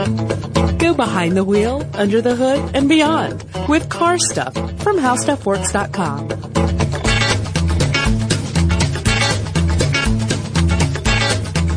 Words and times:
Go 0.00 0.94
behind 0.94 1.36
the 1.36 1.44
wheel, 1.44 1.86
under 1.94 2.22
the 2.22 2.34
hood, 2.34 2.74
and 2.74 2.88
beyond 2.88 3.44
with 3.68 3.90
car 3.90 4.18
stuff 4.18 4.54
from 4.82 4.96
howstuffworks.com. 4.96 6.30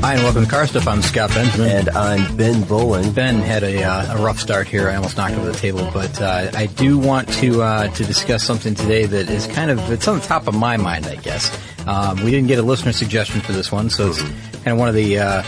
Hi, 0.01 0.15
and 0.15 0.23
welcome 0.23 0.43
to 0.45 0.49
Car 0.49 0.67
Stuff. 0.67 0.87
I'm 0.87 1.01
Scott 1.01 1.31
Benjamin. 1.31 1.69
And 1.69 1.89
I'm 1.89 2.37
Ben 2.37 2.63
Bowlin. 2.63 3.11
Ben 3.11 3.39
had 3.39 3.63
a, 3.63 3.83
uh, 3.83 4.17
a 4.17 4.21
rough 4.23 4.39
start 4.39 4.67
here. 4.67 4.89
I 4.89 4.95
almost 4.95 5.17
knocked 5.17 5.35
over 5.35 5.51
the 5.51 5.57
table, 5.57 5.89
but 5.93 6.21
uh, 6.21 6.51
I 6.53 6.67
do 6.67 6.97
want 6.97 7.27
to 7.35 7.61
uh, 7.61 7.87
to 7.87 8.05
discuss 8.05 8.43
something 8.43 8.73
today 8.73 9.05
that 9.05 9.29
is 9.29 9.47
kind 9.47 9.69
of 9.69 9.91
it's 9.91 10.07
on 10.07 10.19
the 10.19 10.25
top 10.25 10.47
of 10.47 10.55
my 10.55 10.77
mind, 10.77 11.07
I 11.07 11.15
guess. 11.15 11.57
Um, 11.87 12.23
we 12.23 12.31
didn't 12.31 12.47
get 12.47 12.59
a 12.59 12.63
listener 12.63 12.93
suggestion 12.93 13.41
for 13.41 13.51
this 13.51 13.69
one, 13.71 13.89
so 13.89 14.09
it's 14.09 14.21
kind 14.21 14.67
of 14.67 14.77
one 14.77 14.87
of 14.87 14.95
the 14.95 15.19
uh, 15.19 15.43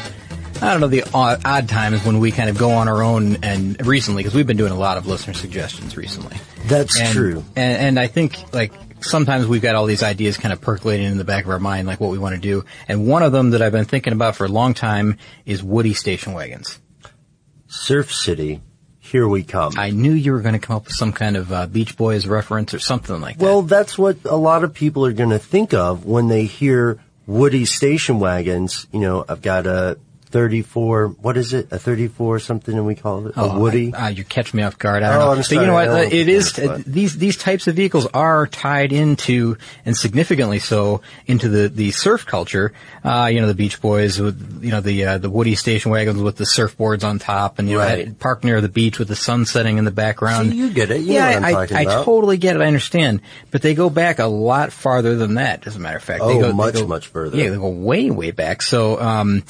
I 0.65 0.71
don't 0.71 0.81
know 0.81 0.87
the 0.87 1.03
odd, 1.13 1.41
odd, 1.45 1.69
times 1.69 2.03
when 2.03 2.19
we 2.19 2.31
kind 2.31 2.49
of 2.49 2.57
go 2.57 2.71
on 2.71 2.87
our 2.87 3.03
own 3.03 3.43
and 3.43 3.85
recently 3.85 4.23
because 4.23 4.33
we've 4.33 4.47
been 4.47 4.57
doing 4.57 4.71
a 4.71 4.79
lot 4.79 4.97
of 4.97 5.05
listener 5.05 5.35
suggestions 5.35 5.95
recently. 5.95 6.37
That's 6.65 6.99
and, 6.99 7.13
true. 7.13 7.43
And, 7.55 7.81
and 7.81 7.99
I 7.99 8.07
think 8.07 8.51
like 8.51 8.73
sometimes 8.99 9.45
we've 9.45 9.61
got 9.61 9.75
all 9.75 9.85
these 9.85 10.01
ideas 10.01 10.37
kind 10.37 10.51
of 10.51 10.61
percolating 10.61 11.05
in 11.05 11.19
the 11.19 11.23
back 11.23 11.43
of 11.43 11.51
our 11.51 11.59
mind, 11.59 11.87
like 11.87 11.99
what 11.99 12.09
we 12.09 12.17
want 12.17 12.33
to 12.33 12.41
do. 12.41 12.65
And 12.87 13.07
one 13.07 13.21
of 13.21 13.31
them 13.31 13.51
that 13.51 13.61
I've 13.61 13.73
been 13.73 13.85
thinking 13.85 14.11
about 14.11 14.35
for 14.35 14.45
a 14.45 14.49
long 14.49 14.73
time 14.73 15.19
is 15.45 15.61
Woody 15.61 15.93
station 15.93 16.33
wagons. 16.33 16.79
Surf 17.67 18.11
City. 18.11 18.61
Here 18.99 19.27
we 19.27 19.43
come. 19.43 19.73
I 19.77 19.91
knew 19.91 20.13
you 20.13 20.31
were 20.31 20.41
going 20.41 20.53
to 20.53 20.59
come 20.59 20.77
up 20.77 20.85
with 20.85 20.95
some 20.95 21.13
kind 21.13 21.37
of 21.37 21.53
uh, 21.53 21.67
Beach 21.67 21.95
Boys 21.95 22.25
reference 22.25 22.73
or 22.73 22.79
something 22.79 23.21
like 23.21 23.37
that. 23.37 23.45
Well, 23.45 23.61
that's 23.61 23.99
what 23.99 24.17
a 24.25 24.35
lot 24.35 24.63
of 24.63 24.73
people 24.73 25.05
are 25.05 25.13
going 25.13 25.29
to 25.29 25.37
think 25.37 25.75
of 25.75 26.05
when 26.05 26.27
they 26.27 26.45
hear 26.45 26.99
Woody 27.27 27.65
station 27.65 28.19
wagons. 28.19 28.87
You 28.91 29.01
know, 29.01 29.25
I've 29.29 29.43
got 29.43 29.67
a 29.67 29.99
34, 30.27 31.07
what 31.07 31.37
is 31.37 31.53
it? 31.53 31.71
A 31.71 31.79
34 31.79 32.39
something 32.39 32.75
and 32.75 32.85
we 32.85 32.95
call 32.95 33.27
it? 33.27 33.33
Oh, 33.37 33.51
a 33.51 33.59
Woody? 33.59 33.93
I, 33.93 34.07
uh, 34.07 34.09
you 34.09 34.23
catch 34.23 34.53
me 34.53 34.63
off 34.63 34.77
guard. 34.77 35.03
I 35.03 35.11
don't 35.11 35.21
oh, 35.21 35.25
know. 35.25 35.31
I'm 35.31 35.37
but 35.37 35.45
sorry, 35.45 35.61
you 35.61 35.67
know 35.67 35.73
what? 35.73 36.13
It 36.13 36.27
is, 36.27 36.53
but. 36.53 36.83
these, 36.85 37.17
these 37.17 37.37
types 37.37 37.67
of 37.67 37.75
vehicles 37.75 38.07
are 38.13 38.47
tied 38.47 38.91
into, 38.91 39.57
and 39.85 39.95
significantly 39.95 40.59
so, 40.59 41.01
into 41.25 41.49
the, 41.49 41.69
the 41.69 41.91
surf 41.91 42.25
culture. 42.25 42.73
Uh, 43.03 43.29
you 43.31 43.41
know, 43.41 43.47
the 43.47 43.55
Beach 43.55 43.81
Boys 43.81 44.19
with, 44.19 44.63
you 44.63 44.71
know, 44.71 44.81
the, 44.81 45.05
uh, 45.05 45.17
the 45.17 45.29
Woody 45.29 45.55
station 45.55 45.91
wagons 45.91 46.21
with 46.21 46.37
the 46.37 46.43
surfboards 46.43 47.03
on 47.03 47.19
top 47.19 47.59
and, 47.59 47.69
you 47.69 47.79
right. 47.79 48.07
know, 48.07 48.13
parked 48.19 48.43
near 48.43 48.61
the 48.61 48.69
beach 48.69 48.99
with 48.99 49.07
the 49.07 49.15
sun 49.15 49.45
setting 49.45 49.77
in 49.77 49.85
the 49.85 49.91
background. 49.91 50.49
So 50.49 50.55
you 50.55 50.71
get 50.71 50.91
it. 50.91 51.01
You 51.01 51.13
yeah, 51.13 51.39
I, 51.43 51.51
I, 51.51 51.67
I 51.71 52.03
totally 52.03 52.37
get 52.37 52.55
it. 52.55 52.61
I 52.61 52.67
understand. 52.67 53.21
But 53.51 53.61
they 53.61 53.73
go 53.73 53.89
back 53.89 54.19
a 54.19 54.25
lot 54.25 54.71
farther 54.71 55.15
than 55.15 55.35
that, 55.35 55.65
as 55.67 55.75
a 55.75 55.79
matter 55.79 55.97
of 55.97 56.03
fact. 56.03 56.21
Oh, 56.21 56.27
they 56.27 56.39
go, 56.39 56.53
much, 56.53 56.73
they 56.73 56.81
go, 56.81 56.87
much 56.87 57.07
further. 57.07 57.37
Yeah, 57.37 57.49
they 57.49 57.57
go 57.57 57.69
way, 57.69 58.09
way 58.09 58.31
back. 58.31 58.61
So, 58.61 58.99
um, 58.99 59.43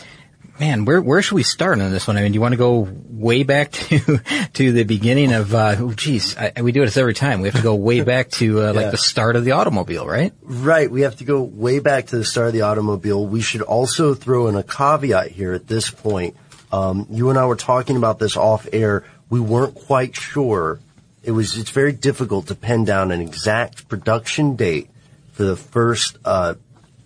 Man, 0.58 0.86
where 0.86 1.02
where 1.02 1.22
should 1.22 1.36
we 1.36 1.44
start 1.44 1.82
on 1.82 1.92
this 1.92 2.08
one? 2.08 2.18
I 2.18 2.22
mean, 2.22 2.32
do 2.32 2.36
you 2.36 2.42
want 2.42 2.54
to 2.54 2.58
go 2.58 2.88
way 3.10 3.44
back 3.44 3.72
to 3.74 4.20
to 4.54 4.72
the 4.72 4.84
beginning 4.84 5.34
of? 5.34 5.54
Uh, 5.54 5.76
oh, 5.80 5.92
geez, 5.92 6.38
I, 6.38 6.62
we 6.62 6.72
do 6.72 6.86
this 6.86 6.96
every 6.96 7.14
time. 7.14 7.42
We 7.42 7.50
have 7.50 7.58
to 7.58 7.64
go 7.64 7.76
way 7.76 8.02
back 8.14 8.30
to 8.32 8.62
uh, 8.62 8.66
yeah. 8.66 8.72
like 8.72 8.92
the 8.92 8.98
start 8.98 9.36
of 9.36 9.44
the 9.44 9.52
automobile, 9.52 10.08
right? 10.08 10.34
Right. 10.42 10.90
We 10.90 11.02
have 11.02 11.18
to 11.18 11.26
go 11.26 11.42
way 11.42 11.80
back 11.80 12.08
to 12.08 12.18
the 12.18 12.24
start 12.24 12.48
of 12.48 12.54
the 12.54 12.62
automobile. 12.62 13.26
We 13.26 13.42
should 13.42 13.64
also 13.64 14.14
throw 14.14 14.48
in 14.48 14.56
a 14.56 14.64
caveat 14.64 15.32
here 15.32 15.54
at 15.54 15.68
this 15.68 15.90
point. 15.90 16.38
Um, 16.72 17.08
you 17.10 17.30
and 17.30 17.38
I 17.38 17.46
were 17.46 17.58
talking 17.58 17.98
about 17.98 18.20
this 18.20 18.38
off 18.38 18.68
air. 18.72 19.04
We 19.30 19.42
weren't 19.42 19.76
quite 19.76 20.16
sure. 20.16 20.80
It 21.22 21.32
was. 21.32 21.58
It's 21.58 21.72
very 21.72 21.92
difficult 21.92 22.48
to 22.48 22.56
pin 22.56 22.86
down 22.86 23.12
an 23.12 23.20
exact 23.20 23.90
production 23.90 24.56
date 24.56 24.90
for 25.34 25.44
the 25.44 25.58
first 25.58 26.18
uh, 26.24 26.54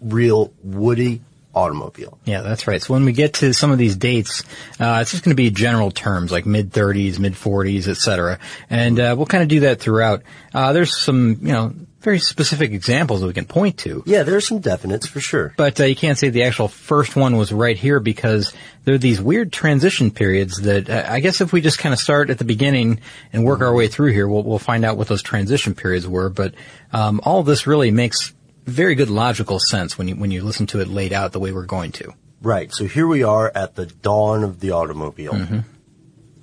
real 0.02 0.54
Woody 0.62 1.22
automobile. 1.54 2.20
Yeah, 2.26 2.42
that's 2.42 2.68
right. 2.68 2.82
So 2.82 2.94
when 2.94 3.06
we 3.06 3.12
get 3.12 3.36
to 3.36 3.54
some 3.54 3.72
of 3.72 3.78
these 3.78 3.96
dates, 3.96 4.44
uh, 4.80 5.00
it's 5.02 5.12
just 5.12 5.24
going 5.24 5.36
to 5.36 5.42
be 5.42 5.50
general 5.50 5.92
terms 5.92 6.32
like 6.32 6.46
mid 6.46 6.72
30s, 6.72 7.20
mid 7.20 7.34
40s, 7.34 7.88
etc. 7.88 8.40
And 8.70 9.00
uh, 9.00 9.16
we'll 9.18 9.26
kind 9.26 9.44
of 9.44 9.50
do 9.50 9.62
that 9.62 9.80
throughout. 9.80 10.24
Uh, 10.54 10.74
there's 10.74 10.96
some, 10.96 11.38
you 11.42 11.52
know, 11.52 11.74
very 12.02 12.20
specific 12.20 12.72
examples 12.72 13.20
that 13.20 13.28
we 13.28 13.34
can 13.34 13.46
point 13.46 13.78
to. 13.80 14.04
Yeah, 14.06 14.24
there 14.24 14.38
are 14.38 14.42
some 14.42 14.62
definites 14.62 15.08
for 15.08 15.20
sure. 15.20 15.54
But 15.58 15.80
uh, 15.80 15.86
you 15.86 15.96
can't 15.96 16.18
say 16.18 16.30
the 16.30 16.44
actual 16.44 16.70
first 16.70 17.16
one 17.16 17.36
was 17.36 17.52
right 17.52 17.78
here 17.78 18.00
because 18.00 18.54
there 18.86 18.96
are 18.96 19.00
these 19.00 19.22
weird 19.22 19.52
transition 19.52 20.12
periods 20.12 20.62
that 20.62 20.90
uh, 20.90 21.06
I 21.08 21.20
guess 21.20 21.42
if 21.42 21.52
we 21.52 21.62
just 21.62 21.78
kind 21.78 21.92
of 21.92 22.00
start 22.00 22.30
at 22.30 22.38
the 22.38 22.46
beginning 22.46 23.02
and 23.34 23.44
work 23.44 23.62
our 23.62 23.74
way 23.74 23.88
through 23.88 24.14
here, 24.14 24.28
we'll, 24.28 24.44
we'll 24.44 24.60
find 24.60 24.86
out 24.86 24.98
what 24.98 25.08
those 25.08 25.22
transition 25.22 25.76
periods 25.76 26.08
were. 26.08 26.30
But 26.30 26.54
um, 26.94 27.20
all 27.24 27.44
this 27.44 27.68
really 27.68 27.92
makes 27.92 28.34
very 28.70 28.96
good 28.96 29.10
logical 29.10 29.60
sense 29.60 29.98
when 29.98 30.08
you 30.08 30.16
when 30.16 30.32
you 30.32 30.44
listen 30.44 30.68
to 30.68 30.80
it 30.80 30.88
laid 30.88 31.14
out 31.14 31.32
the 31.32 31.40
way 31.40 31.52
we're 31.52 31.66
going 31.66 31.92
to. 31.94 32.14
Right. 32.42 32.74
So 32.74 32.86
here 32.86 33.08
we 33.08 33.24
are 33.24 33.52
at 33.54 33.76
the 33.76 33.86
dawn 33.86 34.44
of 34.44 34.60
the 34.60 34.72
automobile. 34.72 35.34
Mm-hmm. 35.34 35.60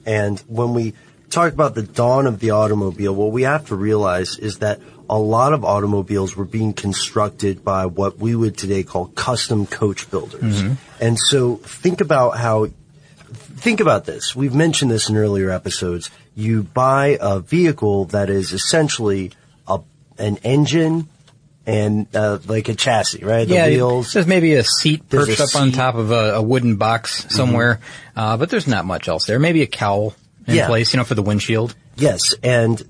And 0.04 0.38
when 0.40 0.74
we 0.74 0.94
talk 1.30 1.52
about 1.52 1.74
the 1.74 1.82
dawn 1.82 2.26
of 2.26 2.38
the 2.38 2.50
automobile, 2.50 3.14
what 3.14 3.32
we 3.32 3.42
have 3.42 3.66
to 3.68 3.76
realize 3.76 4.38
is 4.38 4.58
that 4.58 4.80
a 5.08 5.18
lot 5.18 5.52
of 5.52 5.64
automobiles 5.64 6.36
were 6.36 6.44
being 6.44 6.72
constructed 6.72 7.64
by 7.64 7.86
what 7.86 8.18
we 8.18 8.34
would 8.34 8.56
today 8.56 8.82
call 8.82 9.06
custom 9.08 9.66
coach 9.66 10.10
builders. 10.10 10.62
Mm-hmm. 10.62 10.74
And 11.00 11.18
so 11.18 11.56
think 11.56 12.00
about 12.00 12.38
how 12.38 12.68
think 13.30 13.80
about 13.80 14.04
this. 14.04 14.36
We've 14.36 14.54
mentioned 14.54 14.90
this 14.90 15.08
in 15.08 15.16
earlier 15.16 15.50
episodes. 15.50 16.10
You 16.34 16.62
buy 16.62 17.18
a 17.20 17.40
vehicle 17.40 18.06
that 18.06 18.30
is 18.30 18.52
essentially 18.52 19.32
a 19.66 19.80
an 20.18 20.36
engine 20.38 21.08
and 21.66 22.06
uh, 22.14 22.38
like 22.46 22.68
a 22.68 22.74
chassis, 22.74 23.24
right? 23.24 23.46
The 23.46 23.54
yeah, 23.54 23.66
wheels. 23.66 24.12
There's 24.12 24.26
maybe 24.26 24.54
a 24.54 24.64
seat 24.64 25.10
There's 25.10 25.26
perched 25.26 25.40
a 25.40 25.44
up 25.44 25.62
on 25.62 25.72
top 25.72 25.96
of 25.96 26.10
a, 26.10 26.34
a 26.34 26.42
wooden 26.42 26.76
box 26.76 27.26
somewhere, 27.34 27.80
mm-hmm. 28.14 28.18
uh, 28.18 28.36
but 28.36 28.50
there's 28.50 28.66
not 28.66 28.84
much 28.84 29.08
else 29.08 29.26
there. 29.26 29.38
Maybe 29.38 29.62
a 29.62 29.66
cowl 29.66 30.14
in 30.46 30.54
Yeah. 30.54 30.66
place, 30.66 30.92
you 30.92 30.98
know, 30.98 31.04
for 31.04 31.14
the 31.14 31.22
windshield. 31.22 31.74
Yes, 31.96 32.34
and 32.42 32.82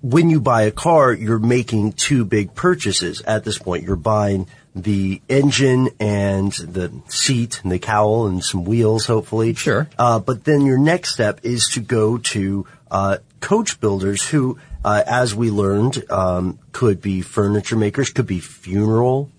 when 0.00 0.30
you 0.30 0.40
buy 0.40 0.62
a 0.62 0.70
car, 0.70 1.12
you're 1.12 1.38
making 1.38 1.92
two 1.92 2.24
big 2.24 2.54
purchases 2.54 3.20
at 3.22 3.44
this 3.44 3.58
point. 3.58 3.84
You're 3.84 3.96
buying 3.96 4.46
the 4.74 5.20
engine 5.28 5.90
and 6.00 6.52
the 6.52 6.92
seat 7.08 7.60
and 7.62 7.70
the 7.70 7.78
cowl 7.78 8.26
and 8.26 8.42
some 8.42 8.64
wheels, 8.64 9.06
hopefully. 9.06 9.54
Sure. 9.54 9.88
Uh, 9.98 10.18
but 10.18 10.44
then 10.44 10.62
your 10.62 10.78
next 10.78 11.12
step 11.12 11.40
is 11.42 11.68
to 11.70 11.80
go 11.80 12.18
to 12.18 12.66
uh, 12.90 13.18
coach 13.40 13.80
builders 13.80 14.26
who, 14.26 14.58
uh, 14.84 15.02
as 15.06 15.34
we 15.34 15.50
learned, 15.50 16.04
um, 16.10 16.58
could 16.72 17.00
be 17.00 17.22
furniture 17.22 17.76
makers, 17.76 18.10
could 18.10 18.26
be 18.26 18.40
funeral 18.40 19.30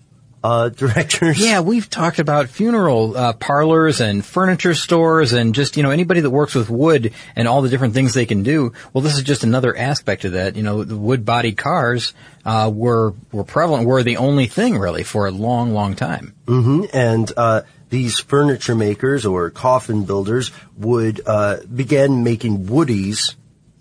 uh, 0.44 0.68
directors. 0.70 1.38
Yeah, 1.38 1.60
we've 1.60 1.88
talked 1.88 2.18
about 2.18 2.50
funeral 2.50 3.16
uh, 3.16 3.32
parlors 3.32 4.00
and 4.00 4.24
furniture 4.24 4.74
stores 4.74 5.32
and 5.32 5.54
just, 5.54 5.76
you 5.76 5.82
know, 5.82 5.90
anybody 5.90 6.20
that 6.20 6.30
works 6.30 6.54
with 6.54 6.68
wood 6.68 7.14
and 7.34 7.48
all 7.48 7.62
the 7.62 7.70
different 7.70 7.94
things 7.94 8.14
they 8.14 8.26
can 8.26 8.42
do. 8.42 8.72
Well, 8.92 9.02
this 9.02 9.16
is 9.16 9.22
just 9.22 9.42
another 9.42 9.74
aspect 9.76 10.24
of 10.24 10.32
that. 10.32 10.54
You 10.54 10.62
know, 10.62 10.84
the 10.84 10.96
wood 10.96 11.24
bodied 11.24 11.56
cars 11.56 12.12
uh, 12.44 12.70
were, 12.72 13.14
were 13.32 13.44
prevalent, 13.44 13.86
were 13.86 14.02
the 14.02 14.18
only 14.18 14.46
thing 14.46 14.78
really 14.78 15.02
for 15.02 15.26
a 15.26 15.30
long, 15.30 15.72
long 15.72 15.96
time. 15.96 16.34
hmm 16.46 16.84
And 16.92 17.32
uh, 17.36 17.62
these 17.88 18.20
furniture 18.20 18.74
makers 18.74 19.24
or 19.24 19.48
coffin 19.50 20.04
builders 20.04 20.50
would 20.76 21.22
uh, 21.26 21.58
begin 21.74 22.22
making 22.22 22.66
woodies 22.66 23.34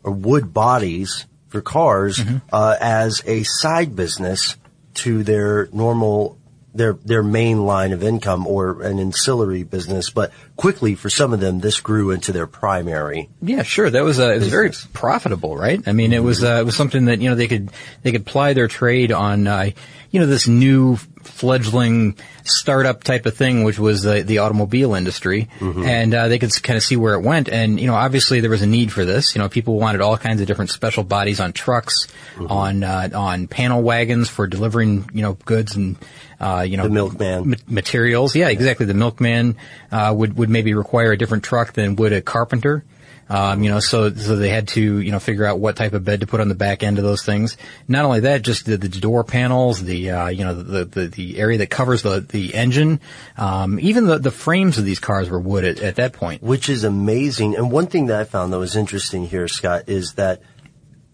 or 0.04 0.14
wood 0.14 0.54
bodies 0.54 1.26
for 1.54 1.62
cars 1.62 2.20
uh, 2.52 2.76
as 2.82 3.22
a 3.28 3.44
side 3.44 3.96
business 3.96 4.58
to 4.96 5.24
their 5.24 5.70
normal 5.72 6.40
their 6.74 6.94
their 6.94 7.22
main 7.22 7.64
line 7.66 7.92
of 7.92 8.02
income 8.02 8.48
or 8.48 8.82
an 8.82 9.00
ancillary 9.00 9.62
business. 9.62 10.10
But 10.10 10.32
quickly, 10.56 10.96
for 10.96 11.10
some 11.12 11.32
of 11.32 11.40
them, 11.40 11.60
this 11.60 11.80
grew 11.80 12.10
into 12.10 12.32
their 12.32 12.48
primary. 12.48 13.30
Yeah, 13.42 13.62
sure. 13.62 13.90
That 13.92 14.04
was 14.04 14.20
uh, 14.20 14.32
it 14.32 14.40
was 14.40 14.48
very 14.48 14.72
profitable, 14.92 15.56
right? 15.56 15.80
I 15.88 15.92
mean, 15.92 16.12
it 16.12 16.24
was 16.24 16.44
uh, 16.44 16.58
it 16.60 16.66
was 16.66 16.76
something 16.76 17.06
that 17.06 17.22
you 17.22 17.30
know 17.30 17.36
they 17.36 17.48
could 17.48 17.70
they 18.02 18.12
could 18.12 18.26
ply 18.26 18.54
their 18.54 18.68
trade 18.68 19.12
on 19.12 19.46
uh, 19.46 19.70
you 20.10 20.20
know 20.20 20.26
this 20.26 20.48
new 20.48 20.98
fledgling 21.24 22.16
startup 22.44 23.04
type 23.04 23.26
of 23.26 23.36
thing, 23.36 23.64
which 23.64 23.80
was 23.80 24.04
the 24.04 24.22
the 24.24 24.40
automobile 24.40 24.94
industry, 24.96 25.50
and 25.62 26.14
uh, 26.14 26.28
they 26.28 26.40
could 26.40 26.52
kind 26.64 26.78
of 26.78 26.84
see 26.84 26.96
where 26.96 27.14
it 27.16 27.22
went. 27.22 27.50
And 27.50 27.80
you 27.80 27.88
know, 27.88 27.96
obviously 27.96 28.40
there 28.40 28.50
was 28.50 28.62
a 28.62 28.68
need 28.68 28.92
for 28.92 29.06
this. 29.06 29.36
You 29.36 29.42
know, 29.42 29.50
people 29.50 29.80
wanted 29.80 30.02
all 30.02 30.18
kinds 30.18 30.42
of 30.42 30.48
different 30.48 30.72
special 30.72 31.04
bodies 31.04 31.40
on 31.40 31.54
trucks, 31.54 32.08
on 32.40 32.84
uh, 32.84 33.10
on 33.14 33.48
panel 33.48 33.82
wagons 33.82 34.30
for 34.30 34.48
delivering 34.48 35.10
you 35.14 35.22
know 35.22 35.34
goods 35.46 35.76
and 35.76 35.96
uh, 36.40 36.66
you 36.68 36.78
know 36.78 36.84
The 36.84 36.90
milkman. 36.90 37.50
ma- 37.50 37.56
materials. 37.68 38.36
Yeah, 38.36 38.50
exactly. 38.50 38.86
The 38.86 38.94
milkman 38.94 39.56
uh, 39.92 40.14
would 40.16 40.38
would 40.38 40.50
maybe 40.50 40.74
require 40.74 41.12
a 41.12 41.18
different 41.18 41.44
truck 41.44 41.74
than 41.74 41.96
would 41.98 42.14
a 42.14 42.22
carpenter. 42.22 42.84
Um, 43.34 43.64
you 43.64 43.72
know, 43.72 43.80
so 43.80 44.14
so 44.14 44.36
they 44.36 44.50
had 44.50 44.68
to 44.70 45.00
you 45.00 45.12
know 45.12 45.18
figure 45.18 45.44
out 45.44 45.58
what 45.58 45.76
type 45.76 45.94
of 45.94 46.06
bed 46.06 46.22
to 46.22 46.28
put 46.28 46.40
on 46.40 46.50
the 46.50 46.56
back 46.56 46.84
end 46.84 47.00
of 47.00 47.04
those 47.04 47.26
things. 47.26 47.58
Not 47.88 48.06
only 48.06 48.20
that, 48.20 48.44
just 48.44 48.68
the, 48.68 48.78
the 48.78 48.88
door 48.88 49.24
panels, 49.24 49.82
the 49.84 50.12
uh, 50.12 50.28
you 50.28 50.44
know 50.44 50.54
the, 50.54 50.86
the 50.86 51.08
the 51.08 51.40
area 51.40 51.58
that 51.58 51.72
covers 51.72 52.04
the 52.04 52.20
the 52.20 52.54
engine, 52.54 53.00
um, 53.36 53.80
even 53.80 54.06
the 54.06 54.20
the 54.20 54.30
frames 54.30 54.78
of 54.78 54.86
these 54.86 55.00
cars 55.00 55.32
were 55.32 55.40
wood 55.40 55.66
at, 55.66 55.80
at 55.80 55.96
that 55.96 56.14
point. 56.14 56.44
which 56.44 56.70
is 56.70 56.84
amazing. 56.84 57.56
And 57.56 57.72
one 57.72 57.88
thing 57.88 58.06
that 58.06 58.20
I 58.22 58.24
found 58.24 58.54
that 58.54 58.60
was 58.60 58.76
interesting 58.76 59.26
here, 59.26 59.48
Scott, 59.48 59.86
is 59.88 60.14
that 60.14 60.44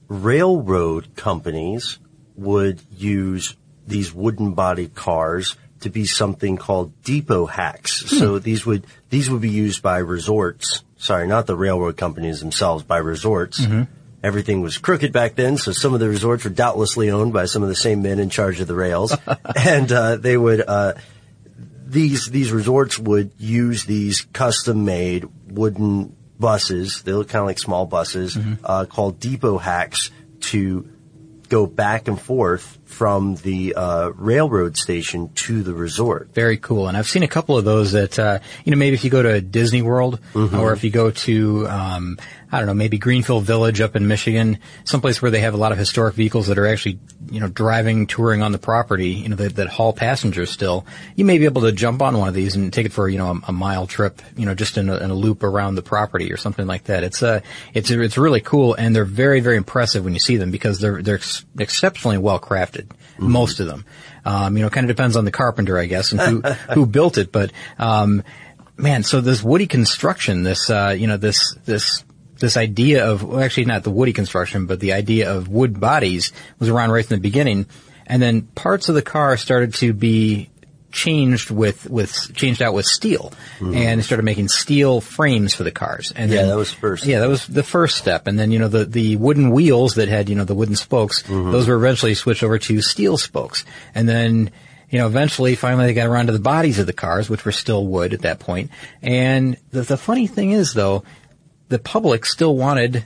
railroad 0.10 1.16
companies 1.16 2.00
would 2.36 2.82
use 2.92 3.56
these 3.88 4.14
wooden 4.14 4.52
bodied 4.52 4.94
cars 4.94 5.56
to 5.82 5.90
be 5.90 6.06
something 6.06 6.58
called 6.58 7.02
depot 7.04 7.46
hacks. 7.46 8.10
So 8.10 8.40
these 8.40 8.66
would 8.66 8.86
these 9.10 9.30
would 9.30 9.42
be 9.42 9.50
used 9.50 9.82
by 9.82 10.00
resorts. 10.00 10.84
Sorry, 10.98 11.28
not 11.28 11.48
the 11.48 11.56
railroad 11.56 11.98
companies 11.98 12.40
themselves, 12.40 12.84
by 12.84 12.98
resorts. 12.98 13.60
Everything 14.22 14.60
was 14.62 14.78
crooked 14.78 15.14
back 15.14 15.36
then, 15.36 15.56
so 15.56 15.72
some 15.72 15.94
of 15.94 16.02
the 16.02 16.10
resorts 16.10 16.44
were 16.44 16.50
doubtlessly 16.50 17.10
owned 17.10 17.32
by 17.32 17.46
some 17.46 17.64
of 17.64 17.70
the 17.70 17.76
same 17.76 18.02
men 18.02 18.20
in 18.20 18.30
charge 18.30 18.60
of 18.60 18.68
the 18.68 18.76
rails, 18.76 19.16
and 19.56 19.90
uh, 19.94 20.18
they 20.18 20.36
would 20.36 20.62
uh, 20.68 20.96
these 21.86 22.26
these 22.26 22.52
resorts 22.52 23.00
would 23.00 23.32
use 23.38 23.86
these 23.86 24.22
custom 24.34 24.84
made 24.84 25.26
wooden 25.48 26.16
buses. 26.38 27.02
They 27.04 27.14
look 27.14 27.30
kind 27.30 27.42
of 27.42 27.48
like 27.48 27.60
small 27.60 27.86
buses 27.86 28.38
uh, 28.64 28.86
called 28.86 29.20
depot 29.20 29.58
hacks 29.58 30.12
to 30.42 30.90
go 31.50 31.66
back 31.66 32.08
and 32.08 32.20
forth 32.20 32.78
from 32.90 33.36
the 33.36 33.76
uh, 33.76 34.10
railroad 34.16 34.76
station 34.76 35.30
to 35.34 35.62
the 35.62 35.74
resort. 35.74 36.34
Very 36.34 36.58
cool. 36.58 36.88
And 36.88 36.98
I've 36.98 37.08
seen 37.08 37.22
a 37.22 37.28
couple 37.28 37.56
of 37.56 37.64
those 37.64 37.92
that, 37.92 38.18
uh, 38.18 38.40
you 38.66 38.72
know, 38.72 38.78
maybe 38.78 38.96
if 38.96 39.04
you 39.04 39.12
go 39.12 39.22
to 39.22 39.40
Disney 39.42 39.84
World 39.84 40.20
or 40.56 40.74
if 40.74 40.84
you 40.84 40.90
go 40.90 41.12
to, 41.12 41.68
um, 41.68 42.18
I 42.52 42.58
don't 42.58 42.66
know, 42.66 42.74
maybe 42.74 42.98
Greenfield 42.98 43.44
Village 43.44 43.80
up 43.80 43.96
in 43.96 44.08
Michigan, 44.08 44.58
someplace 44.84 45.22
where 45.22 45.30
they 45.30 45.42
have 45.42 45.54
a 45.54 45.58
lot 45.58 45.72
of 45.72 45.78
historic 45.78 46.16
vehicles 46.16 46.48
that 46.48 46.58
are 46.58 46.66
actually, 46.66 47.00
you 47.30 47.40
know, 47.40 47.48
driving, 47.48 48.08
touring 48.08 48.42
on 48.42 48.52
the 48.52 48.58
property, 48.58 49.10
you 49.10 49.30
know, 49.30 49.36
that, 49.36 49.56
that 49.58 49.68
haul 49.68 49.94
passengers 49.94 50.50
still, 50.50 50.88
you 51.16 51.26
may 51.26 51.38
be 51.38 51.46
able 51.46 51.62
to 51.62 51.72
jump 51.72 52.02
on 52.02 52.18
one 52.18 52.28
of 52.28 52.34
these 52.34 52.56
and 52.56 52.74
take 52.74 52.88
it 52.88 52.92
for, 52.92 53.08
you 53.08 53.20
know, 53.20 53.32
a, 53.32 53.50
a 53.50 53.52
mile 53.52 53.86
trip, 53.86 54.20
you 54.36 54.48
know, 54.48 54.56
just 54.56 54.80
in 54.80 54.90
a, 54.90 54.98
in 54.98 55.12
a 55.12 55.14
loop 55.14 55.44
around 55.44 55.76
the 55.76 55.84
property 55.84 56.34
or 56.34 56.38
something 56.38 56.66
like 56.66 56.86
that. 56.86 57.04
It's, 57.04 57.22
uh, 57.22 57.42
it's, 57.76 57.92
it's 57.92 58.18
really 58.18 58.42
cool 58.42 58.74
and 58.74 58.96
they're 58.96 59.06
very, 59.06 59.42
very 59.42 59.58
impressive 59.58 60.04
when 60.04 60.14
you 60.14 60.20
see 60.20 60.38
them 60.38 60.50
because 60.50 60.80
they're, 60.80 61.04
they're 61.04 61.16
ex- 61.16 61.46
exceptionally 61.60 62.18
well 62.18 62.40
crafted. 62.40 62.79
Most 63.18 63.60
of 63.60 63.68
them. 63.68 63.86
Um, 64.26 64.58
you 64.58 64.64
know, 64.64 64.70
kind 64.70 64.90
of 64.90 64.96
depends 64.96 65.16
on 65.16 65.26
the 65.26 65.32
carpenter, 65.32 65.78
I 65.78 65.86
guess, 65.86 66.12
and 66.12 66.22
who, 66.22 66.42
who 66.74 66.86
built 66.86 67.18
it, 67.18 67.32
but, 67.32 67.52
um, 67.78 68.24
man, 68.78 69.04
so 69.04 69.22
this 69.22 69.44
woody 69.44 69.68
construction, 69.68 70.44
this, 70.44 70.70
uh, 70.70 70.96
you 70.98 71.08
know, 71.08 71.18
this, 71.18 71.56
this, 71.66 72.04
this 72.40 72.58
idea 72.58 73.06
of, 73.06 73.24
well, 73.24 73.40
actually 73.40 73.66
not 73.66 73.84
the 73.84 73.92
woody 73.92 74.14
construction, 74.14 74.66
but 74.66 74.80
the 74.80 74.94
idea 74.94 75.32
of 75.32 75.48
wood 75.48 75.80
bodies 75.80 76.32
was 76.58 76.70
around 76.70 76.92
right 76.92 77.06
from 77.06 77.18
the 77.18 77.22
beginning. 77.22 77.66
And 78.08 78.22
then 78.22 78.44
parts 78.44 78.90
of 78.90 78.96
the 78.96 79.02
car 79.02 79.38
started 79.38 79.76
to 79.76 79.94
be 79.94 80.50
changed 80.92 81.52
with, 81.52 81.90
with, 81.90 82.34
changed 82.36 82.62
out 82.62 82.74
with 82.74 82.86
steel. 82.86 83.32
Mm-hmm. 83.60 83.74
And 83.74 84.00
they 84.00 84.04
started 84.04 84.24
making 84.24 84.48
steel 84.48 85.02
frames 85.02 85.54
for 85.54 85.64
the 85.64 85.72
cars. 85.72 86.12
And 86.16 86.32
Yeah, 86.32 86.42
then, 86.42 86.50
that 86.50 86.58
was 86.58 86.72
first. 86.72 87.06
Yeah, 87.06 87.20
that 87.20 87.30
was 87.30 87.46
the 87.48 87.64
first 87.64 87.98
step. 87.98 88.28
And 88.28 88.40
then, 88.40 88.52
you 88.52 88.60
know, 88.60 88.68
the, 88.68 88.86
the 88.86 89.16
wooden 89.16 89.52
wheels 89.52 89.96
that 89.96 90.08
had, 90.08 90.30
you 90.30 90.36
know, 90.36 90.46
the 90.46 90.56
wooden 90.56 90.76
spokes, 90.76 91.24
mm-hmm. 91.24 91.52
those 91.52 91.68
were 91.68 91.76
eventually 91.76 92.16
switched 92.16 92.44
over 92.44 92.58
to 92.60 92.82
steel 92.82 93.18
spokes. 93.18 93.66
And 93.94 94.08
then, 94.08 94.52
you 94.90 95.00
know, 95.00 95.08
eventually, 95.08 95.56
finally, 95.56 95.86
they 95.86 95.94
got 95.94 96.08
around 96.08 96.28
to 96.28 96.32
the 96.32 96.40
bodies 96.40 96.80
of 96.80 96.88
the 96.88 96.94
cars, 96.94 97.30
which 97.30 97.46
were 97.46 97.52
still 97.52 97.86
wood 97.86 98.14
at 98.14 98.22
that 98.22 98.40
point. 98.40 98.72
And 99.02 99.58
the, 99.72 99.82
the 99.82 99.98
funny 99.98 100.28
thing 100.28 100.52
is, 100.52 100.74
though, 100.74 101.04
the 101.68 101.80
public 101.80 102.26
still 102.26 102.56
wanted 102.56 103.06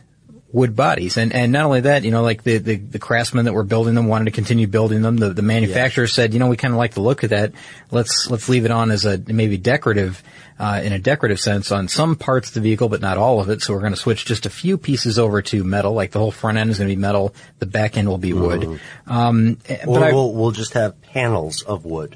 wood 0.54 0.76
bodies. 0.76 1.18
And, 1.18 1.34
and 1.34 1.52
not 1.52 1.66
only 1.66 1.82
that, 1.82 2.04
you 2.04 2.12
know, 2.12 2.22
like 2.22 2.44
the, 2.44 2.60
the, 2.60 2.76
the 2.76 3.00
craftsmen 3.00 3.46
that 3.46 3.54
were 3.54 3.64
building 3.64 3.96
them 3.96 4.08
wanted 4.08 4.26
to 4.26 4.32
continue 4.32 4.68
building 4.68 5.02
them. 5.02 5.18
The, 5.18 5.34
the 5.34 5.42
manufacturer 5.42 6.06
said, 6.08 6.32
you 6.32 6.40
know, 6.40 6.48
we 6.48 6.56
kind 6.58 6.74
of 6.74 6.78
like 6.78 6.94
the 6.94 7.02
look 7.02 7.24
of 7.24 7.32
that. 7.32 7.54
Let's, 7.90 8.30
let's 8.30 8.48
leave 8.48 8.64
it 8.64 8.70
on 8.72 8.92
as 8.92 9.04
a 9.04 9.18
maybe 9.28 9.58
decorative, 9.58 10.22
uh, 10.60 10.80
in 10.84 10.94
a 10.94 11.00
decorative 11.00 11.40
sense 11.40 11.72
on 11.72 11.88
some 11.88 12.16
parts 12.16 12.50
of 12.50 12.54
the 12.54 12.62
vehicle, 12.62 12.88
but 12.88 13.02
not 13.02 13.18
all 13.18 13.40
of 13.42 13.50
it. 13.50 13.64
So 13.64 13.74
we're 13.74 13.80
going 13.80 13.94
to 13.94 14.00
switch 14.00 14.26
just 14.26 14.46
a 14.46 14.52
few 14.52 14.78
pieces 14.78 15.18
over 15.18 15.42
to 15.42 15.64
metal. 15.64 15.94
Like 15.94 16.12
the 16.12 16.20
whole 16.20 16.32
front 16.32 16.60
end 16.60 16.70
is 16.70 16.78
going 16.78 16.88
to 16.88 16.96
be 16.96 17.02
metal. 17.02 17.34
The 17.58 17.66
back 17.66 17.98
end 17.98 18.08
will 18.08 18.20
be 18.20 18.34
wood. 18.34 18.80
Um, 19.08 19.58
eh, 19.68 19.80
but 19.86 20.04
I- 20.04 20.12
we'll, 20.14 20.34
we'll 20.34 20.52
just 20.52 20.74
have 20.74 21.02
panels 21.02 21.64
of 21.64 21.84
wood. 21.84 22.16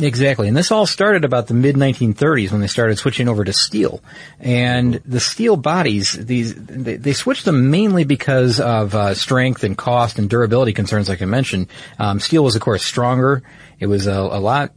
Exactly. 0.00 0.48
And 0.48 0.56
this 0.56 0.70
all 0.72 0.86
started 0.86 1.24
about 1.24 1.48
the 1.48 1.54
mid 1.54 1.76
1930s 1.76 2.50
when 2.50 2.60
they 2.62 2.66
started 2.66 2.96
switching 2.96 3.28
over 3.28 3.44
to 3.44 3.52
steel. 3.52 4.02
And 4.40 4.94
the 5.04 5.20
steel 5.20 5.56
bodies, 5.56 6.12
these, 6.12 6.54
they, 6.54 6.96
they 6.96 7.12
switched 7.12 7.44
them 7.44 7.70
mainly 7.70 8.04
because 8.04 8.58
of 8.58 8.94
uh, 8.94 9.12
strength 9.14 9.64
and 9.64 9.76
cost 9.76 10.18
and 10.18 10.30
durability 10.30 10.72
concerns, 10.72 11.08
like 11.10 11.20
I 11.20 11.26
mentioned. 11.26 11.66
Um, 11.98 12.20
steel 12.20 12.42
was, 12.42 12.56
of 12.56 12.62
course, 12.62 12.82
stronger. 12.82 13.42
It 13.78 13.86
was 13.86 14.06
a, 14.06 14.14
a 14.14 14.40
lot, 14.40 14.72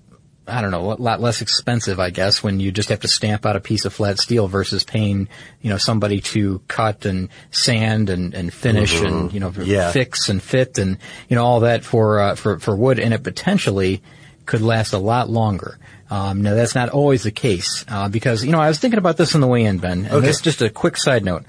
I 0.47 0.61
don't 0.61 0.71
know, 0.71 0.91
a 0.91 0.95
lot 0.95 1.21
less 1.21 1.41
expensive, 1.41 1.97
I 1.97 2.09
guess, 2.09 2.43
when 2.43 2.59
you 2.59 2.73
just 2.73 2.89
have 2.89 2.99
to 2.99 3.07
stamp 3.07 3.45
out 3.45 3.55
a 3.55 3.61
piece 3.61 3.85
of 3.85 3.93
flat 3.93 4.19
steel 4.19 4.49
versus 4.49 4.83
paying, 4.83 5.29
you 5.61 5.69
know, 5.69 5.77
somebody 5.77 6.19
to 6.21 6.61
cut 6.67 7.05
and 7.05 7.29
sand 7.51 8.09
and, 8.09 8.33
and 8.33 8.53
finish 8.53 8.99
and, 9.01 9.31
you 9.33 9.39
know, 9.39 9.49
Yeah. 9.63 9.93
fix 9.93 10.27
and 10.27 10.43
fit 10.43 10.77
and, 10.77 10.97
you 11.29 11.35
know, 11.37 11.45
all 11.45 11.61
that 11.61 11.85
for, 11.85 12.19
uh, 12.19 12.35
for, 12.35 12.59
for 12.59 12.75
wood. 12.75 12.99
And 12.99 13.13
it 13.13 13.23
potentially, 13.23 14.03
could 14.45 14.61
last 14.61 14.93
a 14.93 14.97
lot 14.97 15.29
longer. 15.29 15.77
Um, 16.09 16.41
now 16.43 16.53
that's 16.53 16.75
not 16.75 16.89
always 16.89 17.23
the 17.23 17.31
case 17.31 17.83
uh, 17.87 18.09
because 18.09 18.45
you 18.45 18.51
know 18.51 18.59
I 18.59 18.67
was 18.67 18.79
thinking 18.79 18.99
about 18.99 19.17
this 19.17 19.33
on 19.35 19.41
the 19.41 19.47
way 19.47 19.63
in, 19.63 19.79
Ben. 19.79 20.05
And 20.05 20.13
Okay. 20.13 20.27
this 20.27 20.37
is 20.37 20.41
just 20.41 20.61
a 20.61 20.69
quick 20.69 20.97
side 20.97 21.23
note. 21.25 21.43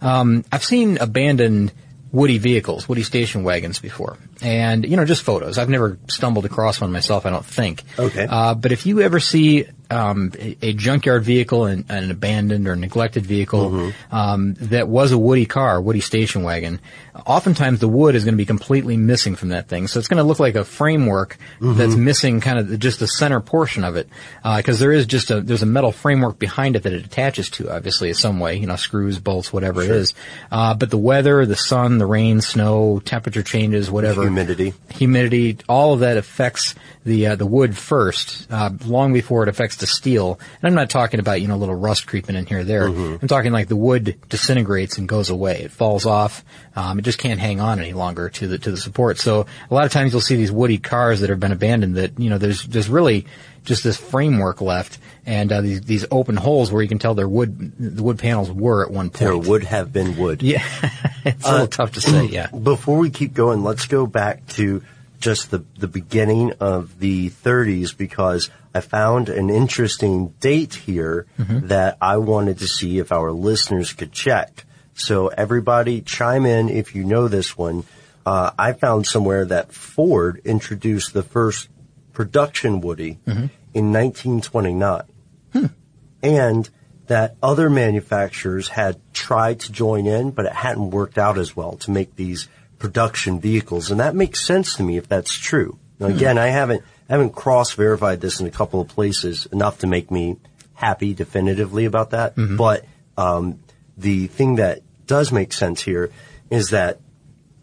Um, 0.00 0.44
I've 0.52 0.64
seen 0.64 0.98
abandoned 0.98 1.72
woody 2.10 2.36
vehicles, 2.36 2.86
woody 2.90 3.02
station 3.04 3.42
wagons 3.42 3.78
before, 3.78 4.18
and 4.42 4.84
you 4.84 4.96
know 4.96 5.04
just 5.06 5.22
photos. 5.22 5.56
I've 5.56 5.70
never 5.70 5.98
stumbled 6.08 6.44
across 6.44 6.78
one 6.80 6.92
myself. 6.92 7.24
I 7.24 7.30
don't 7.30 7.44
think. 7.46 7.82
Okay. 7.98 8.26
Uh, 8.28 8.54
but 8.54 8.70
if 8.72 8.84
you 8.84 9.00
ever 9.00 9.18
see 9.18 9.66
um, 9.90 10.32
a, 10.38 10.56
a 10.60 10.72
junkyard 10.74 11.22
vehicle 11.22 11.64
and 11.64 11.90
an 11.90 12.10
abandoned 12.10 12.68
or 12.68 12.76
neglected 12.76 13.24
vehicle 13.26 13.92
um, 14.10 14.54
that 14.54 14.88
was 14.88 15.12
a 15.12 15.18
woody 15.18 15.46
car, 15.46 15.80
woody 15.80 16.00
station 16.00 16.42
wagon, 16.42 16.80
oftentimes 17.14 17.80
the 17.80 17.88
wood 17.88 18.14
is 18.14 18.24
going 18.24 18.34
to 18.34 18.38
be 18.38 18.46
completely 18.46 18.96
missing 18.96 19.36
from 19.36 19.50
that 19.50 19.68
thing. 19.68 19.86
So 19.86 19.98
it's 19.98 20.08
going 20.08 20.18
to 20.18 20.24
look 20.24 20.40
like 20.40 20.54
a 20.54 20.64
framework 20.64 21.36
that's 21.60 21.94
missing 21.94 22.40
kind 22.40 22.58
of 22.58 22.78
just 22.78 23.00
the 23.00 23.06
center 23.06 23.40
portion 23.40 23.84
of 23.84 23.96
it, 23.96 24.08
because 24.56 24.78
there 24.78 24.92
is 24.92 25.06
just 25.06 25.30
a 25.30 25.40
there's 25.40 25.62
a 25.62 25.66
metal 25.66 25.92
framework 25.92 26.38
behind 26.38 26.76
it 26.76 26.84
that 26.84 26.92
it 26.92 27.04
attaches 27.04 27.50
to, 27.50 27.70
obviously, 27.74 28.08
in 28.08 28.14
some 28.14 28.40
way, 28.40 28.56
you 28.56 28.66
know, 28.66 28.76
screws, 28.76 29.18
bolts, 29.18 29.52
whatever 29.52 29.82
it 29.82 29.90
is. 29.90 30.14
Uh, 30.50 30.74
but 30.74 30.90
the 30.90 30.98
weather, 30.98 31.44
the 31.44 31.56
sun, 31.56 31.98
the 31.98 32.06
rain, 32.06 32.40
snow, 32.40 33.00
temperature 33.04 33.42
changes, 33.42 33.90
whatever, 33.90 34.22
Humidity. 34.22 34.74
humidity, 34.90 35.58
all 35.68 35.92
of 35.94 36.00
that 36.00 36.16
affects 36.16 36.74
the 37.04 37.26
uh, 37.28 37.36
the 37.36 37.46
wood 37.46 37.76
first, 37.76 38.46
uh, 38.50 38.70
long 38.86 39.12
before 39.12 39.42
it 39.42 39.48
affects 39.48 39.76
the 39.76 39.86
steel. 39.86 40.38
And 40.62 40.68
I'm 40.68 40.74
not 40.74 40.88
talking 40.88 41.20
about, 41.20 41.40
you 41.40 41.48
know, 41.48 41.56
a 41.56 41.56
little 41.56 41.74
rust 41.74 42.06
creeping 42.06 42.36
in 42.36 42.46
here 42.46 42.60
or 42.60 42.64
there. 42.64 42.86
I'm 42.86 43.28
talking 43.28 43.52
like 43.52 43.68
the 43.68 43.76
wood 43.76 44.18
disintegrates 44.28 44.98
and 44.98 45.08
goes 45.08 45.28
away. 45.28 45.62
It 45.62 45.72
falls 45.72 46.06
off. 46.06 46.44
Um, 46.74 46.98
it 46.98 47.02
just 47.02 47.18
can't 47.18 47.38
hang 47.38 47.60
on 47.60 47.80
any 47.80 47.92
longer 47.92 48.28
to 48.30 48.48
the, 48.48 48.58
to 48.58 48.70
the 48.70 48.76
support. 48.76 49.18
So 49.18 49.46
a 49.70 49.74
lot 49.74 49.84
of 49.84 49.92
times 49.92 50.12
you'll 50.12 50.20
see 50.20 50.36
these 50.36 50.52
woody 50.52 50.78
cars 50.78 51.20
that 51.20 51.30
have 51.30 51.40
been 51.40 51.52
abandoned 51.52 51.96
that, 51.96 52.18
you 52.18 52.30
know, 52.30 52.38
there's, 52.38 52.64
there's 52.64 52.88
really 52.88 53.26
just 53.64 53.84
this 53.84 53.96
framework 53.96 54.60
left 54.60 54.98
and, 55.26 55.52
uh, 55.52 55.60
these, 55.60 55.82
these 55.82 56.06
open 56.10 56.36
holes 56.36 56.72
where 56.72 56.82
you 56.82 56.88
can 56.88 56.98
tell 56.98 57.14
their 57.14 57.28
wood, 57.28 57.72
the 57.78 58.02
wood 58.02 58.18
panels 58.18 58.50
were 58.50 58.84
at 58.84 58.90
one 58.90 59.10
point. 59.10 59.18
There 59.18 59.36
would 59.36 59.64
have 59.64 59.92
been 59.92 60.16
wood. 60.16 60.42
Yeah. 60.42 60.64
it's 61.24 61.46
a 61.46 61.52
little 61.52 61.66
tough 61.66 61.92
to 61.92 62.00
say, 62.00 62.26
yeah. 62.26 62.46
Before 62.62 62.98
we 62.98 63.10
keep 63.10 63.34
going, 63.34 63.62
let's 63.62 63.86
go 63.86 64.06
back 64.06 64.46
to 64.48 64.82
just 65.20 65.50
the, 65.50 65.64
the 65.78 65.88
beginning 65.88 66.52
of 66.60 66.98
the 66.98 67.30
30s 67.30 67.96
because 67.96 68.50
I 68.74 68.80
found 68.80 69.28
an 69.28 69.50
interesting 69.50 70.28
date 70.40 70.74
here 70.74 71.26
that 71.38 71.96
I 72.00 72.16
wanted 72.16 72.58
to 72.58 72.68
see 72.68 72.98
if 72.98 73.12
our 73.12 73.30
listeners 73.30 73.92
could 73.92 74.12
check. 74.12 74.64
So 74.94 75.28
everybody 75.28 76.00
chime 76.02 76.46
in 76.46 76.68
if 76.68 76.94
you 76.94 77.04
know 77.04 77.28
this 77.28 77.56
one. 77.56 77.84
Uh, 78.24 78.50
I 78.58 78.72
found 78.72 79.06
somewhere 79.06 79.44
that 79.46 79.72
Ford 79.72 80.40
introduced 80.44 81.12
the 81.12 81.22
first 81.22 81.68
production 82.12 82.80
Woody 82.80 83.18
in 83.74 83.92
1929 83.92 85.02
and 86.22 86.70
that 87.08 87.36
other 87.42 87.68
manufacturers 87.68 88.68
had 88.68 89.00
tried 89.12 89.60
to 89.60 89.72
join 89.72 90.06
in, 90.06 90.30
but 90.30 90.46
it 90.46 90.52
hadn't 90.52 90.90
worked 90.90 91.18
out 91.18 91.36
as 91.36 91.56
well 91.56 91.72
to 91.78 91.90
make 91.90 92.14
these 92.16 92.48
production 92.78 93.40
vehicles. 93.40 93.90
And 93.90 93.98
that 94.00 94.14
makes 94.14 94.44
sense 94.44 94.76
to 94.76 94.82
me 94.82 94.96
if 94.98 95.08
that's 95.08 95.32
true. 95.32 95.78
Now, 95.98 96.06
again, 96.16 96.38
I 96.38 96.48
haven't, 96.48 96.82
I 97.08 97.12
haven't 97.14 97.34
cross 97.34 97.72
verified 97.72 98.20
this 98.20 98.40
in 98.40 98.46
a 98.46 98.50
couple 98.50 98.80
of 98.80 98.88
places 98.88 99.46
enough 99.46 99.78
to 99.80 99.86
make 99.86 100.10
me 100.10 100.36
happy 100.74 101.12
definitively 101.14 101.84
about 101.86 102.10
that. 102.10 102.34
But, 102.56 102.84
um, 103.16 103.58
the 103.96 104.26
thing 104.28 104.56
that 104.56 104.80
does 105.06 105.32
make 105.32 105.52
sense 105.52 105.82
here 105.82 106.10
is 106.50 106.70
that 106.70 107.00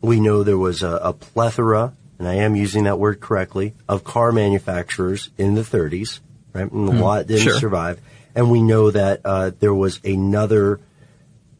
we 0.01 0.19
know 0.19 0.43
there 0.43 0.57
was 0.57 0.83
a, 0.83 0.91
a 1.03 1.13
plethora, 1.13 1.93
and 2.17 2.27
I 2.27 2.35
am 2.35 2.55
using 2.55 2.85
that 2.85 2.99
word 2.99 3.19
correctly, 3.19 3.73
of 3.87 4.03
car 4.03 4.31
manufacturers 4.31 5.29
in 5.37 5.55
the 5.55 5.61
30s, 5.61 6.19
right? 6.53 6.69
And 6.71 6.89
a 6.89 6.91
lot 6.93 7.27
didn't 7.27 7.43
sure. 7.43 7.59
survive. 7.59 7.99
And 8.35 8.49
we 8.51 8.61
know 8.61 8.91
that 8.91 9.21
uh, 9.25 9.51
there 9.59 9.73
was 9.73 9.99
another, 10.03 10.79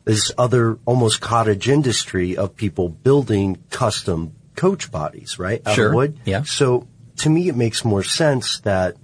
this 0.05 0.31
other 0.37 0.77
almost 0.85 1.19
cottage 1.21 1.67
industry 1.67 2.37
of 2.37 2.55
people 2.55 2.89
building 2.89 3.57
custom 3.69 4.33
coach 4.55 4.91
bodies, 4.91 5.39
right? 5.39 5.61
Out 5.65 5.75
Sure. 5.75 5.87
of 5.89 5.95
wood. 5.95 6.19
Yeah. 6.25 6.43
So 6.43 6.87
to 7.17 7.29
me, 7.29 7.49
it 7.49 7.55
makes 7.55 7.83
more 7.83 8.03
sense 8.03 8.59
that 8.61 8.95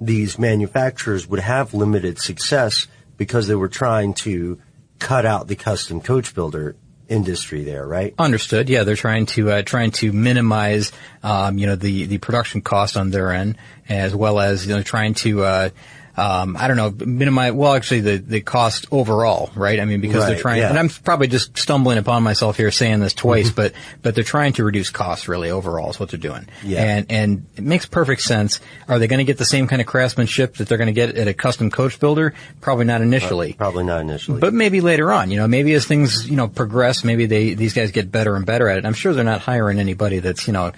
these 0.00 0.38
manufacturers 0.38 1.26
would 1.26 1.40
have 1.40 1.74
limited 1.74 2.18
success 2.18 2.86
because 3.16 3.48
they 3.48 3.54
were 3.54 3.68
trying 3.68 4.14
to 4.14 4.60
cut 4.98 5.26
out 5.26 5.48
the 5.48 5.56
custom 5.56 6.00
coach 6.00 6.34
builder 6.34 6.76
industry 7.08 7.64
there, 7.64 7.86
right? 7.86 8.14
Understood. 8.18 8.68
Yeah, 8.68 8.84
they're 8.84 8.96
trying 8.96 9.26
to 9.26 9.50
uh, 9.50 9.62
trying 9.62 9.90
to 9.92 10.12
minimize, 10.12 10.92
um, 11.22 11.58
you 11.58 11.66
know, 11.66 11.76
the 11.76 12.06
the 12.06 12.18
production 12.18 12.60
cost 12.60 12.96
on 12.96 13.10
their 13.10 13.32
end, 13.32 13.56
as 13.88 14.14
well 14.14 14.38
as 14.40 14.66
you 14.66 14.74
know 14.74 14.82
trying 14.82 15.14
to. 15.14 15.44
Uh, 15.44 15.70
um, 16.18 16.56
I 16.56 16.68
don't 16.68 16.76
know, 16.76 16.90
minimize, 16.90 17.52
well, 17.52 17.74
actually 17.74 18.00
the, 18.00 18.16
the 18.16 18.40
cost 18.40 18.86
overall, 18.90 19.50
right? 19.54 19.78
I 19.78 19.84
mean, 19.84 20.00
because 20.00 20.26
they're 20.26 20.38
trying, 20.38 20.58
yeah. 20.58 20.64
Mm-hmm. 20.64 20.76
and 20.76 20.90
I'm 20.90 21.02
probably 21.04 21.28
just 21.28 21.56
stumbling 21.56 21.98
upon 21.98 22.22
myself 22.22 22.56
here 22.56 22.70
saying 22.70 23.00
this 23.00 23.14
twice, 23.14 23.50
but, 23.50 23.72
but 24.02 24.14
they're 24.14 24.24
trying 24.24 24.54
to 24.54 24.64
reduce 24.64 24.90
costs 24.90 25.28
really 25.28 25.50
overall 25.50 25.90
is 25.90 26.00
what 26.00 26.10
they're 26.10 26.18
doing. 26.18 26.48
Yeah. 26.64 26.82
And, 26.82 27.06
and 27.10 27.46
it 27.56 27.62
makes 27.62 27.86
perfect 27.86 28.22
sense. 28.22 28.60
Are 28.88 28.98
they 28.98 29.06
going 29.06 29.18
to 29.18 29.24
get 29.24 29.38
the 29.38 29.44
same 29.44 29.68
kind 29.68 29.80
of 29.80 29.86
craftsmanship 29.86 30.56
that 30.56 30.68
they're 30.68 30.78
going 30.78 30.86
to 30.86 30.92
get 30.92 31.16
at 31.16 31.28
a 31.28 31.34
custom 31.34 31.70
coach 31.70 32.00
builder? 32.00 32.34
Probably 32.60 32.84
not 32.84 33.00
initially. 33.00 33.52
Probably 33.52 33.84
not 33.84 34.00
initially. 34.00 34.40
But 34.40 34.52
maybe 34.54 34.80
later 34.80 35.12
on, 35.12 35.30
you 35.30 35.36
know, 35.36 35.46
maybe 35.46 35.72
as 35.74 35.86
things, 35.86 36.28
you 36.28 36.36
know, 36.36 36.48
progress, 36.48 37.04
maybe 37.04 37.26
they, 37.26 37.54
these 37.54 37.74
guys 37.74 37.92
get 37.92 38.10
better 38.10 38.34
and 38.34 38.44
better 38.44 38.68
at 38.68 38.78
it. 38.78 38.84
I'm 38.84 38.94
sure 38.94 39.12
they're 39.12 39.24
not 39.24 39.40
hiring 39.40 39.78
anybody 39.78 40.18
that's, 40.18 40.46
you 40.46 40.52
know, 40.52 40.72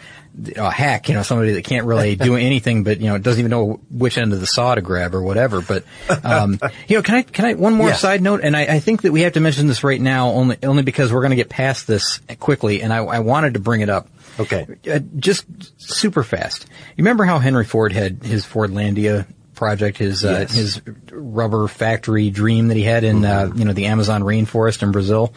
a 0.56 0.70
hack, 0.70 1.09
you 1.09 1.14
know, 1.14 1.23
somebody 1.23 1.52
that 1.52 1.64
can't 1.64 1.87
really 1.87 2.16
do 2.16 2.37
anything 2.37 2.85
but, 2.85 3.00
you 3.00 3.09
know, 3.09 3.18
doesn't 3.18 3.38
even 3.38 3.50
know 3.50 3.80
which 3.90 4.18
end 4.18 4.32
of 4.32 4.40
the 4.40 4.47
saw 4.47 4.75
to 4.75 4.80
grab 4.80 5.14
or 5.14 5.23
whatever. 5.23 5.61
But, 5.61 5.85
um, 6.25 6.59
you 6.88 6.97
know, 6.97 7.02
can 7.02 7.14
I, 7.16 7.23
can 7.23 7.44
I, 7.44 7.54
one 7.54 7.75
more 7.75 7.88
Yeah. 7.88 7.94
side 7.94 8.23
note? 8.23 8.40
And 8.42 8.56
I, 8.56 8.62
I 8.62 8.78
think 8.80 9.02
that 9.02 9.12
we 9.12 9.23
have 9.23 9.35
to 9.35 9.40
mention 9.40 9.66
this 9.66 9.82
right 9.85 10.00
now 10.00 10.28
only, 10.30 10.56
only 10.62 10.82
because 10.82 11.12
we're 11.12 11.20
going 11.23 11.30
to 11.30 11.37
get 11.37 11.49
past 11.49 11.87
this 11.87 12.20
quickly. 12.38 12.82
And 12.82 12.92
I, 12.92 12.99
I 12.99 13.18
wanted 13.20 13.54
to 13.54 13.61
bring 13.61 13.80
it 13.80 13.88
up. 13.88 14.09
Okay. 14.38 14.66
Uh, 14.90 15.00
just 15.18 15.44
super 15.80 16.23
fast. 16.23 16.64
You 16.97 17.02
remember 17.04 17.25
how 17.25 17.38
Henry 17.38 17.64
Ford 17.64 17.92
had 17.92 18.23
his 18.23 18.47
Fordlandia 18.47 19.26
project, 19.61 19.99
his 19.99 20.25
uh, 20.25 20.47
his 20.50 20.81
rubber 21.12 21.69
factory 21.69 22.31
dream 22.31 22.69
that 22.69 22.79
he 22.79 22.83
had 22.83 23.05
in 23.05 23.25
uh, 23.26 23.52
you 23.55 23.67
know 23.67 23.75
the 23.75 23.87
Amazon 23.87 24.23
rainforest 24.23 24.83
in 24.83 24.90
Brazil. 24.90 25.35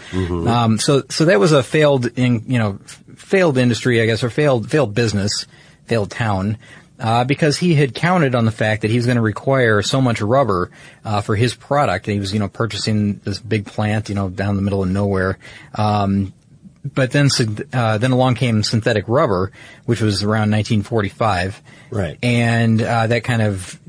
Um, 0.47 0.79
so 0.79 1.03
so 1.09 1.25
that 1.25 1.41
was 1.41 1.51
a 1.51 1.61
failed 1.61 2.05
in 2.17 2.43
you 2.47 2.57
know 2.57 2.79
failed 3.15 3.57
industry, 3.57 4.01
I 4.01 4.05
guess, 4.05 4.23
or 4.23 4.29
failed 4.29 4.71
failed 4.71 4.95
business, 4.95 5.45
failed 5.85 6.09
town. 6.09 6.57
Uh, 6.99 7.25
because 7.25 7.57
he 7.57 7.75
had 7.75 7.93
counted 7.93 8.33
on 8.33 8.45
the 8.45 8.51
fact 8.51 8.83
that 8.83 8.91
he 8.91 8.95
was 8.95 9.05
going 9.05 9.17
to 9.17 9.21
require 9.21 9.81
so 9.81 9.99
much 9.99 10.21
rubber 10.21 10.71
uh, 11.03 11.19
for 11.19 11.35
his 11.35 11.53
product, 11.53 12.07
and 12.07 12.13
he 12.13 12.19
was, 12.19 12.31
you 12.31 12.39
know, 12.39 12.47
purchasing 12.47 13.19
this 13.25 13.39
big 13.39 13.65
plant, 13.65 14.07
you 14.07 14.15
know, 14.15 14.29
down 14.29 14.55
the 14.55 14.61
middle 14.61 14.81
of 14.83 14.89
nowhere. 14.89 15.37
Um, 15.75 16.31
but 16.83 17.11
then 17.11 17.29
uh, 17.73 17.97
then 17.97 18.11
along 18.11 18.35
came 18.35 18.63
synthetic 18.63 19.05
rubber, 19.07 19.51
which 19.85 20.01
was 20.01 20.23
around 20.23 20.51
1945, 20.51 21.61
Right. 21.93 22.17
And 22.23 22.81
uh, 22.81 23.07
that 23.07 23.23
kind 23.23 23.41
of 23.41 23.79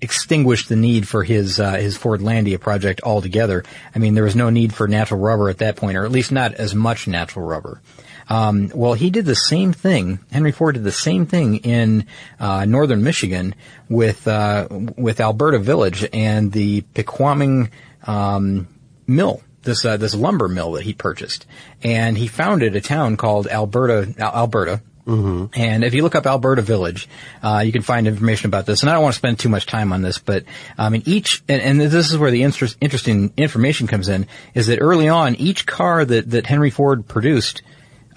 extinguished 0.00 0.68
the 0.68 0.76
need 0.76 1.08
for 1.08 1.24
his 1.24 1.58
uh, 1.58 1.72
his 1.72 1.98
Fordlandia 1.98 2.60
project 2.60 3.00
altogether. 3.02 3.64
I 3.94 3.98
mean, 3.98 4.14
there 4.14 4.24
was 4.24 4.36
no 4.36 4.48
need 4.48 4.72
for 4.72 4.86
natural 4.86 5.20
rubber 5.20 5.50
at 5.50 5.58
that 5.58 5.74
point, 5.74 5.96
or 5.96 6.04
at 6.04 6.12
least 6.12 6.30
not 6.30 6.54
as 6.54 6.74
much 6.74 7.08
natural 7.08 7.44
rubber. 7.44 7.82
Um, 8.28 8.70
well, 8.74 8.94
he 8.94 9.10
did 9.10 9.24
the 9.24 9.34
same 9.34 9.72
thing. 9.72 10.20
Henry 10.30 10.52
Ford 10.52 10.76
did 10.76 10.84
the 10.84 10.92
same 10.92 11.26
thing 11.26 11.56
in 11.56 12.06
uh, 12.38 12.64
northern 12.64 13.02
Michigan 13.02 13.56
with 13.88 14.28
uh, 14.28 14.68
with 14.70 15.20
Alberta 15.20 15.58
Village 15.58 16.08
and 16.12 16.52
the 16.52 16.82
Pequaming 16.94 17.70
um, 18.04 18.68
mill 19.08 19.42
this 19.62 19.84
uh, 19.84 19.96
this 19.96 20.14
lumber 20.14 20.48
mill 20.48 20.72
that 20.72 20.82
he 20.84 20.94
purchased, 20.94 21.46
and 21.82 22.16
he 22.16 22.26
founded 22.26 22.76
a 22.76 22.80
town 22.80 23.16
called 23.16 23.46
Alberta, 23.46 24.14
Al- 24.18 24.34
Alberta. 24.34 24.82
Mm-hmm. 25.06 25.58
And 25.58 25.84
if 25.84 25.94
you 25.94 26.02
look 26.02 26.14
up 26.14 26.26
Alberta 26.26 26.60
Village, 26.60 27.08
uh, 27.42 27.62
you 27.64 27.72
can 27.72 27.80
find 27.80 28.06
information 28.06 28.48
about 28.48 28.66
this. 28.66 28.82
And 28.82 28.90
I 28.90 28.92
don't 28.92 29.02
want 29.02 29.14
to 29.14 29.18
spend 29.18 29.38
too 29.38 29.48
much 29.48 29.64
time 29.64 29.90
on 29.90 30.02
this, 30.02 30.18
but 30.18 30.44
um, 30.76 30.94
in 30.94 31.02
each, 31.08 31.42
and, 31.48 31.62
and 31.62 31.80
this 31.80 32.10
is 32.10 32.18
where 32.18 32.30
the 32.30 32.42
interest, 32.42 32.76
interesting 32.78 33.32
information 33.38 33.86
comes 33.86 34.10
in, 34.10 34.26
is 34.52 34.66
that 34.66 34.80
early 34.82 35.08
on, 35.08 35.34
each 35.36 35.64
car 35.64 36.04
that 36.04 36.30
that 36.32 36.44
Henry 36.46 36.68
Ford 36.68 37.08
produced 37.08 37.62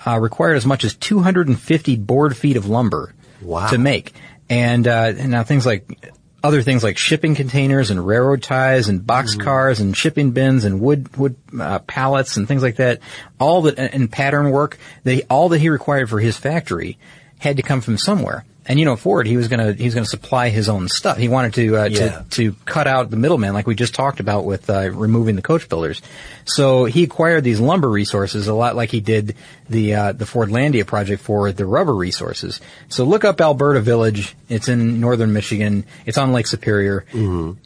uh, 0.05 0.19
required 0.19 0.55
as 0.57 0.65
much 0.65 0.83
as 0.83 0.93
250 0.95 1.95
board 1.95 2.35
feet 2.35 2.57
of 2.57 2.67
lumber 2.67 3.13
Wow. 3.41 3.69
to 3.69 3.77
make. 3.77 4.13
And, 4.49 4.85
uh, 4.85 5.13
and 5.17 5.31
now 5.31 5.43
things 5.43 5.65
like 5.65 6.11
other 6.43 6.61
things 6.61 6.83
like 6.83 6.97
shipping 6.97 7.35
containers 7.35 7.91
and 7.91 8.05
railroad 8.05 8.41
ties 8.41 8.89
and 8.89 9.05
box 9.05 9.35
cars 9.35 9.79
and 9.79 9.95
shipping 9.95 10.31
bins 10.31 10.65
and 10.65 10.81
wood 10.81 11.15
wood 11.17 11.35
uh, 11.59 11.79
pallets 11.79 12.37
and 12.37 12.47
things 12.47 12.63
like 12.63 12.77
that. 12.77 12.99
All 13.39 13.63
that 13.63 13.77
and 13.77 14.11
pattern 14.11 14.51
work. 14.51 14.77
They 15.03 15.23
all 15.23 15.49
that 15.49 15.59
he 15.59 15.69
required 15.69 16.09
for 16.09 16.19
his 16.19 16.37
factory 16.37 16.97
had 17.39 17.57
to 17.57 17.63
come 17.63 17.81
from 17.81 17.97
somewhere. 17.97 18.45
And 18.63 18.77
you 18.77 18.85
know, 18.85 18.95
Ford, 18.95 19.25
he 19.25 19.37
was 19.37 19.47
gonna 19.47 19.73
he 19.73 19.85
was 19.85 19.95
gonna 19.95 20.05
supply 20.05 20.49
his 20.49 20.69
own 20.69 20.87
stuff. 20.87 21.17
He 21.17 21.27
wanted 21.27 21.55
to 21.55 21.77
uh, 21.77 21.85
Yeah. 21.85 22.09
to 22.09 22.25
to 22.29 22.55
cut 22.65 22.85
out 22.85 23.09
the 23.09 23.17
middleman, 23.17 23.53
like 23.55 23.65
we 23.65 23.73
just 23.73 23.95
talked 23.95 24.19
about 24.19 24.45
with 24.45 24.69
uh, 24.69 24.91
removing 24.91 25.35
the 25.35 25.41
coach 25.41 25.67
builders. 25.67 25.99
So 26.45 26.85
he 26.85 27.03
acquired 27.03 27.43
these 27.43 27.59
lumber 27.59 27.89
resources 27.89 28.47
a 28.47 28.53
lot 28.53 28.75
like 28.75 28.91
he 28.91 28.99
did 29.01 29.35
the 29.67 29.95
uh, 29.95 30.11
the 30.11 30.25
Fordlandia 30.25 30.85
project 30.85 31.23
for 31.23 31.51
the 31.51 31.65
rubber 31.65 31.95
resources. 31.95 32.61
So 32.87 33.03
look 33.03 33.25
up 33.25 33.41
Alberta 33.41 33.81
Village. 33.81 34.35
It's 34.47 34.67
in 34.67 34.99
northern 34.99 35.33
Michigan. 35.33 35.83
It's 36.05 36.19
on 36.19 36.31
Lake 36.31 36.45
Superior. 36.45 37.05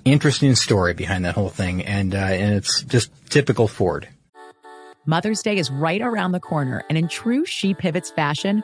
Interesting 0.06 0.56
story 0.56 0.94
behind 0.94 1.26
that 1.26 1.36
whole 1.36 1.50
thing, 1.50 1.84
and 1.84 2.16
uh, 2.16 2.20
and 2.20 2.56
it's 2.56 2.84
just 2.84 3.12
typical 3.30 3.68
Ford. 3.68 4.08
Mother's 5.08 5.44
Day 5.44 5.58
is 5.58 5.70
right 5.70 6.02
around 6.02 6.32
the 6.32 6.40
corner, 6.40 6.84
and 6.90 6.98
in 6.98 7.08
true 7.08 7.46
She 7.46 7.76
Pivots 7.76 8.10
fashion, 8.10 8.64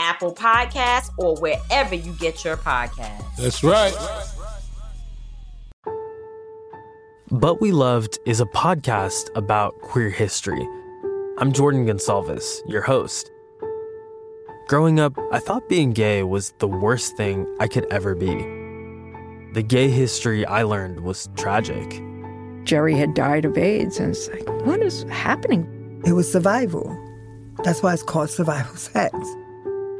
Apple 0.00 0.34
Podcasts, 0.34 1.12
or 1.18 1.36
wherever 1.36 1.94
you 1.94 2.12
get 2.14 2.44
your 2.44 2.56
podcasts. 2.56 3.36
That's 3.36 3.62
right. 3.62 3.94
But 7.30 7.60
We 7.60 7.70
Loved 7.70 8.18
is 8.26 8.40
a 8.40 8.46
podcast 8.46 9.28
about 9.36 9.78
queer 9.82 10.10
history. 10.10 10.66
I'm 11.38 11.52
Jordan 11.52 11.86
Gonsalves, 11.86 12.60
your 12.66 12.82
host. 12.82 13.30
Growing 14.66 14.98
up, 14.98 15.16
I 15.30 15.38
thought 15.38 15.68
being 15.68 15.92
gay 15.92 16.22
was 16.22 16.52
the 16.58 16.66
worst 16.66 17.16
thing 17.16 17.46
I 17.60 17.68
could 17.68 17.86
ever 17.92 18.14
be. 18.14 18.34
The 19.52 19.62
gay 19.62 19.90
history 19.90 20.44
I 20.44 20.64
learned 20.64 21.00
was 21.00 21.28
tragic. 21.36 22.02
Jerry 22.64 22.96
had 22.96 23.14
died 23.14 23.44
of 23.44 23.56
AIDS, 23.56 23.98
and 23.98 24.10
it's 24.10 24.28
like, 24.28 24.48
what 24.64 24.80
is 24.80 25.04
happening? 25.04 26.02
It 26.04 26.12
was 26.12 26.30
survival. 26.30 26.96
That's 27.64 27.82
why 27.82 27.92
it's 27.94 28.02
called 28.02 28.30
survival 28.30 28.76
sex. 28.76 29.14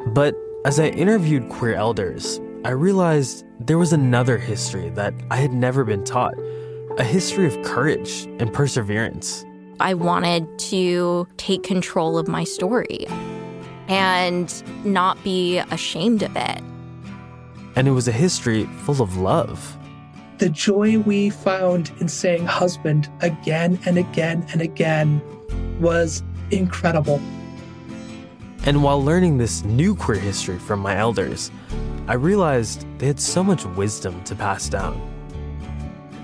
But 0.07 0.35
as 0.65 0.81
I 0.81 0.87
interviewed 0.87 1.49
queer 1.49 1.75
elders, 1.75 2.41
I 2.65 2.71
realized 2.71 3.45
there 3.59 3.79
was 3.79 3.93
another 3.93 4.39
history 4.39 4.91
that 4.91 5.15
I 5.31 5.37
had 5.37 5.53
never 5.53 5.85
been 5.85 6.05
taught 6.05 6.35
a 6.99 7.05
history 7.05 7.47
of 7.47 7.61
courage 7.63 8.27
and 8.39 8.53
perseverance. 8.53 9.45
I 9.79 9.95
wanted 9.95 10.59
to 10.59 11.27
take 11.37 11.63
control 11.63 12.19
of 12.19 12.29
my 12.29 12.45
story 12.45 13.07
and 13.89 14.63
not 14.85 15.23
be 15.23 15.59
ashamed 15.71 16.23
of 16.23 16.37
it. 16.37 16.63
And 17.77 17.89
it 17.89 17.93
was 17.93 18.09
a 18.09 18.13
history 18.13 18.65
full 18.85 19.01
of 19.01 19.17
love. 19.17 19.79
The 20.39 20.49
joy 20.49 20.99
we 20.99 21.31
found 21.31 21.93
in 22.01 22.09
saying 22.09 22.47
husband 22.47 23.09
again 23.21 23.79
and 23.87 23.97
again 23.99 24.47
and 24.53 24.61
again 24.61 25.23
was 25.81 26.23
incredible. 26.51 27.21
And 28.67 28.83
while 28.83 29.03
learning 29.03 29.39
this 29.39 29.65
new 29.65 29.97
queer 29.97 30.19
history 30.19 30.59
from 30.59 30.81
my 30.81 30.97
elders, 30.97 31.51
I 32.07 32.15
realized 32.15 32.85
they 32.99 33.07
had 33.07 33.19
so 33.19 33.43
much 33.43 33.65
wisdom 33.65 34.23
to 34.25 34.35
pass 34.35 34.69
down. 34.69 35.01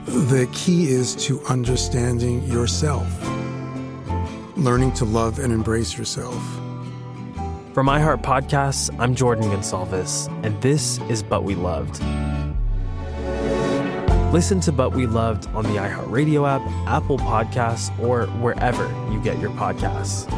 The 0.05 0.47
key 0.53 0.89
is 0.89 1.17
to 1.27 1.43
understanding 1.47 2.43
yourself, 2.45 3.07
learning 4.57 4.93
to 4.95 5.07
love 5.07 5.39
and 5.39 5.51
embrace 5.53 5.97
yourself. 5.97 6.43
From 7.73 7.87
iHeart 7.87 8.23
Podcasts, 8.23 8.95
I'm 8.99 9.15
Jordan 9.15 9.45
Gonsalves, 9.45 10.29
and 10.45 10.61
this 10.61 10.99
is 11.09 11.23
But 11.23 11.43
We 11.43 11.55
Loved. 11.55 12.03
Listen 14.33 14.61
to 14.61 14.73
But 14.73 14.93
We 14.93 15.07
Loved 15.07 15.47
on 15.55 15.65
the 15.65 15.81
iHeartRadio 15.81 16.47
app, 16.47 16.61
Apple 16.87 17.19
Podcasts, 17.19 17.99
or 17.99 18.27
wherever 18.43 18.87
you 19.11 19.23
get 19.23 19.39
your 19.39 19.51
podcasts. 19.53 20.31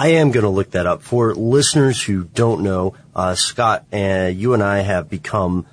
I 0.00 0.12
am 0.12 0.30
going 0.30 0.44
to 0.44 0.48
look 0.48 0.70
that 0.70 0.86
up. 0.86 1.02
For 1.02 1.34
listeners 1.34 2.02
who 2.02 2.24
don't 2.24 2.62
know, 2.62 2.94
uh, 3.14 3.34
Scott, 3.34 3.84
uh, 3.92 4.30
you 4.34 4.54
and 4.54 4.62
I 4.62 4.78
have 4.78 5.10
become 5.10 5.66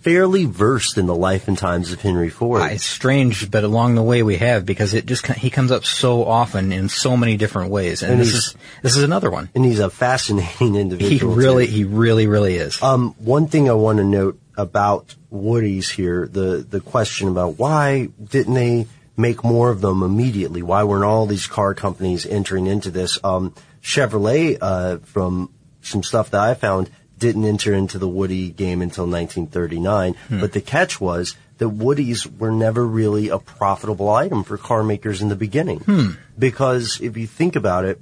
fairly 0.00 0.44
versed 0.44 0.98
in 0.98 1.06
the 1.06 1.14
life 1.14 1.48
and 1.48 1.56
times 1.56 1.90
of 1.90 1.98
Henry 1.98 2.28
Ford. 2.28 2.60
Uh, 2.60 2.66
it's 2.66 2.84
strange, 2.84 3.50
but 3.50 3.64
along 3.64 3.94
the 3.94 4.02
way 4.02 4.22
we 4.22 4.36
have 4.36 4.66
because 4.66 4.92
it 4.92 5.06
just 5.06 5.26
he 5.28 5.48
comes 5.48 5.72
up 5.72 5.86
so 5.86 6.26
often 6.26 6.72
in 6.72 6.90
so 6.90 7.16
many 7.16 7.38
different 7.38 7.70
ways, 7.70 8.02
and, 8.02 8.12
and 8.12 8.20
this 8.20 8.34
is 8.34 8.54
this 8.82 8.98
is 8.98 9.02
another 9.02 9.30
one. 9.30 9.48
And 9.54 9.64
he's 9.64 9.78
a 9.78 9.88
fascinating 9.88 10.74
individual. 10.76 11.34
He 11.34 11.40
really, 11.40 11.66
too. 11.66 11.72
he 11.72 11.84
really, 11.84 12.26
really 12.26 12.56
is. 12.56 12.82
Um, 12.82 13.14
one 13.16 13.46
thing 13.46 13.70
I 13.70 13.72
want 13.72 13.96
to 13.96 14.04
note 14.04 14.38
about 14.58 15.14
Woody's 15.30 15.88
here, 15.88 16.28
the 16.30 16.66
the 16.68 16.80
question 16.80 17.28
about 17.28 17.58
why 17.58 18.10
didn't 18.22 18.52
they 18.52 18.88
make 19.16 19.42
more 19.42 19.70
of 19.70 19.80
them 19.80 20.02
immediately? 20.02 20.62
Why 20.62 20.84
weren't 20.84 21.04
all 21.04 21.24
these 21.24 21.46
car 21.46 21.72
companies 21.74 22.26
entering 22.26 22.66
into 22.66 22.90
this? 22.90 23.18
Um, 23.24 23.54
Chevrolet, 23.82 24.58
uh, 24.60 24.98
from 24.98 25.52
some 25.82 26.02
stuff 26.02 26.30
that 26.30 26.40
I 26.40 26.54
found, 26.54 26.90
didn't 27.18 27.44
enter 27.44 27.74
into 27.74 27.98
the 27.98 28.08
Woody 28.08 28.50
game 28.50 28.82
until 28.82 29.04
1939. 29.04 30.14
Hmm. 30.14 30.40
But 30.40 30.52
the 30.52 30.60
catch 30.60 31.00
was 31.00 31.36
that 31.58 31.66
Woodies 31.66 32.38
were 32.38 32.50
never 32.50 32.86
really 32.86 33.28
a 33.28 33.38
profitable 33.38 34.08
item 34.08 34.42
for 34.42 34.56
car 34.56 34.82
makers 34.82 35.22
in 35.22 35.28
the 35.28 35.36
beginning. 35.36 35.80
Hmm. 35.80 36.10
Because 36.38 36.98
if 37.00 37.16
you 37.16 37.26
think 37.26 37.56
about 37.56 37.84
it, 37.84 38.00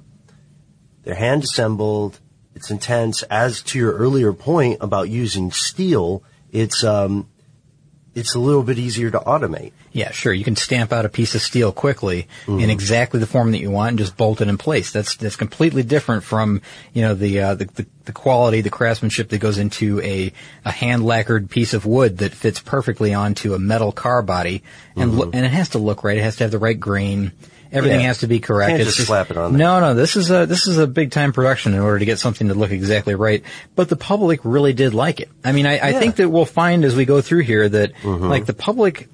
they're 1.03 1.15
hand 1.15 1.43
assembled. 1.43 2.19
It's 2.55 2.71
intense. 2.71 3.23
As 3.23 3.61
to 3.63 3.77
your 3.77 3.93
earlier 3.93 4.33
point 4.33 4.77
about 4.81 5.09
using 5.09 5.51
steel, 5.51 6.23
it's 6.51 6.83
um, 6.83 7.29
it's 8.15 8.35
a 8.35 8.39
little 8.39 8.63
bit 8.63 8.77
easier 8.77 9.11
to 9.11 9.19
automate. 9.19 9.73
Yeah, 9.91 10.11
sure. 10.11 10.33
You 10.33 10.43
can 10.43 10.55
stamp 10.55 10.93
out 10.93 11.05
a 11.05 11.09
piece 11.09 11.35
of 11.35 11.41
steel 11.41 11.71
quickly 11.71 12.27
mm-hmm. 12.45 12.59
in 12.59 12.69
exactly 12.69 13.19
the 13.19 13.27
form 13.27 13.51
that 13.51 13.59
you 13.59 13.71
want 13.71 13.89
and 13.89 13.99
just 13.99 14.15
bolt 14.15 14.41
it 14.41 14.47
in 14.47 14.57
place. 14.57 14.91
That's 14.91 15.15
that's 15.15 15.35
completely 15.35 15.83
different 15.83 16.23
from 16.23 16.61
you 16.93 17.01
know 17.01 17.15
the 17.15 17.39
uh, 17.39 17.55
the, 17.55 17.65
the, 17.65 17.85
the 18.05 18.11
quality, 18.11 18.61
the 18.61 18.69
craftsmanship 18.69 19.29
that 19.29 19.39
goes 19.39 19.57
into 19.57 19.99
a 20.01 20.31
a 20.63 20.71
hand 20.71 21.03
lacquered 21.05 21.49
piece 21.49 21.73
of 21.73 21.85
wood 21.85 22.19
that 22.19 22.33
fits 22.33 22.59
perfectly 22.59 23.13
onto 23.13 23.53
a 23.53 23.59
metal 23.59 23.91
car 23.91 24.21
body, 24.21 24.63
and 24.95 25.11
mm-hmm. 25.11 25.19
lo- 25.19 25.31
and 25.33 25.45
it 25.45 25.51
has 25.51 25.69
to 25.69 25.79
look 25.79 26.03
right. 26.03 26.17
It 26.17 26.23
has 26.23 26.37
to 26.37 26.43
have 26.43 26.51
the 26.51 26.59
right 26.59 26.79
grain. 26.79 27.31
Everything 27.71 27.99
yeah. 27.99 28.07
has 28.07 28.19
to 28.19 28.27
be 28.27 28.39
correct. 28.39 28.69
Can't 28.69 28.81
it's 28.81 28.95
just 28.95 29.07
slap 29.07 29.29
it 29.29 29.37
on 29.37 29.51
there. 29.53 29.59
No, 29.59 29.79
no. 29.79 29.93
This 29.93 30.15
is 30.15 30.31
a 30.31 30.47
this 30.47 30.65
is 30.65 30.79
a 30.79 30.87
big 30.87 31.11
time 31.11 31.33
production 31.33 31.75
in 31.75 31.79
order 31.79 31.99
to 31.99 32.05
get 32.05 32.17
something 32.17 32.47
to 32.47 32.55
look 32.55 32.71
exactly 32.71 33.13
right. 33.13 33.43
But 33.75 33.89
the 33.89 33.95
public 33.95 34.39
really 34.43 34.73
did 34.73 34.95
like 34.95 35.19
it. 35.19 35.29
I 35.43 35.51
mean, 35.51 35.67
I, 35.67 35.79
I 35.79 35.93
think 35.93 36.15
that 36.15 36.29
we'll 36.29 36.45
find 36.45 36.83
as 36.83 36.95
we 36.95 37.05
go 37.05 37.21
through 37.21 37.41
here 37.41 37.69
that 37.69 37.93
mm-hmm. 37.93 38.25
like 38.25 38.47
the 38.47 38.55
public 38.55 39.07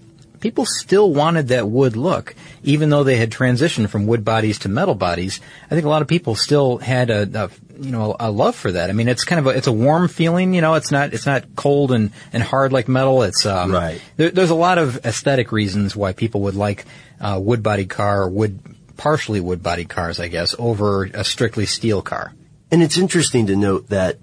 people 0.45 0.67
still 0.67 1.12
wanted 1.12 1.47
that 1.47 1.67
wood 1.67 1.97
look, 1.97 2.36
even 2.62 2.91
though 2.91 3.03
they 3.03 3.15
had 3.15 3.31
transitioned 3.31 3.89
from 3.89 4.05
wood 4.05 4.23
bodies 4.23 4.60
to 4.60 4.69
metal 4.69 4.93
bodies. 4.93 5.41
I 5.65 5.69
think 5.69 5.86
a 5.86 5.89
lot 5.89 6.03
of 6.03 6.08
people 6.08 6.36
still 6.36 6.77
had 6.77 7.10
a, 7.10 7.23
a 7.45 7.49
you 7.84 7.89
know 7.89 8.15
a 8.19 8.29
love 8.29 8.55
for 8.55 8.71
that. 8.71 8.91
I 8.91 8.93
mean, 8.93 9.08
it's 9.08 9.23
kind 9.23 9.39
of 9.39 9.47
a, 9.47 9.58
it's 9.58 9.65
a 9.65 9.71
warm 9.71 10.08
feeling. 10.08 10.53
You 10.53 10.62
know, 10.62 10.75
it's 10.75 10.91
not 10.91 11.15
it's 11.15 11.25
not 11.25 11.55
cold 11.55 11.91
and, 11.91 12.12
and 12.31 12.43
hard 12.43 12.71
like 12.71 12.88
metal. 12.88 13.23
It's 13.23 13.43
um, 13.47 13.71
right. 13.71 13.99
There, 14.17 14.29
there's 14.29 14.51
a 14.51 14.55
lot 14.55 14.77
of 14.77 15.03
aesthetic 15.03 15.51
reasons 15.51 15.95
why 15.95 16.13
people 16.13 16.41
would 16.41 16.53
like 16.53 16.86
uh, 17.19 17.39
wood 17.41 17.63
body 17.63 17.88
car 17.88 18.21
or 18.21 18.29
wood 18.29 18.60
partially 18.97 19.39
wood 19.39 19.63
body 19.63 19.86
cars, 19.86 20.19
I 20.19 20.27
guess, 20.27 20.53
over 20.60 21.05
a 21.05 21.23
strictly 21.23 21.65
steel 21.65 22.03
car. 22.03 22.36
And 22.69 22.84
it's 22.84 22.99
interesting 22.99 23.47
to 23.47 23.55
note 23.55 23.89
that 23.89 24.19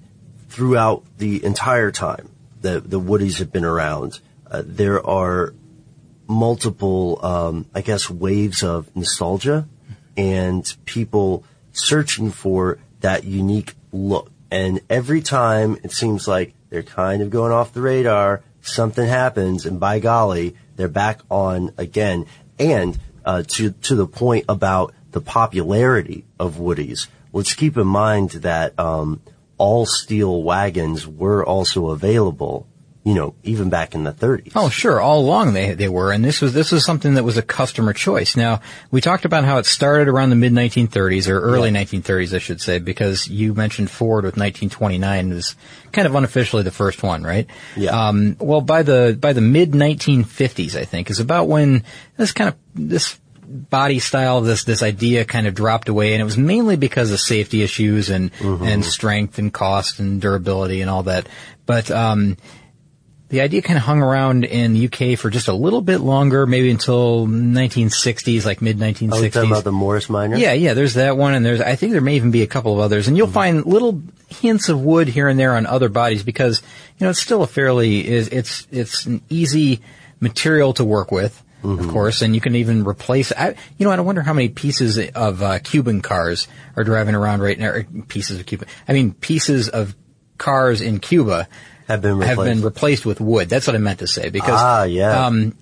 throughout 0.51 1.03
the 1.19 1.45
entire 1.45 1.91
time 1.91 2.29
that 2.61 2.89
the 2.89 3.01
Woodies 3.01 3.41
have 3.41 3.51
been 3.51 3.65
around, 3.65 4.21
uh, 4.49 4.63
there 4.65 5.05
are 5.05 5.53
multiple, 6.33 7.25
um, 7.25 7.67
I 7.75 7.81
guess, 7.81 8.11
waves 8.11 8.63
of 8.63 8.95
nostalgia 8.97 9.69
and 10.17 10.75
people 10.85 11.45
searching 11.73 12.31
for 12.31 12.79
that 13.01 13.25
unique 13.25 13.75
look. 13.93 14.31
And 14.51 14.81
every 14.91 15.23
time 15.23 15.79
it 15.83 15.93
seems 15.93 16.29
like 16.29 16.55
they're 16.69 16.83
kind 16.83 17.23
of 17.23 17.31
going 17.31 17.53
off 17.53 17.73
the 17.73 17.81
radar, 17.81 18.43
something 18.61 19.07
happens, 19.07 19.67
and 19.67 19.81
by 19.81 19.99
golly, 19.99 20.57
they're 20.77 20.89
back 20.89 21.21
on 21.31 21.73
again. 21.79 22.27
And 22.59 22.99
uh, 23.25 23.43
to 23.49 23.71
to 23.71 23.95
the 23.95 24.07
point 24.07 24.45
about 24.49 24.95
the 25.13 25.21
popularity 25.21 26.25
of 26.39 26.57
Woodies, 26.57 27.09
let's 27.33 27.55
keep 27.55 27.77
in 27.77 27.87
mind 27.87 28.31
that 28.31 28.79
um, 28.79 29.21
all 29.59 29.87
steel 29.87 30.43
wagons 30.43 31.07
were 31.07 31.45
also 31.45 31.91
available 31.91 32.67
you 33.05 33.15
know, 33.15 33.35
even 33.43 33.69
back 33.69 33.95
in 33.97 34.05
the 34.05 34.13
30s. 34.13 34.53
Oh, 34.55 34.69
sure. 34.69 35.01
All 35.01 35.21
along 35.21 35.55
they 35.55 35.75
they 35.75 35.89
were, 35.89 36.13
and 36.13 36.25
this 36.25 36.41
was 36.41 36.53
this 36.55 36.71
was 36.71 36.85
something 36.85 37.15
that 37.15 37.25
was 37.25 37.37
a 37.37 37.43
customer 37.43 37.93
choice. 37.93 38.37
Now 38.37 38.61
we 38.93 39.01
talked 39.01 39.25
about 39.25 39.45
how 39.45 39.59
it 39.59 39.67
started 39.67 40.07
around 40.07 40.31
the 40.31 40.37
mid 40.37 40.53
1930s 40.53 41.29
or 41.29 41.41
early 41.41 41.71
Yeah. 41.71 41.83
1930s, 41.83 42.35
I 42.35 42.39
should 42.39 42.61
say, 42.61 42.79
because 42.79 43.27
you 43.27 43.55
mentioned 43.55 43.91
Ford 43.91 44.25
with 44.25 44.37
1929 44.37 45.31
was 45.31 45.57
kind 45.91 46.07
of 46.07 46.15
unofficially 46.15 46.63
the 46.63 46.71
first 46.71 47.03
one, 47.03 47.25
right? 47.25 47.49
Yeah. 47.77 47.91
Um, 48.09 48.37
well, 48.39 48.61
by 48.61 48.83
the 48.85 49.19
by 49.21 49.33
the 49.33 49.41
mid 49.41 49.73
1950s, 49.73 50.77
I 50.77 50.85
think 50.85 51.11
is 51.11 51.19
about 51.21 51.49
when 51.49 51.83
this 52.17 52.33
kind 52.33 52.51
of 52.51 52.57
this 52.75 53.19
body 53.45 53.99
style, 53.99 54.41
this 54.43 54.65
this 54.65 54.83
idea 54.83 55.25
kind 55.25 55.47
of 55.47 55.55
dropped 55.55 55.89
away, 55.89 56.13
and 56.15 56.23
it 56.23 56.25
was 56.25 56.39
mainly 56.39 56.77
because 56.77 57.11
of 57.11 57.21
safety 57.21 57.63
issues 57.63 58.11
and 58.11 58.31
and 58.41 58.85
strength 58.85 59.39
and 59.39 59.53
cost 59.53 59.99
and 59.99 60.21
durability 60.21 60.81
and 60.81 60.89
all 60.89 61.03
that. 61.03 61.27
But 61.67 61.91
um, 61.91 62.37
the 63.33 63.41
idea 63.41 63.63
kind 63.63 63.79
of 63.79 63.83
hung 63.83 64.03
around 64.03 64.45
in 64.45 64.75
the 64.75 64.85
UK 64.89 65.19
for 65.19 65.31
just 65.31 65.49
a 65.49 65.55
little 65.55 65.81
bit 65.81 66.03
longer, 66.03 66.47
maybe 66.47 66.71
until 66.71 67.27
1960s, 67.27 68.45
like 68.45 68.61
mid 68.61 68.77
Are 68.77 68.85
we 68.85 68.93
1960s. 68.93 69.33
talking 69.33 69.51
about 69.51 69.65
the 69.65 69.73
Morris 69.73 70.11
Minor? 70.11 70.37
Yeah, 70.37 70.53
yeah, 70.53 70.75
there's 70.75 70.95
that 70.95 71.17
one, 71.17 71.33
and 71.33 71.43
there's, 71.43 71.63
I 71.63 71.75
think 71.75 71.93
there 71.93 72.03
may 72.03 72.17
even 72.17 72.31
be 72.31 72.43
a 72.43 72.47
couple 72.47 72.75
of 72.75 72.81
others, 72.81 73.09
and 73.09 73.17
you'll 73.17 73.29
find 73.29 73.65
little 73.65 74.03
hints 74.29 74.69
of 74.69 74.83
wood 74.83 75.09
here 75.09 75.29
and 75.29 75.41
there 75.41 75.57
on 75.57 75.65
other 75.65 75.89
bodies 75.89 76.23
because, 76.23 76.61
you 76.99 77.07
know, 77.07 77.11
it's 77.11 77.21
still 77.21 77.43
a 77.43 77.47
fairly, 77.47 78.07
is, 78.07 78.29
it's, 78.29 78.69
it's 78.71 79.07
an 79.07 79.23
easy 79.31 79.81
material 80.21 80.75
to 80.75 80.85
work 80.85 81.11
with, 81.11 81.43
of 81.65 81.89
course, 81.89 82.21
and 82.21 82.35
you 82.35 82.41
can 82.43 82.55
even 82.57 82.85
replace, 82.85 83.33
I, 83.33 83.55
you 83.79 83.87
know, 83.87 83.93
I 83.93 84.01
wonder 84.01 84.21
how 84.21 84.35
many 84.35 84.51
pieces 84.51 84.99
of, 84.99 85.43
uh, 85.43 85.59
Cuban 85.61 86.03
cars 86.03 86.49
are 86.77 86.85
driving 86.85 87.15
around 87.15 87.41
right 87.41 87.59
now, 87.59 87.71
or 87.71 87.85
pieces 88.09 88.39
of 88.39 88.45
Cuban, 88.45 88.69
I 88.87 88.93
mean, 88.93 89.15
pieces 89.15 89.71
of 89.71 89.97
cars 90.37 90.83
in 90.83 90.99
Cuba 90.99 91.49
have 91.93 92.03
been 92.03 92.21
have 92.21 92.39
replaced. 92.39 92.51
been 92.57 92.65
replaced 92.65 93.07
with 93.07 93.21
wood. 93.21 93.49
That's 93.49 93.67
what 93.67 93.77
I 93.77 93.79
meant 93.79 94.01
to 94.01 94.07
say 94.09 94.29
because, 94.31 94.59
Ah, 94.61 94.83
yeah. 94.85 95.27
um, 95.27 95.55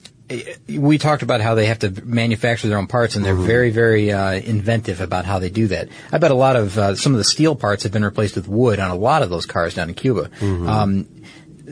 we 0.69 0.97
talked 0.99 1.23
about 1.23 1.40
how 1.40 1.55
they 1.57 1.66
have 1.66 1.81
to 1.81 1.90
manufacture 2.05 2.69
their 2.69 2.79
own 2.79 2.87
parts, 2.87 3.16
and 3.16 3.25
they're 3.25 3.35
Mm-hmm. 3.35 3.47
very, 3.47 3.71
very 3.71 4.12
uh, 4.12 4.33
inventive 4.33 5.01
about 5.01 5.25
how 5.27 5.38
they 5.40 5.51
do 5.51 5.66
that. 5.69 5.88
I 6.12 6.19
bet 6.19 6.31
a 6.31 6.35
lot 6.35 6.57
of 6.57 6.79
uh, 6.79 6.95
some 6.95 7.12
of 7.12 7.19
the 7.19 7.25
steel 7.25 7.57
parts 7.57 7.83
have 7.83 7.93
been 7.93 8.05
replaced 8.05 8.37
with 8.37 8.47
wood 8.49 8.79
on 8.79 8.90
a 8.90 8.95
lot 8.95 9.23
of 9.23 9.31
those 9.31 9.45
cars 9.47 9.75
down 9.75 9.88
in 9.88 9.95
Cuba. 9.97 10.29
Mm-hmm. 10.38 10.69
Um, 10.69 11.07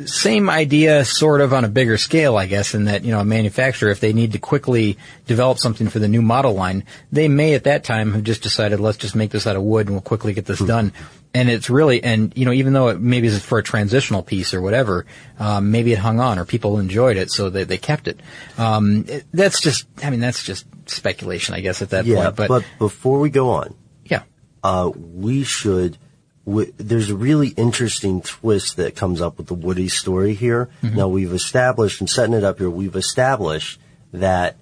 same 0.07 0.49
idea, 0.49 1.05
sort 1.05 1.41
of 1.41 1.53
on 1.53 1.65
a 1.65 1.69
bigger 1.69 1.99
scale, 1.99 2.37
I 2.37 2.47
guess, 2.47 2.75
in 2.75 2.85
that 2.85 3.05
you 3.05 3.11
know 3.11 3.19
a 3.21 3.25
manufacturer, 3.25 3.91
if 3.91 3.99
they 3.99 4.13
need 4.13 4.33
to 4.33 4.39
quickly 4.39 4.97
develop 5.27 5.59
something 5.59 5.89
for 5.89 5.99
the 5.99 6.07
new 6.09 6.23
model 6.23 6.55
line, 6.55 6.85
they 7.11 7.27
may 7.27 7.55
at 7.55 7.65
that 7.65 7.83
time 7.85 8.13
have 8.13 8.23
just 8.23 8.43
decided, 8.43 8.79
let's 8.79 8.99
just 8.99 9.17
make 9.17 9.31
this 9.33 9.47
out 9.47 9.57
of 9.57 9.63
wood 9.63 9.87
and 9.87 9.95
we'll 9.97 10.01
quickly 10.03 10.33
get 10.35 10.47
this 10.47 10.61
done. 10.61 10.93
And 11.35 11.51
it's 11.51 11.69
really, 11.69 12.03
and 12.03 12.33
you 12.37 12.47
know, 12.47 12.53
even 12.53 12.73
though 12.73 12.89
it 12.89 13.01
maybe 13.01 13.27
is 13.29 13.45
for 13.45 13.59
a 13.59 13.63
transitional 13.63 14.23
piece 14.23 14.55
or 14.55 14.63
whatever, 14.63 15.05
um, 15.39 15.71
maybe 15.71 15.93
it 15.93 15.99
hung 15.99 16.21
on 16.21 16.39
or 16.39 16.45
people 16.47 16.79
enjoyed 16.79 17.17
it, 17.19 17.31
so 17.31 17.51
they, 17.51 17.65
they 17.65 17.77
kept 17.79 18.09
it. 18.09 18.19
Um, 18.57 19.05
it- 19.07 19.27
That's 19.33 19.61
just, 19.61 19.87
I 20.03 20.09
mean, 20.11 20.21
that's 20.21 20.43
just 20.43 20.65
speculation, 20.87 21.55
I 21.55 21.61
guess, 21.61 21.83
at 21.83 21.91
that 21.91 22.07
yeah, 22.07 22.25
point. 22.25 22.37
But, 22.37 22.49
but 22.49 22.65
before 22.79 23.21
we 23.21 23.29
go 23.29 23.51
on, 23.51 23.75
yeah, 24.05 24.23
uh, 24.65 24.91
we 24.95 25.45
should. 25.45 25.99
W- 26.47 26.73
there's 26.79 27.11
a 27.11 27.15
really 27.17 27.49
interesting 27.49 28.23
twist 28.23 28.79
that 28.79 28.97
comes 28.97 29.21
up 29.21 29.37
with 29.37 29.49
the 29.49 29.55
Woody 29.55 29.89
story 29.89 30.33
here. 30.33 30.71
Mm-hmm. 30.83 30.97
Now 30.97 31.09
we've 31.09 31.35
established, 31.35 32.01
and 32.01 32.09
setting 32.09 32.35
it 32.35 32.43
up 32.43 32.57
here, 32.59 32.71
we've 32.71 32.97
established 32.97 33.79
that 34.15 34.57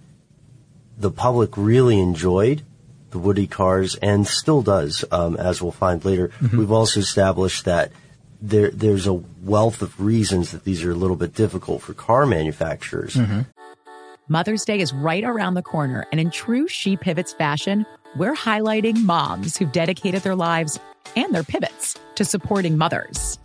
the 0.98 1.12
public 1.12 1.56
really 1.56 2.00
enjoyed 2.00 2.64
the 3.10 3.18
Woody 3.18 3.46
cars 3.46 3.94
and 3.96 4.26
still 4.26 4.62
does, 4.62 5.04
um, 5.10 5.36
as 5.36 5.62
we'll 5.62 5.72
find 5.72 6.04
later. 6.04 6.28
Mm-hmm. 6.28 6.58
We've 6.58 6.72
also 6.72 7.00
established 7.00 7.64
that 7.64 7.92
there 8.40 8.70
there's 8.70 9.06
a 9.06 9.14
wealth 9.14 9.82
of 9.82 9.98
reasons 10.00 10.52
that 10.52 10.64
these 10.64 10.84
are 10.84 10.90
a 10.90 10.94
little 10.96 11.16
bit 11.16 11.34
difficult 11.34 11.82
for 11.82 11.94
car 11.94 12.26
manufacturers. 12.26 13.14
Mm-hmm. 13.14 13.40
Mother's 14.28 14.64
Day 14.64 14.80
is 14.80 14.92
right 14.92 15.22
around 15.22 15.54
the 15.54 15.62
corner, 15.62 16.04
and 16.10 16.20
in 16.20 16.30
true 16.30 16.66
She 16.66 16.96
Pivots 16.96 17.32
fashion, 17.32 17.86
we're 18.16 18.34
highlighting 18.34 19.04
moms 19.04 19.56
who've 19.56 19.70
dedicated 19.70 20.22
their 20.22 20.34
lives 20.34 20.80
and 21.14 21.32
their 21.32 21.44
pivots 21.44 21.96
to 22.16 22.24
supporting 22.24 22.76
mothers. 22.76 23.38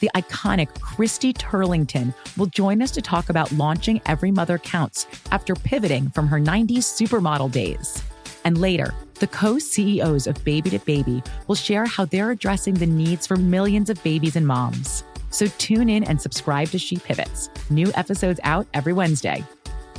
The 0.00 0.10
iconic 0.14 0.78
Christy 0.80 1.32
Turlington 1.32 2.12
will 2.36 2.46
join 2.46 2.82
us 2.82 2.90
to 2.92 3.02
talk 3.02 3.30
about 3.30 3.50
launching 3.52 4.02
Every 4.04 4.30
Mother 4.30 4.58
Counts 4.58 5.06
after 5.32 5.54
pivoting 5.54 6.10
from 6.10 6.28
her 6.28 6.38
90s 6.38 6.84
supermodel 6.84 7.50
days. 7.50 8.02
And 8.44 8.58
later, 8.58 8.92
the 9.18 9.26
co 9.26 9.58
CEOs 9.58 10.26
of 10.26 10.42
Baby 10.44 10.70
to 10.70 10.78
Baby 10.80 11.22
will 11.46 11.54
share 11.54 11.86
how 11.86 12.04
they're 12.04 12.30
addressing 12.30 12.74
the 12.74 12.86
needs 12.86 13.26
for 13.26 13.36
millions 13.36 13.90
of 13.90 14.02
babies 14.02 14.36
and 14.36 14.46
moms. 14.46 15.04
So 15.30 15.46
tune 15.58 15.88
in 15.88 16.04
and 16.04 16.20
subscribe 16.20 16.68
to 16.68 16.78
She 16.78 16.96
Pivots. 16.96 17.50
New 17.70 17.90
episodes 17.94 18.40
out 18.42 18.66
every 18.74 18.92
Wednesday. 18.92 19.44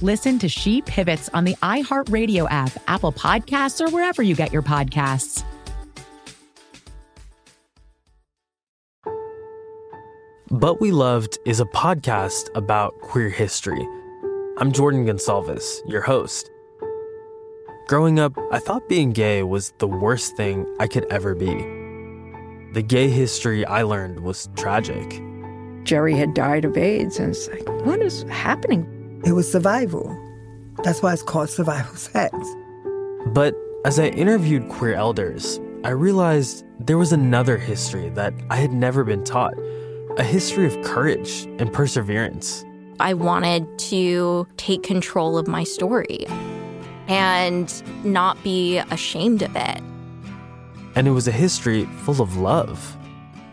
Listen 0.01 0.39
to 0.39 0.47
She 0.47 0.81
Pivots 0.83 1.29
on 1.29 1.43
the 1.43 1.55
iHeartRadio 1.55 2.47
app, 2.49 2.71
Apple 2.87 3.11
Podcasts, 3.11 3.81
or 3.81 3.89
wherever 3.91 4.21
you 4.21 4.35
get 4.35 4.53
your 4.53 4.61
podcasts. 4.61 5.43
But 10.49 10.79
We 10.79 10.91
Loved 10.91 11.37
is 11.45 11.59
a 11.59 11.65
podcast 11.65 12.49
about 12.55 12.97
queer 13.01 13.29
history. 13.29 13.85
I'm 14.59 14.71
Jordan 14.71 15.05
Gonsalves, 15.05 15.79
your 15.87 16.01
host. 16.01 16.49
Growing 17.87 18.19
up, 18.19 18.37
I 18.51 18.59
thought 18.59 18.89
being 18.89 19.13
gay 19.13 19.43
was 19.43 19.71
the 19.77 19.87
worst 19.87 20.35
thing 20.35 20.67
I 20.77 20.87
could 20.87 21.05
ever 21.05 21.33
be. 21.33 21.55
The 22.73 22.81
gay 22.85 23.07
history 23.07 23.65
I 23.65 23.83
learned 23.83 24.19
was 24.25 24.49
tragic. 24.57 25.21
Jerry 25.83 26.13
had 26.13 26.33
died 26.33 26.65
of 26.65 26.75
AIDS, 26.75 27.17
and 27.17 27.29
it's 27.29 27.47
like, 27.47 27.65
what 27.85 28.01
is 28.01 28.23
happening? 28.23 29.21
It 29.25 29.31
was 29.31 29.49
survival. 29.49 30.13
That's 30.83 31.01
why 31.01 31.13
it's 31.13 31.23
called 31.23 31.49
survival 31.49 31.95
sex. 31.95 32.35
But 33.27 33.55
as 33.85 33.99
I 33.99 34.07
interviewed 34.07 34.67
queer 34.67 34.93
elders, 34.93 35.57
I 35.85 35.91
realized 35.91 36.65
there 36.81 36.97
was 36.97 37.13
another 37.13 37.55
history 37.55 38.09
that 38.09 38.33
I 38.49 38.57
had 38.57 38.73
never 38.73 39.05
been 39.05 39.23
taught 39.23 39.53
a 40.17 40.23
history 40.23 40.65
of 40.65 40.83
courage 40.83 41.45
and 41.57 41.71
perseverance. 41.71 42.65
I 42.99 43.13
wanted 43.13 43.79
to 43.79 44.45
take 44.57 44.83
control 44.83 45.37
of 45.37 45.47
my 45.47 45.63
story 45.63 46.25
and 47.07 47.83
not 48.05 48.41
be 48.43 48.77
ashamed 48.91 49.41
of 49.41 49.55
it. 49.55 49.81
And 50.95 51.07
it 51.07 51.11
was 51.11 51.27
a 51.27 51.31
history 51.31 51.85
full 52.03 52.21
of 52.21 52.37
love. 52.37 52.97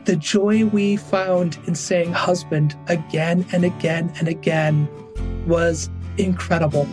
The 0.04 0.16
joy 0.16 0.66
we 0.66 0.96
found 0.96 1.58
in 1.66 1.74
saying 1.74 2.12
husband 2.12 2.76
again 2.88 3.46
and 3.52 3.64
again 3.64 4.12
and 4.18 4.28
again 4.28 4.88
was 5.46 5.88
incredible. 6.18 6.88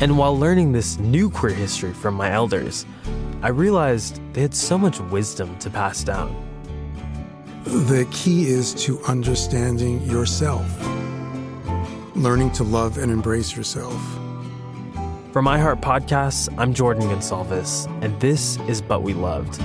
And 0.00 0.18
while 0.18 0.36
learning 0.36 0.72
this 0.72 0.98
new 0.98 1.30
queer 1.30 1.54
history 1.54 1.92
from 1.92 2.14
my 2.14 2.30
elders, 2.30 2.84
I 3.42 3.48
realized 3.48 4.20
they 4.32 4.42
had 4.42 4.54
so 4.54 4.76
much 4.76 4.98
wisdom 5.00 5.56
to 5.58 5.70
pass 5.70 6.02
down. 6.02 6.34
The 7.64 8.06
key 8.10 8.48
is 8.48 8.74
to 8.84 9.00
understanding 9.04 10.02
yourself, 10.02 10.66
learning 12.16 12.50
to 12.52 12.64
love 12.64 12.98
and 12.98 13.12
embrace 13.12 13.56
yourself. 13.56 14.00
For 15.32 15.40
iHeart 15.40 15.80
Podcasts, 15.80 16.54
I'm 16.58 16.74
Jordan 16.74 17.04
Gonsalves, 17.04 17.86
and 18.02 18.20
this 18.20 18.58
is 18.68 18.82
But 18.82 19.02
We 19.02 19.14
Loved. 19.14 19.58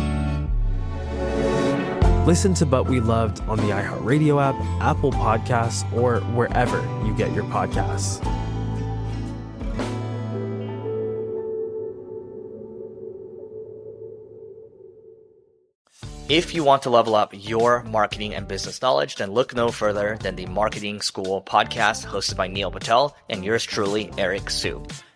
Listen 2.25 2.53
to 2.53 2.65
But 2.65 2.86
We 2.86 3.01
Loved 3.01 3.41
on 3.49 3.58
the 3.58 3.73
iHeartRadio 3.73 4.41
app, 4.41 4.56
Apple 4.82 5.12
Podcasts, 5.12 5.84
or 5.91 6.21
wherever 6.38 6.77
you 7.06 7.13
get 7.17 7.34
your 7.34 7.43
podcasts. 7.43 8.25
If 16.30 16.53
you 16.53 16.63
want 16.63 16.84
to 16.84 16.89
level 16.89 17.13
up 17.13 17.34
your 17.34 17.84
marketing 17.84 18.36
and 18.36 18.47
business 18.47 18.82
knowledge, 18.82 19.17
then 19.17 19.32
look 19.32 19.53
no 19.53 19.71
further 19.71 20.17
than 20.21 20.38
the 20.38 20.45
Marketing 20.45 21.01
School 21.01 21.41
podcast 21.41 22.06
hosted 22.06 22.38
by 22.38 22.47
Neil 22.47 22.71
Patel 22.71 23.17
and 23.30 23.43
yours 23.43 23.65
truly, 23.65 24.13
Eric 24.17 24.49
Siu. 24.49 24.86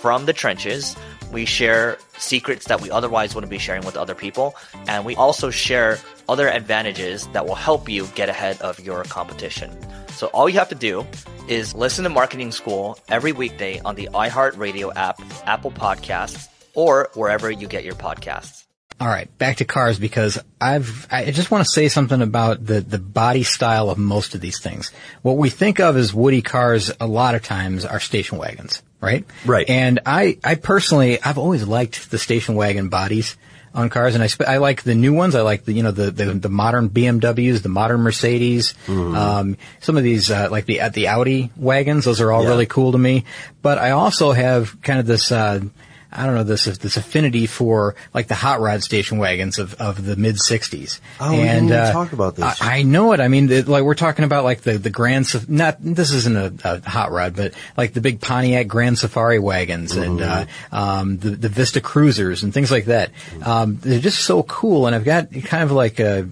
from 0.00 0.26
the 0.26 0.32
trenches. 0.32 0.96
We 1.32 1.44
share 1.44 1.98
secrets 2.16 2.66
that 2.66 2.80
we 2.80 2.90
otherwise 2.90 3.34
wouldn't 3.34 3.50
be 3.50 3.58
sharing 3.58 3.84
with 3.84 3.96
other 3.96 4.14
people. 4.14 4.54
And 4.86 5.04
we 5.04 5.14
also 5.16 5.50
share 5.50 5.98
other 6.28 6.48
advantages 6.48 7.26
that 7.28 7.46
will 7.46 7.54
help 7.54 7.88
you 7.88 8.06
get 8.14 8.28
ahead 8.28 8.60
of 8.62 8.80
your 8.80 9.04
competition. 9.04 9.76
So 10.10 10.28
all 10.28 10.48
you 10.48 10.58
have 10.58 10.68
to 10.70 10.74
do 10.74 11.06
is 11.48 11.74
listen 11.74 12.04
to 12.04 12.10
Marketing 12.10 12.52
School 12.52 12.98
every 13.08 13.32
weekday 13.32 13.80
on 13.80 13.94
the 13.94 14.08
iHeartRadio 14.12 14.92
app, 14.96 15.20
Apple 15.46 15.70
Podcasts, 15.70 16.48
or 16.74 17.10
wherever 17.14 17.50
you 17.50 17.66
get 17.66 17.84
your 17.84 17.94
podcasts. 17.94 18.64
All 19.00 19.06
right, 19.06 19.28
back 19.38 19.58
to 19.58 19.64
cars 19.64 19.96
because 19.98 20.40
I've 20.60 21.06
I 21.08 21.30
just 21.30 21.52
want 21.52 21.64
to 21.64 21.70
say 21.70 21.88
something 21.88 22.20
about 22.20 22.66
the 22.66 22.80
the 22.80 22.98
body 22.98 23.44
style 23.44 23.90
of 23.90 23.98
most 23.98 24.34
of 24.34 24.40
these 24.40 24.58
things. 24.60 24.90
What 25.22 25.36
we 25.36 25.50
think 25.50 25.78
of 25.78 25.96
as 25.96 26.12
woody 26.12 26.42
cars 26.42 26.90
a 26.98 27.06
lot 27.06 27.36
of 27.36 27.44
times 27.44 27.84
are 27.84 28.00
station 28.00 28.38
wagons, 28.38 28.82
right? 29.00 29.24
Right. 29.44 29.68
And 29.68 30.00
I 30.06 30.38
I 30.44 30.54
personally 30.56 31.20
I've 31.22 31.38
always 31.38 31.66
liked 31.66 32.10
the 32.10 32.18
station 32.18 32.54
wagon 32.54 32.88
bodies 32.88 33.36
on 33.74 33.90
cars, 33.90 34.14
and 34.14 34.24
I 34.24 34.28
sp- 34.32 34.48
I 34.48 34.56
like 34.56 34.82
the 34.82 34.94
new 34.94 35.12
ones. 35.12 35.34
I 35.34 35.42
like 35.42 35.64
the 35.64 35.72
you 35.72 35.82
know 35.82 35.90
the 35.92 36.10
the, 36.10 36.24
the 36.34 36.48
modern 36.48 36.88
BMWs, 36.88 37.62
the 37.62 37.68
modern 37.68 38.00
Mercedes. 38.00 38.74
Um, 38.88 39.56
some 39.80 39.96
of 39.96 40.02
these 40.02 40.30
uh, 40.30 40.48
like 40.50 40.64
the 40.66 40.80
at 40.80 40.94
the 40.94 41.08
Audi 41.08 41.50
wagons, 41.56 42.04
those 42.06 42.20
are 42.20 42.32
all 42.32 42.42
Yeah. 42.44 42.48
really 42.48 42.66
cool 42.66 42.92
to 42.92 42.98
me. 42.98 43.24
But 43.62 43.78
I 43.78 43.90
also 43.90 44.32
have 44.32 44.80
kind 44.82 44.98
of 45.00 45.06
this. 45.06 45.30
Uh, 45.30 45.60
I 46.10 46.24
don't 46.24 46.34
know 46.34 46.42
this 46.42 46.64
this 46.64 46.96
affinity 46.96 47.46
for 47.46 47.94
like 48.14 48.28
the 48.28 48.34
hot 48.34 48.60
rod 48.60 48.82
station 48.82 49.18
wagons 49.18 49.58
of, 49.58 49.74
of 49.74 50.02
the 50.04 50.16
mid 50.16 50.36
'60s. 50.36 51.00
Oh, 51.20 51.26
and, 51.26 51.34
we 51.36 51.42
didn't 51.42 51.64
even 51.64 51.92
talk 51.92 52.12
about 52.12 52.36
this. 52.36 52.62
I, 52.62 52.78
I 52.78 52.82
know 52.82 53.12
it. 53.12 53.20
I 53.20 53.28
mean, 53.28 53.50
it, 53.52 53.68
like 53.68 53.84
we're 53.84 53.94
talking 53.94 54.24
about 54.24 54.44
like 54.44 54.62
the 54.62 54.78
the 54.78 54.88
Grand 54.88 55.26
not 55.50 55.76
this 55.80 56.10
isn't 56.10 56.36
a, 56.36 56.52
a 56.64 56.88
hot 56.88 57.10
rod, 57.10 57.36
but 57.36 57.52
like 57.76 57.92
the 57.92 58.00
big 58.00 58.20
Pontiac 58.22 58.68
Grand 58.68 58.98
Safari 58.98 59.38
wagons 59.38 59.96
and 59.96 60.20
uh, 60.22 60.44
Mm-hmm. 60.46 60.74
um, 60.74 61.18
the 61.18 61.30
the 61.30 61.48
Vista 61.48 61.80
Cruisers 61.80 62.42
and 62.42 62.54
things 62.54 62.70
like 62.70 62.86
that. 62.86 63.10
Um, 63.42 63.76
they're 63.76 64.00
just 64.00 64.20
so 64.20 64.42
cool, 64.44 64.86
and 64.86 64.94
I've 64.94 65.04
got 65.04 65.30
kind 65.44 65.62
of 65.62 65.72
like 65.72 66.00
a 66.00 66.28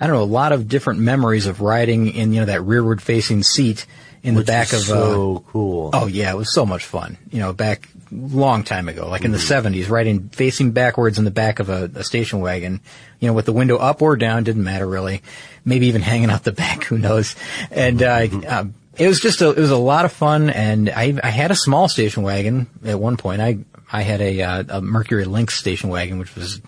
I 0.00 0.06
don't 0.06 0.16
know 0.16 0.22
a 0.22 0.24
lot 0.24 0.52
of 0.52 0.66
different 0.66 1.00
memories 1.00 1.46
of 1.46 1.60
riding 1.60 2.08
in 2.08 2.32
you 2.32 2.40
know 2.40 2.46
that 2.46 2.62
rearward 2.62 3.02
facing 3.02 3.42
seat 3.42 3.84
in 4.22 4.34
Which 4.34 4.46
the 4.46 4.52
back 4.52 4.68
of 4.68 4.78
uh, 4.80 4.82
so 4.82 5.44
cool. 5.48 5.90
Oh 5.92 6.06
yeah, 6.06 6.32
it 6.32 6.36
was 6.36 6.54
so 6.54 6.64
much 6.64 6.84
fun. 6.86 7.18
You 7.30 7.40
know, 7.40 7.52
back 7.52 7.88
long 8.12 8.64
time 8.64 8.88
ago, 8.88 9.08
like 9.08 9.24
in 9.24 9.30
the 9.32 9.38
Mm-hmm. 9.38 9.46
seventies, 9.46 9.88
riding 9.90 10.28
facing 10.30 10.72
backwards 10.72 11.18
in 11.18 11.24
the 11.24 11.30
back 11.30 11.58
of 11.60 11.68
a, 11.68 11.90
a 11.94 12.04
station 12.04 12.40
wagon. 12.40 12.80
You 13.20 13.28
know, 13.28 13.34
with 13.34 13.46
the 13.46 13.52
window 13.52 13.76
up 13.76 14.02
or 14.02 14.16
down, 14.16 14.44
didn't 14.44 14.64
matter 14.64 14.86
really. 14.86 15.22
Maybe 15.64 15.86
even 15.88 16.02
hanging 16.10 16.30
out 16.30 16.44
the 16.44 16.52
back, 16.52 16.84
who 16.84 16.98
knows? 16.98 17.36
And 17.70 18.02
uh, 18.02 18.26
um, 18.48 18.74
it 18.96 19.06
was 19.08 19.20
just 19.20 19.40
a, 19.42 19.50
it 19.50 19.58
was 19.58 19.70
a 19.70 19.76
lot 19.76 20.04
of 20.04 20.12
fun. 20.12 20.50
And 20.50 20.90
I 20.90 21.18
I 21.22 21.30
had 21.30 21.50
a 21.50 21.56
small 21.56 21.88
station 21.88 22.22
wagon 22.22 22.66
at 22.84 22.98
one 22.98 23.16
point. 23.16 23.40
I 23.40 23.58
I 23.92 24.02
had 24.02 24.20
a, 24.20 24.40
uh, 24.42 24.64
a 24.68 24.80
Mercury 24.80 25.24
Lynx 25.24 25.54
station 25.58 25.90
wagon, 25.90 26.18
which 26.18 26.34
was 26.36 26.60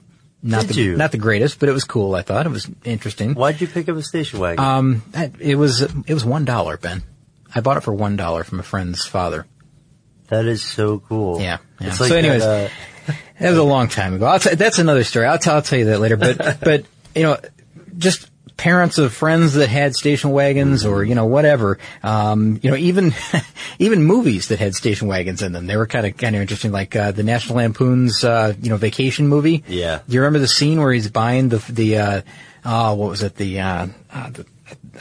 not 0.42 0.62
Did 0.66 0.70
the 0.76 0.82
you? 0.82 0.96
not 0.96 1.12
the 1.12 1.18
greatest, 1.18 1.60
but 1.60 1.68
it 1.68 1.72
was 1.72 1.84
cool. 1.84 2.14
I 2.16 2.22
thought 2.22 2.46
it 2.46 2.50
was 2.50 2.68
interesting. 2.84 3.34
Why'd 3.34 3.60
you 3.60 3.68
pick 3.68 3.88
up 3.88 3.96
a 3.96 4.02
station 4.02 4.40
wagon? 4.40 4.64
Um, 4.64 5.02
it 5.38 5.56
was 5.56 5.82
it 5.82 6.12
was 6.14 6.24
one 6.24 6.44
dollar, 6.44 6.76
Ben. 6.76 7.02
I 7.54 7.60
bought 7.60 7.76
it 7.76 7.82
for 7.82 7.92
one 7.94 8.16
dollar 8.16 8.42
from 8.44 8.58
a 8.60 8.62
friend's 8.64 9.04
father. 9.06 9.46
That 10.32 10.46
is 10.46 10.62
so 10.62 10.98
cool. 10.98 11.42
Yeah. 11.42 11.58
yeah. 11.78 11.88
It's 11.88 12.00
like 12.00 12.08
so, 12.08 12.16
anyways, 12.16 12.40
that, 12.40 12.70
uh, 13.06 13.12
that 13.38 13.50
was 13.50 13.58
a 13.58 13.62
long 13.62 13.88
time 13.88 14.14
ago. 14.14 14.24
I'll 14.24 14.40
t- 14.40 14.54
that's 14.54 14.78
another 14.78 15.04
story. 15.04 15.26
I'll, 15.26 15.38
t- 15.38 15.50
I'll 15.50 15.60
tell 15.60 15.78
you 15.78 15.84
that 15.84 16.00
later. 16.00 16.16
But 16.16 16.60
but 16.62 16.86
you 17.14 17.24
know, 17.24 17.36
just 17.98 18.30
parents 18.56 18.96
of 18.96 19.12
friends 19.12 19.52
that 19.54 19.68
had 19.68 19.94
station 19.94 20.30
wagons 20.30 20.86
or 20.86 21.04
you 21.04 21.14
know 21.14 21.26
whatever. 21.26 21.78
Um, 22.02 22.58
you 22.62 22.70
know, 22.70 22.78
even 22.78 23.12
even 23.78 24.04
movies 24.04 24.48
that 24.48 24.58
had 24.58 24.74
station 24.74 25.06
wagons 25.06 25.42
in 25.42 25.52
them. 25.52 25.66
They 25.66 25.76
were 25.76 25.86
kind 25.86 26.06
of 26.06 26.16
kind 26.16 26.34
of 26.34 26.40
interesting. 26.40 26.72
Like 26.72 26.96
uh, 26.96 27.12
the 27.12 27.24
National 27.24 27.58
Lampoon's 27.58 28.24
uh, 28.24 28.54
you 28.58 28.70
know 28.70 28.78
vacation 28.78 29.28
movie. 29.28 29.64
Yeah. 29.68 30.00
Do 30.08 30.14
you 30.14 30.20
remember 30.22 30.38
the 30.38 30.48
scene 30.48 30.80
where 30.80 30.94
he's 30.94 31.10
buying 31.10 31.50
the 31.50 31.58
the 31.68 31.98
uh, 31.98 32.22
oh 32.64 32.94
what 32.94 33.10
was 33.10 33.22
it 33.22 33.36
the 33.36 33.60
uh, 33.60 33.86
uh, 34.10 34.30
the 34.30 34.46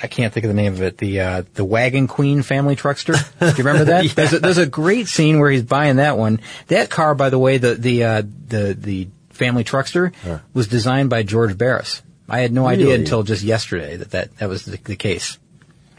I 0.01 0.07
can't 0.07 0.33
think 0.33 0.45
of 0.45 0.49
the 0.49 0.55
name 0.55 0.73
of 0.73 0.81
it. 0.81 0.97
The 0.97 1.19
uh, 1.19 1.43
the 1.53 1.65
Wagon 1.65 2.07
Queen 2.07 2.43
family 2.43 2.75
truckster. 2.75 3.15
Do 3.39 3.45
you 3.47 3.63
remember 3.63 3.85
that? 3.85 4.05
Yeah. 4.05 4.13
There's 4.13 4.33
a, 4.33 4.39
there's 4.39 4.57
a 4.57 4.65
great 4.65 5.07
scene 5.07 5.39
where 5.39 5.51
he's 5.51 5.63
buying 5.63 5.97
that 5.97 6.17
one. 6.17 6.39
That 6.67 6.89
car, 6.89 7.15
by 7.15 7.29
the 7.29 7.39
way, 7.39 7.57
the 7.57 7.75
the 7.75 8.03
uh, 8.03 8.23
the 8.47 8.73
the 8.73 9.07
family 9.29 9.63
truckster 9.63 10.13
was 10.53 10.67
designed 10.67 11.09
by 11.09 11.23
George 11.23 11.57
Barris. 11.57 12.01
I 12.29 12.39
had 12.39 12.53
no 12.53 12.65
idea 12.67 12.95
until 12.95 13.23
just 13.23 13.43
yesterday 13.43 13.97
that 13.97 14.11
that, 14.11 14.37
that 14.37 14.47
was 14.47 14.63
the, 14.63 14.77
the 14.77 14.95
case. 14.95 15.37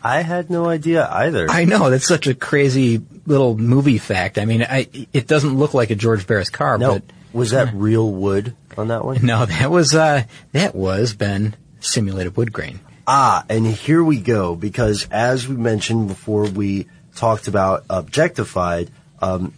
I 0.02 0.22
had 0.22 0.50
no 0.50 0.66
idea 0.66 1.06
either. 1.08 1.48
I 1.48 1.64
know 1.64 1.90
that's 1.90 2.06
such 2.06 2.26
a 2.26 2.34
crazy 2.34 3.02
little 3.26 3.56
movie 3.56 3.98
fact. 3.98 4.38
I 4.38 4.46
mean, 4.46 4.62
I 4.62 4.88
it 5.12 5.26
doesn't 5.28 5.56
look 5.56 5.74
like 5.74 5.90
a 5.90 5.94
George 5.94 6.26
Barris 6.26 6.50
car, 6.50 6.78
no, 6.78 6.94
but 6.94 7.02
was 7.32 7.50
that 7.50 7.72
real 7.74 8.10
wood 8.10 8.56
on 8.76 8.88
that 8.88 9.04
one? 9.04 9.18
no, 9.22 9.46
that 9.46 9.70
was 9.70 9.94
uh 9.94 10.24
that 10.52 10.74
was 10.74 11.14
Ben 11.14 11.54
simulated 11.80 12.36
wood 12.36 12.52
grain. 12.52 12.80
Ah, 13.06 13.44
and 13.48 13.66
here 13.66 14.02
we 14.02 14.20
go, 14.20 14.54
because 14.54 15.08
as 15.10 15.48
we 15.48 15.56
mentioned 15.56 16.08
before 16.08 16.44
we 16.48 16.86
talked 17.16 17.48
about 17.48 17.84
Objectified, 17.88 18.90
um, 19.20 19.52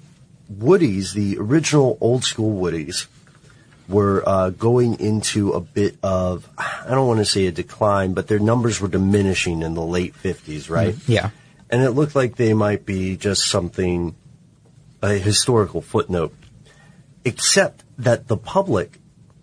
Woodies, 0.53 1.13
the 1.13 1.39
original 1.39 1.99
old 2.01 2.25
school 2.25 2.61
Woodies, 2.61 3.07
were 3.87 4.27
uh, 4.27 4.51
going 4.51 4.99
into 4.99 5.53
a 5.53 5.61
bit 5.61 5.97
of, 6.03 6.49
I 6.57 6.87
don't 6.91 7.07
want 7.07 7.21
to 7.21 7.27
say 7.27 7.47
a 7.47 7.53
decline, 7.53 8.15
but 8.15 8.29
their 8.29 8.39
numbers 8.39 8.81
were 8.81 8.89
diminishing 8.89 9.63
in 9.63 9.75
the 9.75 9.83
late 9.83 10.15
50s, 10.15 10.71
right? 10.71 10.97
Yeah. 11.07 11.31
And 11.69 11.83
it 11.83 11.91
looked 11.91 12.15
like 12.15 12.37
they 12.37 12.55
might 12.55 12.87
be 12.87 13.17
just 13.17 13.47
something, 13.47 14.15
a 15.03 15.15
historical 15.15 15.83
footnote. 15.83 16.35
Except 17.27 17.85
that 17.99 18.29
the 18.29 18.37
public 18.37 18.99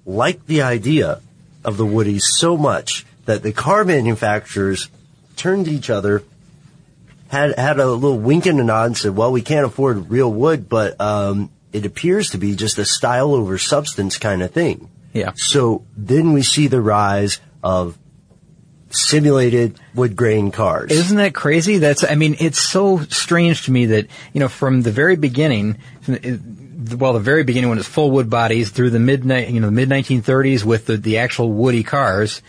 liked 0.06 0.48
the 0.48 0.64
idea 0.64 1.22
of 1.64 1.78
the 1.78 1.86
Woodies 1.86 2.22
so 2.22 2.58
much 2.58 3.06
that 3.26 3.44
the 3.44 3.54
car 3.54 3.84
manufacturers 3.84 4.90
turned 5.36 5.66
to 5.66 5.72
each 5.72 5.90
other, 5.90 6.24
had 7.28 7.58
had 7.58 7.80
a 7.80 7.88
little 7.88 8.20
wink 8.20 8.46
and 8.46 8.60
a 8.60 8.64
nod, 8.64 8.86
and 8.86 8.98
said, 8.98 9.16
"Well, 9.16 9.32
we 9.32 9.42
can't 9.42 9.66
afford 9.66 10.10
real 10.10 10.32
wood, 10.32 10.68
but 10.70 11.00
um, 11.00 11.50
it 11.72 11.86
appears 11.86 12.32
to 12.32 12.38
be 12.38 12.56
just 12.56 12.78
a 12.78 12.86
style 12.86 13.34
over 13.34 13.58
substance 13.58 14.18
kind 14.18 14.42
of 14.42 14.52
thing." 14.52 14.90
Yeah. 15.14 15.32
So 15.36 15.86
then 15.98 16.34
we 16.34 16.42
see 16.42 16.68
the 16.68 16.82
rise 16.82 17.40
of 17.64 17.98
simulated 18.90 19.80
wood 19.96 20.16
grain 20.16 20.52
cars. 20.52 20.92
Isn't 20.92 21.18
that 21.18 21.34
crazy? 21.34 21.78
That's, 21.78 22.04
I 22.04 22.16
mean, 22.16 22.36
it's 22.40 22.60
so 22.60 23.00
strange 23.10 23.66
to 23.66 23.72
me 23.72 23.88
that, 23.88 24.08
you 24.34 24.40
know, 24.40 24.48
from 24.48 24.82
the 24.82 24.92
very 24.92 25.16
beginning, 25.16 25.78
well, 26.08 27.14
the 27.14 27.20
very 27.20 27.44
beginning 27.44 27.70
when 27.70 27.80
it's 27.80 27.88
full 27.88 28.12
wood 28.12 28.30
bodies 28.30 28.70
through 28.70 28.90
the 28.92 29.00
mid, 29.00 29.24
you 29.24 29.60
know, 29.60 29.72
mid 29.72 29.90
1930s 29.90 30.64
with 30.64 30.86
the, 30.88 30.98
the 30.98 31.20
actual 31.20 31.52
woody 31.52 31.84
cars. 31.84 32.42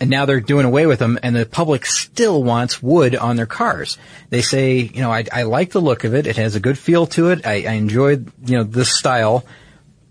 And 0.00 0.08
now 0.08 0.24
they're 0.24 0.40
doing 0.40 0.64
away 0.64 0.86
with 0.86 0.98
them 0.98 1.18
and 1.22 1.36
the 1.36 1.44
public 1.44 1.84
still 1.84 2.42
wants 2.42 2.82
wood 2.82 3.14
on 3.14 3.36
their 3.36 3.44
cars. 3.46 3.98
They 4.30 4.40
say, 4.40 4.78
you 4.78 5.02
know, 5.02 5.12
I, 5.12 5.26
I 5.30 5.42
like 5.42 5.72
the 5.72 5.80
look 5.80 6.04
of 6.04 6.14
it. 6.14 6.26
It 6.26 6.36
has 6.36 6.54
a 6.56 6.60
good 6.60 6.78
feel 6.78 7.06
to 7.08 7.28
it. 7.28 7.46
I, 7.46 7.64
I 7.66 7.72
enjoy, 7.72 8.12
you 8.12 8.56
know, 8.56 8.64
this 8.64 8.96
style 8.96 9.44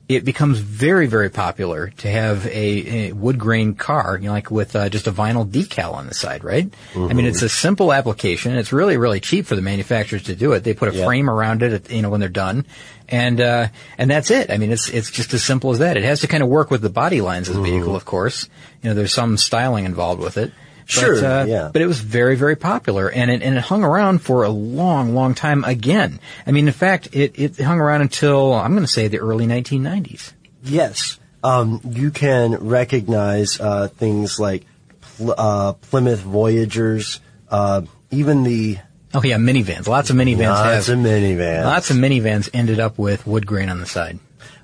it 0.08 0.26
becomes 0.26 0.58
very, 0.58 1.06
very 1.06 1.30
popular 1.30 1.90
to 1.98 2.10
have 2.10 2.44
a, 2.48 3.10
a 3.10 3.12
wood 3.14 3.38
grain 3.38 3.76
car, 3.76 4.18
you 4.20 4.26
know, 4.26 4.32
like 4.32 4.50
with 4.50 4.76
uh, 4.76 4.90
just 4.90 5.06
a 5.06 5.12
vinyl 5.12 5.48
decal 5.48 5.94
on 5.94 6.08
the 6.08 6.16
side, 6.16 6.44
right? 6.44 6.68
I 6.96 7.14
mean, 7.14 7.28
it's 7.28 7.44
a 7.44 7.50
simple 7.50 7.94
application. 7.94 8.56
It's 8.56 8.74
really, 8.74 8.98
really 8.98 9.20
cheap 9.20 9.46
for 9.46 9.56
the 9.56 9.62
manufacturers 9.62 10.24
to 10.24 10.36
do 10.36 10.54
it. 10.54 10.64
They 10.64 10.74
put 10.74 10.90
a 10.90 10.98
Yeah. 10.98 11.06
frame 11.06 11.30
around 11.30 11.62
it, 11.62 11.74
at, 11.74 11.92
you 11.92 12.02
know, 12.02 12.10
when 12.10 12.20
they're 12.22 12.28
done, 12.30 12.66
and 13.10 13.42
uh, 13.42 13.68
and 13.98 14.10
that's 14.10 14.32
it. 14.32 14.50
I 14.52 14.58
mean, 14.58 14.72
it's 14.72 14.90
it's 14.90 15.12
just 15.12 15.34
as 15.34 15.44
simple 15.44 15.72
as 15.72 15.80
that. 15.80 15.98
It 15.98 16.04
has 16.04 16.22
to 16.22 16.28
kind 16.28 16.44
of 16.44 16.50
work 16.50 16.72
with 16.72 16.82
the 16.82 16.90
body 16.90 17.22
lines 17.22 17.50
of 17.50 17.56
the 17.56 17.62
vehicle, 17.62 17.96
of 17.96 18.06
course. 18.06 18.48
You 18.82 18.90
know, 18.90 18.94
there's 18.96 19.14
some 19.14 19.36
styling 19.38 19.86
involved 19.86 20.22
with 20.22 20.38
it. 20.38 20.52
Sure, 20.86 21.22
But, 21.22 21.24
uh, 21.24 21.46
yeah. 21.48 21.70
But 21.72 21.84
it 21.84 21.86
was 21.86 22.00
very, 22.00 22.36
very 22.36 22.56
popular, 22.56 23.12
and 23.12 23.30
it, 23.30 23.44
and 23.44 23.56
it 23.56 23.62
hung 23.62 23.84
around 23.84 24.24
for 24.24 24.44
a 24.44 24.50
long, 24.50 25.14
long 25.14 25.36
time. 25.36 25.64
Again, 25.64 26.20
I 26.48 26.52
mean, 26.52 26.66
in 26.66 26.74
fact, 26.74 27.10
it, 27.14 27.38
it 27.38 27.60
hung 27.60 27.80
around 27.80 28.02
until 28.02 28.54
I'm 28.54 28.72
going 28.72 28.84
to 28.84 28.92
say 28.92 29.08
the 29.08 29.20
early 29.20 29.46
1990s. 29.46 30.34
Yes. 30.64 31.20
Um, 31.44 31.80
you 31.88 32.10
can 32.10 32.56
recognize 32.56 33.60
uh, 33.60 33.88
things 33.90 34.40
like 34.40 34.66
Pl- 35.02 35.36
uh, 35.38 35.74
Plymouth 35.74 36.22
Voyagers, 36.22 37.20
uh, 37.50 37.84
even 38.10 38.42
the 38.42 38.80
Oh 39.14 39.24
yeah, 39.24 39.38
minivans. 39.38 39.88
Lots 39.88 40.10
of 40.10 40.16
minivans 40.16 40.50
lots 40.50 40.88
have 40.88 40.98
of 40.98 41.04
minivans. 41.04 41.66
lots 41.66 41.90
of 41.90 41.98
minivans 41.98 42.50
ended 42.54 42.80
up 42.80 42.98
with 42.98 43.26
wood 43.26 43.48
grain 43.48 43.70
on 43.70 43.80
the 43.80 43.86
side. 43.86 44.20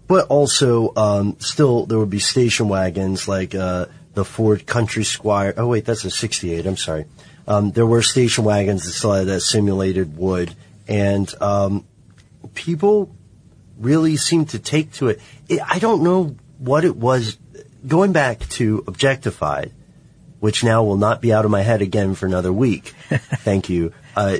But 0.07 0.27
also, 0.27 0.93
um, 0.95 1.37
still, 1.39 1.85
there 1.85 1.97
would 1.97 2.11
be 2.11 2.19
station 2.19 2.69
wagons 2.69 3.27
like 3.27 3.55
uh, 3.55 3.87
the 4.13 4.23
Ford 4.23 4.67
Country 4.67 5.03
Squire. 5.03 5.53
Oh, 5.57 5.67
wait, 5.67 5.85
that's 5.85 6.05
a 6.05 6.11
68. 6.11 6.65
I'm 6.65 6.77
sorry. 6.77 7.05
Um, 7.47 7.71
there 7.71 7.85
were 7.85 8.01
station 8.01 8.43
wagons 8.43 8.85
that 8.85 8.91
still 8.91 9.13
had 9.13 9.27
that 9.27 9.41
simulated 9.41 10.15
wood. 10.15 10.55
And 10.87 11.33
um, 11.41 11.85
people 12.53 13.15
really 13.79 14.15
seemed 14.15 14.49
to 14.49 14.59
take 14.59 14.93
to 14.93 15.09
it. 15.09 15.19
it. 15.49 15.59
I 15.67 15.79
don't 15.79 16.03
know 16.03 16.35
what 16.59 16.85
it 16.85 16.95
was. 16.95 17.37
Going 17.87 18.13
back 18.13 18.39
to 18.49 18.83
Objectified, 18.87 19.71
which 20.39 20.63
now 20.63 20.83
will 20.83 20.97
not 20.97 21.21
be 21.21 21.33
out 21.33 21.45
of 21.45 21.51
my 21.51 21.61
head 21.61 21.81
again 21.81 22.13
for 22.13 22.25
another 22.25 22.53
week. 22.53 22.85
Thank 23.09 23.69
you. 23.69 23.91
Uh, 24.15 24.37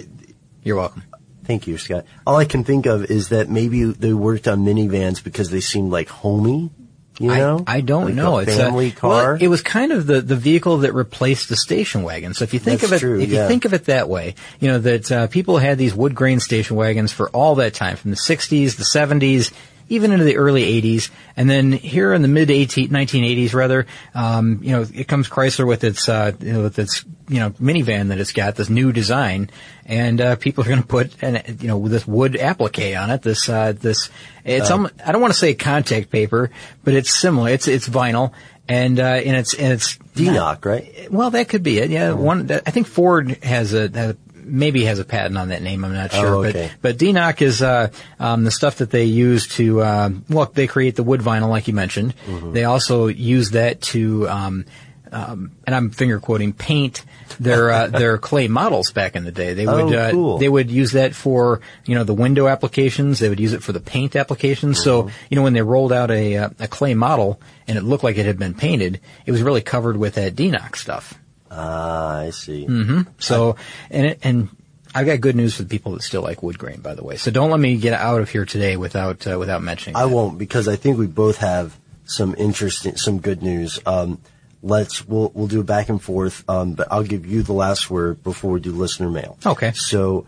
You're 0.64 0.78
welcome. 0.78 1.04
Thank 1.44 1.68
you, 1.68 1.78
Scott. 1.78 2.06
All 2.26 2.38
I 2.38 2.46
can 2.46 2.64
think 2.64 2.86
of 2.88 3.06
is 3.12 3.30
that 3.30 3.50
maybe 3.50 3.84
they 3.84 4.14
worked 4.14 4.48
on 4.48 4.66
minivans 4.66 5.24
because 5.24 5.52
they 5.52 5.60
seemed 5.62 5.92
like 5.92 6.10
homey 6.10 6.72
You 7.20 7.32
I, 7.32 7.38
know, 7.38 7.64
I 7.68 7.82
don't 7.82 8.06
Like 8.06 8.14
know. 8.16 8.40
a 8.40 8.42
it's 8.42 8.56
family 8.56 8.88
a, 8.88 8.92
car. 8.92 9.34
Well, 9.34 9.38
it 9.44 9.48
was 9.48 9.62
kind 9.62 9.92
of 9.92 10.08
the, 10.08 10.22
the 10.22 10.36
vehicle 10.36 10.80
that 10.80 10.94
replaced 10.94 11.50
the 11.50 11.56
station 11.56 12.02
wagon. 12.02 12.34
So 12.34 12.44
if 12.46 12.54
you 12.54 12.60
think 12.60 12.82
That's 12.82 12.92
of 12.94 12.98
it, 12.98 13.00
true, 13.00 13.20
if 13.22 13.30
yeah. 13.30 13.44
you 13.44 13.48
think 13.48 13.66
of 13.66 13.74
it 13.76 13.86
that 13.86 14.10
way, 14.10 14.34
you 14.60 14.70
know 14.70 14.80
that 14.80 15.12
uh, 15.12 15.28
people 15.28 15.58
had 15.60 15.78
these 15.78 15.94
wood 15.94 16.16
grain 16.16 16.40
station 16.40 16.76
wagons 16.78 17.14
for 17.14 17.30
all 17.30 17.56
that 17.56 17.74
time, 17.76 17.96
from 17.96 18.10
the 18.12 18.18
'60s, 18.18 18.76
the 18.78 18.84
'70s, 18.84 19.54
even 19.90 20.12
into 20.12 20.26
the 20.26 20.38
early 20.38 20.82
'80s, 20.82 21.10
and 21.38 21.50
then 21.50 21.72
here 21.72 22.14
in 22.14 22.22
the 22.22 22.28
mid 22.28 22.50
18, 22.50 22.90
1980s, 22.90 23.54
rather, 23.54 23.86
um, 24.14 24.60
you 24.62 24.72
know, 24.72 24.86
it 24.94 25.08
comes 25.08 25.30
Chrysler 25.30 25.68
with 25.68 25.84
its 25.84 26.08
uh, 26.10 26.32
you 26.40 26.54
know, 26.54 26.64
with 26.64 26.80
its 26.80 27.06
you 27.28 27.40
know 27.40 27.52
minivan 27.52 28.10
that 28.10 28.20
it's 28.20 28.32
got 28.34 28.56
this 28.56 28.70
new 28.70 28.92
design, 28.92 29.50
and 29.86 30.20
uh, 30.22 30.36
people 30.36 30.64
are 30.64 30.68
going 30.68 30.82
to 30.82 30.88
put 30.88 31.24
an 31.24 31.58
you 31.60 31.68
know 31.68 31.88
this 31.88 32.08
wood 32.08 32.36
applique 32.36 32.98
on 32.98 33.10
it. 33.12 33.22
This 33.22 33.48
uh, 33.50 33.74
this 33.74 34.10
it's 34.44 34.70
um, 34.70 34.90
I 35.06 35.12
don't 35.12 35.22
want 35.22 35.34
to 35.34 35.40
say 35.40 35.54
contact 35.54 36.10
paper, 36.10 36.52
but 36.84 36.94
it's 36.94 37.14
similar. 37.14 37.50
It's 37.50 37.68
it's 37.68 37.88
vinyl. 37.88 38.32
And 38.68 39.00
uh, 39.00 39.04
and 39.04 39.38
it's 39.38 39.54
and 39.54 39.74
it's 39.74 39.96
Di-Noc, 40.16 40.66
right? 40.66 41.12
Well, 41.12 41.30
that 41.30 41.50
could 41.50 41.62
be 41.62 41.78
it. 41.78 41.92
Yeah, 41.92 42.14
one. 42.14 42.48
That, 42.48 42.64
I 42.66 42.72
think 42.72 42.88
Ford 42.88 43.44
has 43.44 43.76
a, 43.76 43.90
has- 43.90 44.16
maybe 44.46 44.86
has 44.86 45.00
a 45.00 45.06
patent 45.06 45.38
on 45.38 45.50
that 45.50 45.62
name. 45.62 45.84
I'm 45.84 45.94
not 45.94 46.12
sure, 46.12 46.36
Oh, 46.36 46.44
okay. 46.46 46.72
but 46.82 46.82
but 46.82 46.98
Di-Noc 46.98 47.42
is 47.42 47.62
uh, 47.62 47.90
um, 48.20 48.44
the 48.44 48.52
stuff 48.52 48.78
that 48.78 48.92
they 48.92 49.06
use 49.06 49.48
to 49.56 49.82
uh, 49.82 50.10
well, 50.30 50.46
they 50.54 50.68
create 50.68 50.96
the 50.96 51.04
wood 51.04 51.22
vinyl, 51.22 51.50
like 51.50 51.68
you 51.68 51.74
mentioned. 51.74 52.14
Mm-hmm. 52.26 52.54
They 52.54 52.64
also 52.64 53.08
use 53.08 53.52
that 53.52 53.82
to. 53.94 54.30
Um, 54.30 54.66
um, 55.12 55.52
and 55.66 55.74
I'm 55.74 55.92
finger 55.92 56.20
quoting 56.20 56.52
paint 56.52 57.06
their 57.40 57.72
uh, 57.72 57.88
their 58.02 58.18
clay 58.18 58.50
models 58.50 58.92
back 58.92 59.16
in 59.16 59.24
the 59.24 59.32
day. 59.32 59.54
They 59.54 59.66
would 59.66 59.94
Oh, 59.96 60.36
uh, 60.36 60.38
they 60.40 60.50
would 60.50 60.70
use 60.70 60.92
that 60.92 61.16
for 61.16 61.62
you 61.86 61.96
know 61.96 62.04
the 62.04 62.14
window 62.14 62.48
applications. 62.48 63.20
They 63.20 63.30
would 63.30 63.40
use 63.40 63.54
it 63.54 63.64
for 63.64 63.72
the 63.72 63.80
paint 63.80 64.16
applications. 64.18 64.84
So 64.84 65.04
Mm-hmm. 65.04 65.16
you 65.30 65.36
know 65.38 65.44
when 65.44 65.54
they 65.54 65.62
rolled 65.62 65.94
out 65.94 66.12
a 66.12 66.38
uh, 66.38 66.50
a 66.60 66.68
clay 66.68 66.96
model 66.96 67.40
and 67.68 67.78
it 67.78 67.84
looked 67.84 68.04
like 68.04 68.18
it 68.18 68.26
had 68.26 68.38
been 68.38 68.56
painted, 68.56 69.00
it 69.26 69.32
was 69.32 69.42
really 69.42 69.62
covered 69.62 69.96
with 69.96 70.16
that 70.16 70.36
Di-Noc 70.36 70.76
stuff. 70.76 71.14
Ah, 71.52 72.20
I 72.20 72.30
see. 72.32 72.66
hmm 72.66 73.02
So 73.20 73.56
and 73.90 74.08
it, 74.08 74.20
and 74.24 74.50
I've 74.94 75.06
got 75.06 75.20
good 75.22 75.36
news 75.36 75.56
for 75.56 75.64
the 75.64 75.70
people 75.70 75.92
that 75.94 76.02
still 76.04 76.22
like 76.22 76.42
wood 76.42 76.58
grain, 76.58 76.80
by 76.82 76.96
the 76.96 77.04
way. 77.04 77.18
So 77.18 77.30
don't 77.32 77.52
let 77.52 77.60
me 77.60 77.78
get 77.78 77.94
out 77.94 78.22
of 78.22 78.30
here 78.30 78.46
today 78.46 78.78
without 78.78 79.26
uh, 79.28 79.38
without 79.38 79.62
mentioning. 79.62 79.96
I 79.96 80.06
won't 80.06 80.38
because 80.38 80.68
I 80.68 80.76
think 80.76 80.98
we 80.98 81.08
both 81.08 81.38
have 81.38 81.78
some 82.06 82.34
interesting, 82.38 82.96
some 82.98 83.20
good 83.20 83.44
news. 83.44 83.80
Um, 83.86 84.20
let's 84.64 85.08
we'll 85.08 85.32
we'll 85.36 85.48
do 85.48 85.60
a 85.60 85.64
back 85.64 85.90
and 85.90 86.02
forth, 86.02 86.44
um, 86.50 86.74
but 86.74 86.88
I'll 86.92 87.04
give 87.04 87.26
you 87.26 87.44
the 87.44 87.54
last 87.54 87.90
word 87.90 88.24
before 88.24 88.52
we 88.54 88.60
do 88.60 88.72
listener 88.72 89.10
mail. 89.10 89.38
Okay. 89.46 89.72
So, 89.74 90.26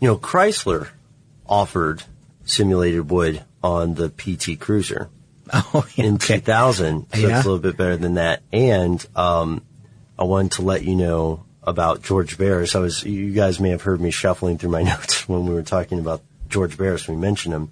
you 0.00 0.08
know, 0.08 0.16
Chrysler 0.16 0.88
offered 1.46 2.02
simulated 2.44 3.10
wood 3.10 3.44
on 3.62 3.94
the 3.94 4.08
PT 4.08 4.58
Cruiser 4.58 5.10
oh, 5.52 5.86
in 5.96 6.18
2000, 6.18 7.06
so 7.12 7.18
Yeah. 7.20 7.36
it's 7.38 7.44
a 7.46 7.48
little 7.50 7.58
bit 7.58 7.76
better 7.76 7.96
than 7.96 8.14
that. 8.14 8.42
And 8.52 9.04
um, 9.16 9.62
I 10.18 10.24
wanted 10.24 10.52
to 10.52 10.62
let 10.62 10.82
you 10.82 10.96
know 10.96 11.44
about 11.62 12.02
George 12.02 12.38
Barris. 12.38 12.74
I 12.74 12.80
was, 12.80 13.04
you 13.04 13.32
guys 13.32 13.60
may 13.60 13.70
have 13.70 13.82
heard 13.82 14.00
me 14.00 14.10
shuffling 14.10 14.58
through 14.58 14.70
my 14.70 14.82
notes 14.84 15.28
when 15.28 15.46
we 15.46 15.54
were 15.54 15.62
talking 15.62 15.98
about 15.98 16.22
George 16.48 16.76
Barris. 16.76 17.06
We 17.06 17.16
mentioned 17.16 17.54
him. 17.54 17.70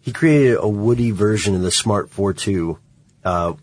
He 0.00 0.12
created 0.12 0.58
a 0.60 0.68
woody 0.68 1.10
version 1.10 1.54
of 1.54 1.62
the 1.62 1.70
Smart 1.70 2.10
4.2, 2.10 2.78
uh, 3.24 3.54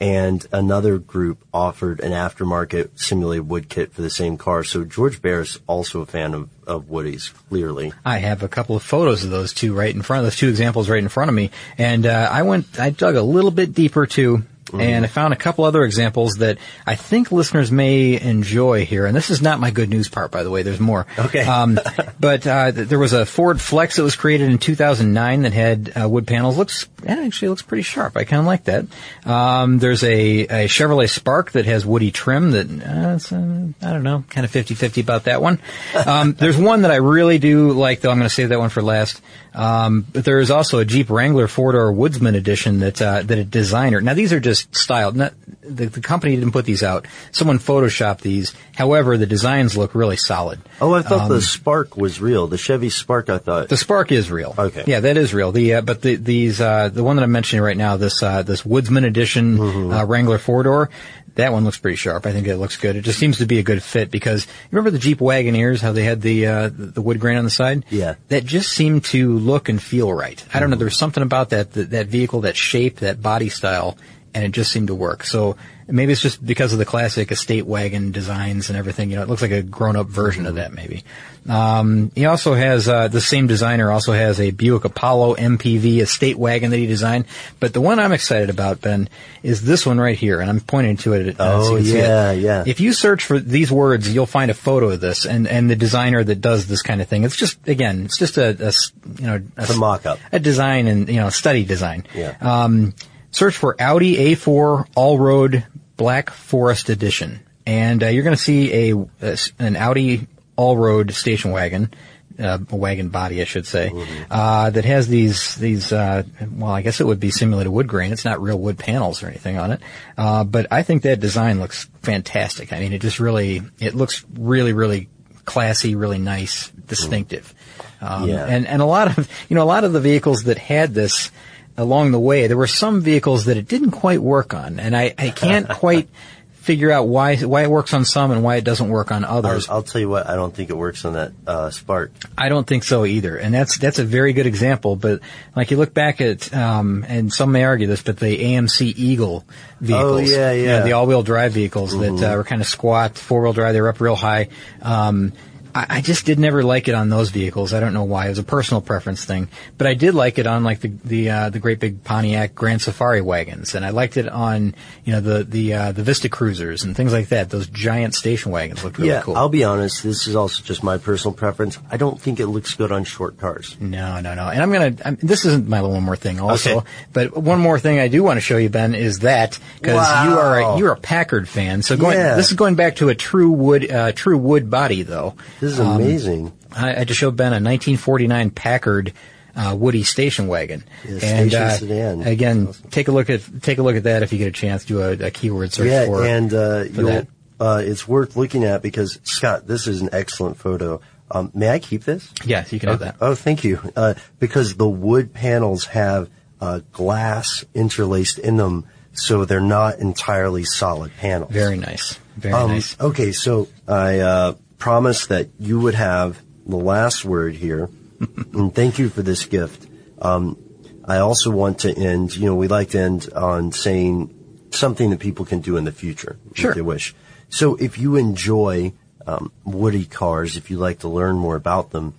and 0.00 0.46
another 0.52 0.98
group 0.98 1.44
offered 1.52 2.00
an 2.00 2.12
aftermarket 2.12 2.98
simulated 2.98 3.48
wood 3.48 3.68
kit 3.68 3.92
for 3.92 4.02
the 4.02 4.10
same 4.10 4.36
car. 4.36 4.62
So 4.64 4.84
George 4.84 5.20
Barris 5.20 5.58
also 5.66 6.00
a 6.00 6.06
fan 6.06 6.34
of, 6.34 6.48
of 6.66 6.84
Woodies, 6.86 7.32
clearly. 7.48 7.92
I 8.04 8.18
have 8.18 8.42
a 8.42 8.48
couple 8.48 8.76
of 8.76 8.82
photos 8.82 9.24
of 9.24 9.30
those 9.30 9.52
two 9.52 9.74
right 9.74 9.94
in 9.94 10.02
front 10.02 10.20
of 10.20 10.26
those 10.26 10.36
two 10.36 10.48
examples 10.48 10.88
right 10.88 11.02
in 11.02 11.08
front 11.08 11.28
of 11.28 11.34
me, 11.34 11.50
and 11.78 12.06
uh, 12.06 12.28
I 12.30 12.42
went, 12.42 12.78
I 12.78 12.90
dug 12.90 13.16
a 13.16 13.22
little 13.22 13.50
bit 13.50 13.74
deeper 13.74 14.06
too, 14.06 14.44
and 14.72 15.04
I 15.04 15.08
found 15.08 15.32
a 15.32 15.36
couple 15.36 15.64
other 15.64 15.84
examples 15.84 16.34
that 16.34 16.58
I 16.86 16.94
think 16.94 17.30
listeners 17.30 17.70
may 17.70 18.20
enjoy 18.20 18.84
here. 18.84 19.06
And 19.06 19.16
this 19.16 19.30
is 19.30 19.42
not 19.42 19.60
my 19.60 19.70
good 19.70 19.90
news 19.90 20.08
part, 20.08 20.30
by 20.30 20.42
the 20.42 20.50
way. 20.50 20.62
There's 20.62 20.80
more. 20.80 21.06
Okay. 21.18 21.42
Um, 21.42 21.78
but 22.20 22.46
uh, 22.46 22.72
th- 22.72 22.88
there 22.88 22.98
was 22.98 23.12
a 23.12 23.26
Ford 23.26 23.60
Flex 23.60 23.96
that 23.96 24.02
was 24.02 24.16
created 24.16 24.50
in 24.50 24.58
2009 24.58 25.42
that 25.42 25.52
had 25.52 25.92
uh, 26.00 26.08
wood 26.08 26.26
panels. 26.26 26.56
Looks 26.56 26.88
actually 27.06 27.48
looks 27.48 27.62
pretty 27.62 27.82
sharp. 27.82 28.16
I 28.16 28.24
kind 28.24 28.40
of 28.40 28.46
like 28.46 28.64
that. 28.64 28.86
Um, 29.24 29.78
there's 29.78 30.02
a, 30.02 30.40
a 30.40 30.68
Chevrolet 30.68 31.10
Spark 31.10 31.52
that 31.52 31.66
has 31.66 31.84
woody 31.84 32.10
trim 32.10 32.52
that 32.52 32.70
uh, 32.70 33.34
uh, 33.34 33.86
I 33.86 33.92
don't 33.92 34.02
know, 34.02 34.24
kind 34.30 34.44
of 34.44 34.50
50-50 34.52 35.02
about 35.02 35.24
that 35.24 35.42
one. 35.42 35.60
Um, 36.06 36.32
there's 36.38 36.56
one 36.56 36.82
that 36.82 36.90
I 36.90 36.96
really 36.96 37.38
do 37.38 37.72
like, 37.72 38.00
though. 38.00 38.10
I'm 38.10 38.18
going 38.18 38.28
to 38.28 38.34
save 38.34 38.48
that 38.50 38.58
one 38.58 38.70
for 38.70 38.82
last. 38.82 39.20
Um, 39.54 40.06
but 40.12 40.24
there 40.24 40.40
is 40.40 40.50
also 40.50 40.80
a 40.80 40.84
Jeep 40.84 41.10
Wrangler 41.10 41.46
four 41.46 41.72
door 41.72 41.92
Woodsman 41.92 42.34
edition 42.34 42.80
that 42.80 43.00
uh, 43.00 43.22
that 43.22 43.38
a 43.38 43.44
designer. 43.44 44.00
Now 44.00 44.14
these 44.14 44.32
are 44.32 44.40
just 44.40 44.53
styled. 44.54 45.16
Not, 45.16 45.34
the, 45.62 45.86
the 45.86 46.00
company 46.00 46.36
didn't 46.36 46.52
put 46.52 46.64
these 46.64 46.82
out. 46.82 47.06
Someone 47.32 47.58
photoshopped 47.58 48.20
these. 48.20 48.54
However, 48.74 49.16
the 49.16 49.26
designs 49.26 49.76
look 49.76 49.94
really 49.94 50.16
solid. 50.16 50.60
Oh, 50.80 50.92
I 50.94 51.02
thought 51.02 51.22
Um, 51.22 51.28
the 51.32 51.40
Spark 51.42 51.96
was 51.96 52.20
real. 52.20 52.46
The 52.46 52.58
Chevy 52.58 52.90
Spark, 52.90 53.28
I 53.30 53.38
thought. 53.38 53.68
The 53.68 53.76
Spark 53.76 54.12
is 54.12 54.30
real. 54.30 54.54
Okay. 54.58 54.84
Yeah, 54.86 55.00
that 55.00 55.16
is 55.16 55.32
real. 55.32 55.52
The 55.52 55.74
uh, 55.74 55.80
but 55.82 56.02
the 56.02 56.16
these 56.16 56.60
uh, 56.60 56.88
the 56.88 57.02
one 57.04 57.16
that 57.16 57.22
I'm 57.22 57.32
mentioning 57.32 57.62
right 57.62 57.76
now, 57.76 57.96
this 57.96 58.22
uh, 58.22 58.42
this 58.42 58.64
Woodsman 58.64 59.04
edition 59.04 59.56
Mm-hmm. 59.58 59.92
uh, 59.92 60.04
Wrangler 60.04 60.38
four 60.38 60.62
door, 60.62 60.90
that 61.36 61.52
one 61.52 61.64
looks 61.64 61.78
pretty 61.78 61.96
sharp. 61.96 62.26
I 62.26 62.32
think 62.32 62.46
it 62.46 62.56
looks 62.56 62.76
good. 62.76 62.96
It 62.96 63.02
just 63.02 63.18
seems 63.18 63.38
to 63.38 63.46
be 63.46 63.58
a 63.58 63.62
good 63.62 63.82
fit 63.82 64.10
because 64.10 64.46
remember 64.70 64.90
the 64.90 64.98
Jeep 64.98 65.18
Wagoneers, 65.18 65.80
how 65.80 65.92
they 65.92 66.04
had 66.04 66.20
the 66.20 66.46
uh, 66.46 66.70
the 66.72 67.02
wood 67.02 67.20
grain 67.20 67.36
on 67.38 67.44
the 67.44 67.50
side. 67.50 67.84
Yeah. 67.90 68.14
That 68.28 68.44
just 68.44 68.70
seemed 68.72 69.04
to 69.06 69.38
look 69.38 69.68
and 69.68 69.82
feel 69.82 70.12
right. 70.12 70.44
I 70.52 70.60
don't 70.60 70.70
know. 70.70 70.76
There 70.76 70.84
was 70.86 70.98
something 70.98 71.22
about 71.22 71.50
that, 71.50 71.72
that 71.72 71.90
that 71.90 72.06
vehicle, 72.08 72.42
that 72.42 72.56
shape, 72.56 72.96
that 73.00 73.20
body 73.22 73.48
style, 73.48 73.96
and 74.34 74.44
it 74.44 74.52
just 74.52 74.72
seemed 74.72 74.88
to 74.88 74.94
work. 74.94 75.24
So 75.24 75.56
maybe 75.86 76.12
it's 76.12 76.20
just 76.22 76.44
because 76.44 76.72
of 76.72 76.78
the 76.78 76.84
classic 76.84 77.30
estate 77.30 77.66
wagon 77.66 78.10
designs 78.10 78.68
and 78.68 78.76
everything. 78.78 79.10
You 79.10 79.16
know, 79.16 79.22
it 79.22 79.28
looks 79.28 79.42
like 79.42 79.50
a 79.50 79.62
grown-up 79.62 80.06
version 80.08 80.46
of 80.46 80.56
that. 80.56 80.72
Maybe. 80.72 81.04
Um, 81.48 82.10
he 82.14 82.24
also 82.24 82.54
has 82.54 82.88
uh, 82.88 83.08
the 83.08 83.20
same 83.20 83.46
designer 83.46 83.92
also 83.92 84.12
has 84.14 84.40
a 84.40 84.50
Buick 84.50 84.84
Apollo 84.86 85.34
MPV 85.34 85.98
estate 86.00 86.36
wagon 86.38 86.70
that 86.70 86.78
he 86.78 86.86
designed. 86.86 87.26
But 87.60 87.74
the 87.74 87.82
one 87.82 87.98
I'm 88.00 88.12
excited 88.12 88.48
about, 88.48 88.80
Ben, 88.80 89.10
is 89.42 89.60
this 89.62 89.84
one 89.84 89.98
right 90.00 90.16
here, 90.16 90.40
and 90.40 90.48
I'm 90.48 90.60
pointing 90.60 90.96
to 90.98 91.12
it. 91.12 91.38
Uh, 91.38 91.44
Oh, 91.64 91.76
it. 91.76 91.82
yeah, 91.84 92.32
yeah. 92.32 92.64
If 92.66 92.80
you 92.80 92.94
search 92.94 93.24
for 93.26 93.38
these 93.38 93.70
words, 93.70 94.12
you'll 94.12 94.24
find 94.24 94.50
a 94.50 94.54
photo 94.54 94.90
of 94.90 95.00
this 95.00 95.26
and, 95.26 95.46
and 95.46 95.68
the 95.70 95.76
designer 95.76 96.24
that 96.24 96.40
does 96.40 96.66
this 96.66 96.80
kind 96.80 97.02
of 97.02 97.08
thing. 97.08 97.24
It's 97.24 97.36
just 97.36 97.58
again, 97.68 98.06
it's 98.06 98.16
just 98.18 98.38
a, 98.38 98.48
a 98.68 98.72
you 99.20 99.26
know 99.26 99.42
a, 99.58 99.64
a 99.70 99.76
mock-up, 99.76 100.18
a 100.32 100.38
design 100.40 100.86
and 100.86 101.08
you 101.10 101.16
know 101.20 101.28
study 101.28 101.64
design. 101.64 102.06
Yeah. 102.14 102.36
Um, 102.40 102.94
search 103.34 103.56
for 103.56 103.74
Audi 103.80 104.16
A4 104.34 104.86
All 104.94 105.18
Road 105.18 105.64
Black 105.96 106.30
Forest 106.30 106.88
Edition, 106.88 107.40
and 107.66 108.02
uh, 108.02 108.06
you're 108.06 108.22
going 108.24 108.36
to 108.36 108.42
see 108.42 108.90
a, 108.90 108.96
a 109.20 109.38
an 109.58 109.76
Audi 109.76 110.26
All 110.56 110.76
Road 110.76 111.12
station 111.12 111.50
wagon. 111.50 111.92
Uh, 112.36 112.58
a 112.70 112.74
wagon 112.74 113.10
body, 113.10 113.40
I 113.40 113.44
should 113.44 113.64
say, 113.64 113.92
uh, 114.28 114.68
that 114.68 114.84
has 114.84 115.06
these 115.06 115.54
these. 115.54 115.92
Uh, 115.92 116.24
well, 116.50 116.72
I 116.72 116.82
guess 116.82 117.00
it 117.00 117.06
would 117.06 117.20
be 117.20 117.30
simulated 117.30 117.72
wood 117.72 117.86
grain. 117.86 118.12
It's 118.12 118.24
not 118.24 118.42
real 118.42 118.58
wood 118.58 118.76
panels 118.76 119.22
or 119.22 119.28
anything 119.28 119.56
on 119.56 119.70
it, 119.70 119.80
uh, 120.18 120.42
but 120.42 120.66
I 120.72 120.82
think 120.82 121.02
that 121.02 121.20
design 121.20 121.60
looks 121.60 121.84
fantastic. 122.02 122.72
I 122.72 122.80
mean, 122.80 122.92
it 122.92 123.02
just 123.02 123.20
really 123.20 123.62
it 123.78 123.94
looks 123.94 124.24
really 124.36 124.72
really 124.72 125.08
classy, 125.44 125.94
really 125.94 126.18
nice, 126.18 126.70
distinctive. 126.70 127.54
Um, 128.00 128.28
Yeah. 128.28 128.46
And 128.46 128.66
and 128.66 128.82
a 128.82 128.86
lot 128.86 129.16
of 129.16 129.28
you 129.48 129.54
know 129.54 129.62
a 129.62 129.70
lot 129.70 129.84
of 129.84 129.92
the 129.92 130.00
vehicles 130.00 130.42
that 130.44 130.58
had 130.58 130.92
this 130.92 131.30
along 131.76 132.12
the 132.12 132.20
way, 132.20 132.46
there 132.46 132.56
were 132.56 132.66
some 132.66 133.00
vehicles 133.00 133.46
that 133.46 133.56
it 133.56 133.68
didn't 133.68 133.90
quite 133.92 134.20
work 134.20 134.54
on, 134.54 134.78
and 134.78 134.96
I, 134.96 135.14
I 135.18 135.30
can't 135.30 135.68
quite 135.80 136.08
figure 136.54 136.90
out 136.90 137.06
why 137.06 137.36
why 137.36 137.62
it 137.62 137.70
works 137.70 137.92
on 137.92 138.06
some 138.06 138.30
and 138.30 138.42
why 138.42 138.56
it 138.56 138.64
doesn't 138.64 138.88
work 138.88 139.12
on 139.12 139.22
others. 139.22 139.68
I'll, 139.68 139.76
I'll 139.76 139.82
tell 139.82 140.00
you 140.00 140.08
what, 140.08 140.26
I 140.26 140.34
don't 140.34 140.54
think 140.54 140.70
it 140.70 140.76
works 140.76 141.04
on 141.04 141.12
that 141.12 141.32
uh, 141.46 141.68
Spark. 141.70 142.10
I 142.38 142.48
don't 142.48 142.66
think 142.66 142.84
so 142.84 143.04
either, 143.04 143.36
and 143.36 143.52
that's 143.52 143.76
that's 143.76 143.98
a 143.98 144.04
very 144.04 144.32
good 144.32 144.46
example. 144.46 144.96
But 144.96 145.20
like 145.54 145.70
you 145.70 145.76
look 145.76 145.92
back 145.92 146.22
at, 146.22 146.54
um, 146.54 147.04
and 147.06 147.30
some 147.32 147.52
may 147.52 147.64
argue 147.64 147.86
this, 147.86 148.00
but 148.02 148.18
the 148.18 148.38
AMC 148.38 148.94
Eagle 148.96 149.44
vehicles, 149.80 150.32
Oh, 150.32 150.34
yeah, 150.34 150.52
you 150.52 150.66
know, 150.66 150.78
yeah. 150.78 150.82
the 150.84 150.92
all-wheel 150.92 151.22
drive 151.22 151.52
vehicles 151.52 151.94
Mhm. 151.94 152.18
that 152.18 152.32
uh, 152.32 152.36
were 152.36 152.44
kind 152.44 152.62
of 152.62 152.66
squat, 152.66 153.18
four-wheel 153.18 153.52
drive, 153.52 153.74
they 153.74 153.82
were 153.82 153.90
up 153.90 154.00
real 154.00 154.16
high. 154.16 154.48
Um, 154.80 155.32
I, 155.74 155.86
I 155.88 156.00
just 156.00 156.24
did 156.26 156.38
never 156.38 156.62
like 156.62 156.88
it 156.88 156.94
on 156.94 157.08
those 157.08 157.30
vehicles. 157.30 157.72
I 157.74 157.80
don't 157.80 157.92
know 157.94 158.04
why. 158.04 158.26
It 158.26 158.30
was 158.30 158.38
a 158.38 158.44
personal 158.44 158.80
preference 158.80 159.24
thing, 159.24 159.48
but 159.76 159.86
I 159.86 159.94
did 159.94 160.14
like 160.14 160.38
it 160.38 160.46
on 160.46 160.64
like 160.64 160.80
the 160.80 160.88
the 160.88 161.30
uh, 161.30 161.50
the 161.50 161.58
great 161.58 161.80
big 161.80 162.04
Pontiac 162.04 162.54
Grand 162.54 162.80
Safari 162.82 163.20
wagons, 163.20 163.74
and 163.74 163.84
I 163.84 163.90
liked 163.90 164.16
it 164.16 164.28
on 164.28 164.74
you 165.04 165.12
know 165.12 165.20
the 165.20 165.44
the 165.44 165.74
uh, 165.74 165.92
the 165.92 166.02
Vista 166.02 166.28
Cruisers 166.28 166.84
and 166.84 166.96
things 166.96 167.12
like 167.12 167.28
that. 167.28 167.50
Those 167.50 167.66
giant 167.68 168.14
station 168.14 168.52
wagons 168.52 168.84
looked 168.84 168.98
really 168.98 169.10
yeah, 169.10 169.22
cool. 169.22 169.36
I'll 169.36 169.48
be 169.48 169.64
honest. 169.64 170.02
This 170.02 170.26
is 170.26 170.36
also 170.36 170.62
just 170.62 170.82
my 170.82 170.98
personal 170.98 171.34
preference. 171.34 171.78
I 171.90 171.96
don't 171.96 172.20
think 172.20 172.40
it 172.40 172.46
looks 172.46 172.74
good 172.74 172.92
on 172.92 173.04
short 173.04 173.38
cars. 173.38 173.76
No, 173.80 174.20
no, 174.20 174.34
no. 174.34 174.48
And 174.48 174.62
I'm 174.62 174.72
gonna. 174.72 174.96
I'm, 175.04 175.16
this 175.16 175.44
isn't 175.44 175.68
my 175.68 175.82
one 175.82 176.02
more 176.02 176.16
thing, 176.16 176.40
also. 176.40 176.78
Okay. 176.78 176.88
But 177.12 177.36
one 177.36 177.60
more 177.60 177.78
thing 177.78 177.98
I 177.98 178.08
do 178.08 178.22
want 178.22 178.36
to 178.36 178.40
show 178.40 178.56
you, 178.56 178.68
Ben, 178.68 178.94
is 178.94 179.20
that 179.20 179.58
because 179.80 180.26
you 180.26 180.38
are 180.38 180.60
a, 180.60 180.78
you're 180.78 180.92
a 180.92 180.96
Packard 180.96 181.48
fan. 181.48 181.82
So 181.82 181.96
going, 181.96 182.16
Yeah. 182.16 182.36
this 182.36 182.48
is 182.50 182.54
going 182.54 182.74
back 182.74 182.96
to 182.96 183.08
a 183.08 183.14
true 183.14 183.50
wood, 183.50 183.90
uh, 183.90 184.12
true 184.12 184.38
wood 184.38 184.70
body, 184.70 185.02
though. 185.02 185.34
This 185.64 185.72
is 185.74 185.80
Um, 185.80 185.96
amazing. 185.96 186.52
I, 186.74 187.00
I 187.00 187.04
just 187.04 187.18
showed 187.20 187.36
Ben 187.36 187.48
a 187.52 187.56
1949 187.62 188.50
Packard 188.50 189.12
uh, 189.56 189.74
Woody 189.78 190.02
station 190.02 190.48
wagon. 190.48 190.82
Yeah, 191.04 191.12
and 191.22 191.50
station 191.50 191.62
uh, 191.62 191.70
sedan. 191.70 192.22
again, 192.22 192.72
take 192.90 193.08
a 193.08 193.12
look 193.12 193.30
at 193.30 193.40
take 193.62 193.78
a 193.78 193.82
look 193.82 193.96
at 193.96 194.02
that 194.04 194.22
if 194.22 194.32
you 194.32 194.38
get 194.38 194.48
a 194.48 194.52
chance. 194.52 194.84
Do 194.84 195.00
a, 195.00 195.12
a 195.12 195.30
keyword 195.30 195.72
search 195.72 195.86
yeah, 195.88 196.06
for 196.06 196.24
and 196.24 196.52
uh, 196.52 196.84
for 196.84 196.88
you'll, 196.90 197.06
that. 197.06 197.26
uh, 197.60 197.82
it's 197.84 198.06
worth 198.08 198.36
looking 198.36 198.64
at 198.64 198.82
because 198.82 199.18
Scott, 199.22 199.66
this 199.66 199.86
is 199.86 200.00
an 200.02 200.08
excellent 200.12 200.56
photo. 200.56 201.00
Um, 201.30 201.50
may 201.54 201.70
I 201.70 201.78
keep 201.78 202.04
this? 202.04 202.32
Yes, 202.44 202.72
you 202.72 202.78
can 202.80 202.88
have 202.90 202.98
that. 203.00 203.16
Oh, 203.20 203.34
thank 203.34 203.64
you. 203.64 203.80
Uh, 203.96 204.14
because 204.40 204.74
the 204.74 204.88
wood 204.88 205.32
panels 205.32 205.86
have 205.86 206.28
uh, 206.60 206.80
glass 206.92 207.64
interlaced 207.74 208.38
in 208.38 208.56
them, 208.56 208.86
so 209.12 209.44
they're 209.44 209.60
not 209.60 209.98
entirely 210.00 210.64
solid 210.64 211.12
panels. 211.16 211.50
Very 211.52 211.76
nice. 211.78 212.18
Very 212.36 212.54
Um, 212.54 212.70
nice. 212.72 212.96
Okay, 213.00 213.30
so 213.32 213.68
I 213.88 214.18
uh, 214.18 214.54
promised 214.78 215.28
that 215.28 215.48
you 215.58 215.80
would 215.80 215.94
have 215.94 216.40
the 216.66 216.76
last 216.76 217.24
word 217.24 217.54
here, 217.54 217.90
and 218.52 218.74
thank 218.74 218.98
you 218.98 219.08
for 219.08 219.22
this 219.22 219.44
gift. 219.44 219.86
Um, 220.20 220.56
I 221.04 221.18
also 221.18 221.50
want 221.50 221.80
to 221.80 221.92
end. 221.92 222.36
You 222.36 222.46
know, 222.46 222.54
we 222.54 222.68
like 222.68 222.90
to 222.90 222.98
end 223.00 223.28
on 223.34 223.72
saying 223.72 224.34
something 224.70 225.10
that 225.10 225.20
people 225.20 225.44
can 225.44 225.60
do 225.60 225.76
in 225.76 225.84
the 225.84 225.92
future 225.92 226.36
Sure. 226.54 226.70
if 226.70 226.76
they 226.76 226.82
wish. 226.82 227.14
So, 227.48 227.76
if 227.76 227.98
you 227.98 228.16
enjoy 228.16 228.92
um, 229.26 229.52
woody 229.64 230.06
cars, 230.06 230.56
if 230.56 230.70
you 230.70 230.78
like 230.78 231.00
to 231.00 231.08
learn 231.08 231.36
more 231.36 231.56
about 231.56 231.90
them, 231.90 232.14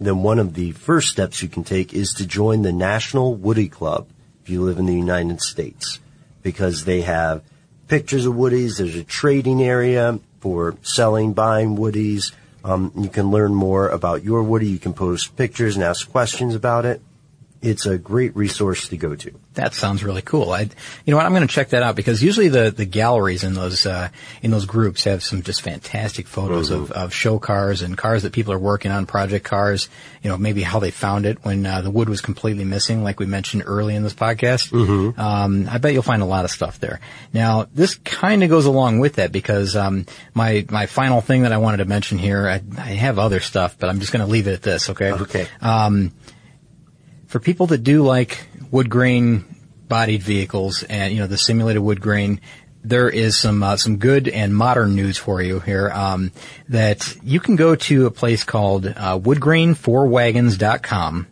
then 0.00 0.22
one 0.22 0.38
of 0.38 0.54
the 0.54 0.72
first 0.72 1.08
steps 1.08 1.42
you 1.42 1.48
can 1.48 1.64
take 1.64 1.92
is 1.92 2.12
to 2.14 2.26
join 2.26 2.62
the 2.62 2.72
National 2.72 3.34
Woody 3.34 3.68
Club 3.68 4.08
if 4.42 4.48
you 4.48 4.62
live 4.62 4.78
in 4.78 4.86
the 4.86 4.94
United 4.94 5.40
States, 5.40 5.98
because 6.42 6.84
they 6.84 7.02
have 7.02 7.42
pictures 7.88 8.24
of 8.24 8.34
woodies. 8.34 8.78
There's 8.78 8.94
a 8.94 9.04
trading 9.04 9.62
area 9.62 10.20
for 10.40 10.76
selling, 10.82 11.32
buying 11.32 11.76
woodies. 11.76 12.32
Um, 12.64 12.92
you 12.96 13.08
can 13.08 13.30
learn 13.30 13.54
more 13.54 13.88
about 13.88 14.24
your 14.24 14.42
woody. 14.42 14.68
You 14.68 14.78
can 14.78 14.92
post 14.92 15.36
pictures 15.36 15.74
and 15.76 15.84
ask 15.84 16.10
questions 16.10 16.54
about 16.54 16.84
it. 16.84 17.00
It's 17.60 17.86
a 17.86 17.98
great 17.98 18.36
resource 18.36 18.88
to 18.88 18.96
go 18.96 19.16
to. 19.16 19.32
That 19.54 19.74
sounds 19.74 20.04
really 20.04 20.22
cool. 20.22 20.52
I, 20.52 20.60
you 20.60 20.70
know 21.08 21.16
what? 21.16 21.26
I'm 21.26 21.32
going 21.32 21.46
to 21.46 21.52
check 21.52 21.70
that 21.70 21.82
out 21.82 21.96
because 21.96 22.22
usually 22.22 22.48
the, 22.48 22.70
the 22.70 22.84
galleries 22.84 23.42
in 23.42 23.54
those 23.54 23.84
uh, 23.84 24.10
in 24.42 24.52
those 24.52 24.66
groups 24.66 25.04
have 25.04 25.24
some 25.24 25.42
just 25.42 25.62
fantastic 25.62 26.28
photos 26.28 26.70
of, 26.70 26.92
of 26.92 27.12
show 27.12 27.40
cars 27.40 27.82
and 27.82 27.98
cars 27.98 28.22
that 28.22 28.32
people 28.32 28.52
are 28.52 28.58
working 28.58 28.92
on, 28.92 29.06
project 29.06 29.44
cars. 29.44 29.88
You 30.22 30.30
know, 30.30 30.36
maybe 30.36 30.62
how 30.62 30.78
they 30.78 30.92
found 30.92 31.26
it 31.26 31.44
when 31.44 31.66
uh, 31.66 31.80
the 31.80 31.90
wood 31.90 32.08
was 32.08 32.20
completely 32.20 32.64
missing, 32.64 33.02
like 33.02 33.18
we 33.18 33.26
mentioned 33.26 33.64
early 33.66 33.96
in 33.96 34.04
this 34.04 34.14
podcast. 34.14 34.70
Mm-hmm. 34.70 35.20
Um, 35.20 35.68
I 35.68 35.78
bet 35.78 35.92
you'll 35.92 36.02
find 36.02 36.22
a 36.22 36.26
lot 36.26 36.44
of 36.44 36.52
stuff 36.52 36.78
there. 36.78 37.00
Now, 37.32 37.66
this 37.74 37.96
kind 37.96 38.44
of 38.44 38.50
goes 38.50 38.66
along 38.66 39.00
with 39.00 39.16
that 39.16 39.32
because 39.32 39.74
um, 39.74 40.06
my 40.34 40.64
my 40.70 40.86
final 40.86 41.20
thing 41.20 41.42
that 41.42 41.52
I 41.52 41.58
wanted 41.58 41.78
to 41.78 41.86
mention 41.86 42.18
here, 42.18 42.48
I, 42.48 42.62
I 42.76 42.90
have 42.94 43.18
other 43.18 43.40
stuff, 43.40 43.76
but 43.78 43.88
I'm 43.90 43.98
just 43.98 44.12
going 44.12 44.24
to 44.24 44.30
leave 44.30 44.46
it 44.46 44.54
at 44.54 44.62
this. 44.62 44.90
Okay. 44.90 45.10
Okay. 45.10 45.48
Um, 45.60 46.12
for 47.28 47.38
people 47.38 47.68
that 47.68 47.84
do 47.84 48.02
like 48.02 48.44
wood 48.70 48.90
grain 48.90 49.44
bodied 49.86 50.22
vehicles 50.22 50.82
and 50.82 51.14
you 51.14 51.20
know 51.20 51.26
the 51.26 51.38
simulated 51.38 51.82
wood 51.82 52.00
grain 52.00 52.40
there 52.82 53.08
is 53.08 53.36
some 53.36 53.62
uh, 53.62 53.76
some 53.76 53.98
good 53.98 54.26
and 54.28 54.52
modern 54.54 54.96
news 54.96 55.18
for 55.18 55.42
you 55.42 55.60
here 55.60 55.90
um, 55.90 56.32
that 56.68 57.16
you 57.22 57.40
can 57.40 57.56
go 57.56 57.74
to 57.74 58.06
a 58.06 58.10
place 58.10 58.44
called 58.44 58.86
uh, 58.86 59.18
woodgrain4wagons.com 59.18 61.26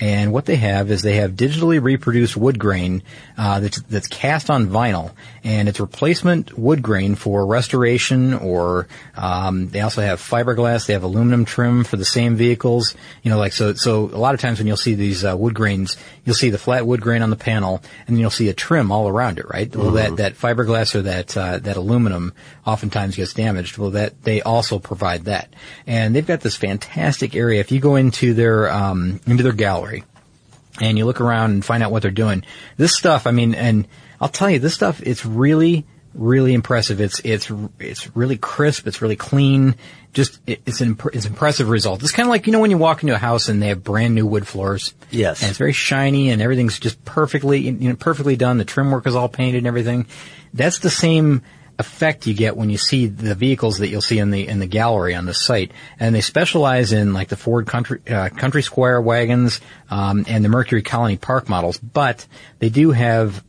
and 0.00 0.32
what 0.32 0.46
they 0.46 0.56
have 0.56 0.90
is 0.90 1.02
they 1.02 1.16
have 1.16 1.32
digitally 1.32 1.80
reproduced 1.80 2.36
wood 2.36 2.58
grain 2.58 3.02
uh, 3.38 3.60
that's, 3.60 3.80
that's 3.82 4.08
cast 4.08 4.50
on 4.50 4.66
vinyl, 4.66 5.12
and 5.44 5.68
it's 5.68 5.78
replacement 5.78 6.58
wood 6.58 6.82
grain 6.82 7.14
for 7.14 7.46
restoration. 7.46 8.34
Or 8.34 8.88
um, 9.16 9.68
they 9.68 9.80
also 9.80 10.02
have 10.02 10.20
fiberglass. 10.20 10.86
They 10.86 10.94
have 10.94 11.04
aluminum 11.04 11.44
trim 11.44 11.84
for 11.84 11.96
the 11.96 12.04
same 12.04 12.36
vehicles. 12.36 12.94
You 13.22 13.30
know, 13.30 13.38
like 13.38 13.52
so. 13.52 13.74
So 13.74 14.04
a 14.06 14.18
lot 14.18 14.34
of 14.34 14.40
times 14.40 14.58
when 14.58 14.66
you'll 14.66 14.76
see 14.76 14.94
these 14.94 15.24
uh, 15.24 15.36
wood 15.36 15.54
grains, 15.54 15.96
you'll 16.24 16.34
see 16.34 16.50
the 16.50 16.58
flat 16.58 16.86
wood 16.86 17.00
grain 17.00 17.22
on 17.22 17.30
the 17.30 17.36
panel, 17.36 17.80
and 18.06 18.16
then 18.16 18.20
you'll 18.20 18.30
see 18.30 18.48
a 18.48 18.54
trim 18.54 18.90
all 18.90 19.08
around 19.08 19.38
it. 19.38 19.48
Right? 19.48 19.74
Well, 19.74 19.92
that 19.92 20.16
that 20.16 20.34
fiberglass 20.34 20.94
or 20.94 21.02
that 21.02 21.36
uh, 21.36 21.58
that 21.58 21.76
aluminum 21.76 22.32
oftentimes 22.66 23.16
gets 23.16 23.34
damaged. 23.34 23.78
Well, 23.78 23.90
that 23.90 24.22
they 24.24 24.42
also 24.42 24.78
provide 24.78 25.26
that, 25.26 25.52
and 25.86 26.14
they've 26.14 26.26
got 26.26 26.40
this 26.40 26.56
fantastic 26.56 27.36
area. 27.36 27.60
If 27.60 27.70
you 27.70 27.78
go 27.78 27.96
into 27.96 28.34
their 28.34 28.68
um, 28.70 29.20
into 29.26 29.42
their 29.42 29.52
gallery 29.52 29.91
and 30.80 30.96
you 30.96 31.04
look 31.04 31.20
around 31.20 31.50
and 31.50 31.64
find 31.64 31.82
out 31.82 31.90
what 31.90 32.02
they're 32.02 32.10
doing. 32.10 32.44
This 32.76 32.96
stuff, 32.96 33.26
I 33.26 33.30
mean, 33.30 33.54
and 33.54 33.86
I'll 34.20 34.28
tell 34.28 34.50
you, 34.50 34.58
this 34.58 34.74
stuff, 34.74 35.02
it's 35.02 35.26
really, 35.26 35.84
really 36.14 36.54
impressive. 36.54 37.00
It's, 37.00 37.20
it's, 37.24 37.50
it's 37.78 38.14
really 38.16 38.38
crisp. 38.38 38.86
It's 38.86 39.02
really 39.02 39.16
clean. 39.16 39.74
Just, 40.12 40.40
it, 40.46 40.62
it's 40.66 40.80
an, 40.80 40.88
imp- 40.88 41.14
it's 41.14 41.26
impressive 41.26 41.68
result. 41.68 42.02
It's 42.02 42.12
kind 42.12 42.26
of 42.26 42.30
like, 42.30 42.46
you 42.46 42.52
know, 42.52 42.60
when 42.60 42.70
you 42.70 42.78
walk 42.78 43.02
into 43.02 43.14
a 43.14 43.18
house 43.18 43.48
and 43.48 43.62
they 43.62 43.68
have 43.68 43.82
brand 43.82 44.14
new 44.14 44.26
wood 44.26 44.46
floors. 44.46 44.94
Yes. 45.10 45.42
And 45.42 45.50
it's 45.50 45.58
very 45.58 45.72
shiny 45.72 46.30
and 46.30 46.40
everything's 46.40 46.78
just 46.78 47.04
perfectly, 47.04 47.60
you 47.60 47.88
know, 47.88 47.96
perfectly 47.96 48.36
done. 48.36 48.58
The 48.58 48.64
trim 48.64 48.90
work 48.90 49.06
is 49.06 49.14
all 49.14 49.28
painted 49.28 49.58
and 49.58 49.66
everything. 49.66 50.06
That's 50.54 50.80
the 50.80 50.90
same 50.90 51.42
effect 51.82 52.26
you 52.26 52.34
get 52.34 52.56
when 52.56 52.70
you 52.70 52.78
see 52.78 53.06
the 53.06 53.34
vehicles 53.34 53.78
that 53.78 53.88
you'll 53.88 54.00
see 54.00 54.18
in 54.18 54.30
the 54.30 54.48
in 54.48 54.58
the 54.58 54.66
gallery 54.66 55.14
on 55.14 55.26
the 55.26 55.34
site, 55.34 55.72
and 56.00 56.14
they 56.14 56.20
specialize 56.20 56.92
in 56.92 57.12
like 57.12 57.28
the 57.28 57.36
Ford 57.36 57.66
Country 57.66 58.00
uh, 58.08 58.30
Country 58.30 58.62
Squire 58.62 59.00
wagons 59.00 59.60
um, 59.90 60.24
and 60.28 60.44
the 60.44 60.48
Mercury 60.48 60.82
Colony 60.82 61.16
Park 61.16 61.48
models, 61.48 61.78
but 61.78 62.26
they 62.58 62.70
do 62.70 62.92
have 62.92 63.44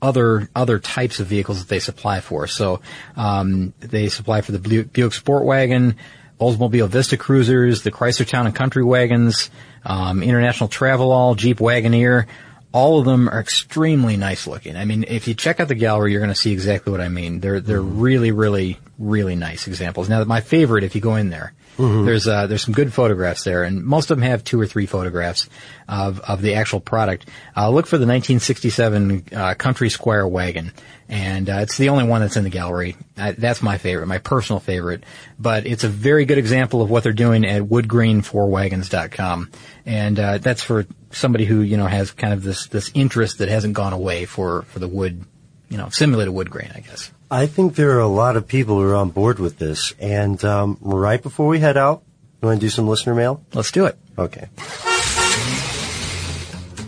other 0.00 0.48
other 0.54 0.78
types 0.78 1.20
of 1.20 1.26
vehicles 1.26 1.58
that 1.58 1.68
they 1.68 1.80
supply 1.80 2.20
for. 2.20 2.46
So 2.46 2.80
um, 3.16 3.74
they 3.80 4.08
supply 4.08 4.40
for 4.40 4.52
the 4.52 4.58
Buick 4.58 4.92
Buick 4.92 5.12
Sport 5.12 5.44
Wagon, 5.44 5.96
Oldsmobile 6.40 6.88
Vista 6.88 7.16
Cruisers, 7.16 7.82
the 7.82 7.90
Chrysler 7.90 8.26
Town 8.26 8.46
and 8.46 8.54
Country 8.54 8.84
wagons, 8.84 9.50
um, 9.84 10.22
International 10.22 10.68
Travelall, 10.68 11.36
Jeep 11.36 11.58
Wagoneer. 11.58 12.26
All 12.72 12.98
of 12.98 13.06
them 13.06 13.28
are 13.28 13.40
extremely 13.40 14.16
nice 14.16 14.46
looking. 14.46 14.76
I 14.76 14.84
mean, 14.84 15.04
if 15.08 15.26
you 15.28 15.34
check 15.34 15.60
out 15.60 15.68
the 15.68 15.74
gallery, 15.74 16.12
you're 16.12 16.20
going 16.20 16.28
to 16.32 16.38
see 16.38 16.52
exactly 16.52 16.90
what 16.90 17.00
I 17.00 17.08
mean. 17.08 17.40
They're 17.40 17.60
they're 17.60 17.80
really, 17.80 18.32
really, 18.32 18.78
really 18.98 19.34
nice 19.36 19.66
examples. 19.66 20.08
Now, 20.08 20.22
my 20.24 20.40
favorite, 20.42 20.84
if 20.84 20.94
you 20.94 21.00
go 21.00 21.16
in 21.16 21.30
there, 21.30 21.54
Mhm. 21.78 22.04
there's 22.06 22.26
uh, 22.26 22.46
there's 22.46 22.62
some 22.64 22.72
good 22.74 22.92
photographs 22.92 23.44
there, 23.44 23.62
and 23.62 23.84
most 23.84 24.10
of 24.10 24.16
them 24.18 24.26
have 24.28 24.42
two 24.44 24.58
or 24.60 24.66
three 24.66 24.86
photographs 24.86 25.48
of 25.88 26.20
of 26.20 26.42
the 26.42 26.54
actual 26.54 26.80
product. 26.80 27.28
Uh, 27.56 27.68
look 27.70 27.86
for 27.86 27.98
the 27.98 28.06
1967 28.06 29.24
uh, 29.34 29.54
Country 29.54 29.88
Squire 29.90 30.26
wagon, 30.26 30.72
and 31.08 31.48
uh, 31.50 31.58
it's 31.60 31.76
the 31.78 31.90
only 31.90 32.04
one 32.04 32.22
that's 32.22 32.36
in 32.36 32.44
the 32.44 32.50
gallery. 32.50 32.96
That's 33.14 33.62
my 33.62 33.76
favorite, 33.78 34.06
my 34.06 34.18
personal 34.18 34.58
favorite. 34.60 35.04
But 35.38 35.66
it's 35.66 35.84
a 35.84 35.88
very 35.88 36.24
good 36.24 36.38
example 36.38 36.80
of 36.82 36.88
what 36.90 37.02
they're 37.04 37.12
doing 37.12 37.44
at 37.44 37.62
woodgrain4wagons.com, 37.62 39.50
and 39.84 40.18
uh, 40.18 40.38
that's 40.38 40.62
for 40.62 40.86
somebody 41.16 41.44
who 41.44 41.60
you 41.60 41.76
know 41.76 41.86
has 41.86 42.10
kind 42.10 42.32
of 42.32 42.42
this 42.42 42.66
this 42.66 42.90
interest 42.94 43.38
that 43.38 43.48
hasn't 43.48 43.74
gone 43.74 43.92
away 43.92 44.24
for 44.24 44.62
for 44.62 44.78
the 44.78 44.88
wood, 44.88 45.24
you 45.68 45.78
know, 45.78 45.88
simulated 45.88 46.32
wood 46.32 46.50
grain, 46.50 46.70
I 46.74 46.80
guess. 46.80 47.10
I 47.30 47.46
think 47.46 47.74
there 47.74 47.96
are 47.96 48.00
a 48.00 48.06
lot 48.06 48.36
of 48.36 48.46
people 48.46 48.76
who 48.76 48.88
are 48.88 48.94
on 48.94 49.10
board 49.10 49.38
with 49.38 49.58
this. 49.58 49.94
And 49.98 50.42
um, 50.44 50.78
right 50.80 51.20
before 51.20 51.48
we 51.48 51.58
head 51.58 51.76
out, 51.76 52.02
you 52.40 52.48
want 52.48 52.60
to 52.60 52.66
do 52.66 52.70
some 52.70 52.86
listener 52.86 53.14
mail? 53.14 53.42
Let's 53.52 53.72
do 53.72 53.86
it. 53.86 53.98
Okay. 54.16 54.48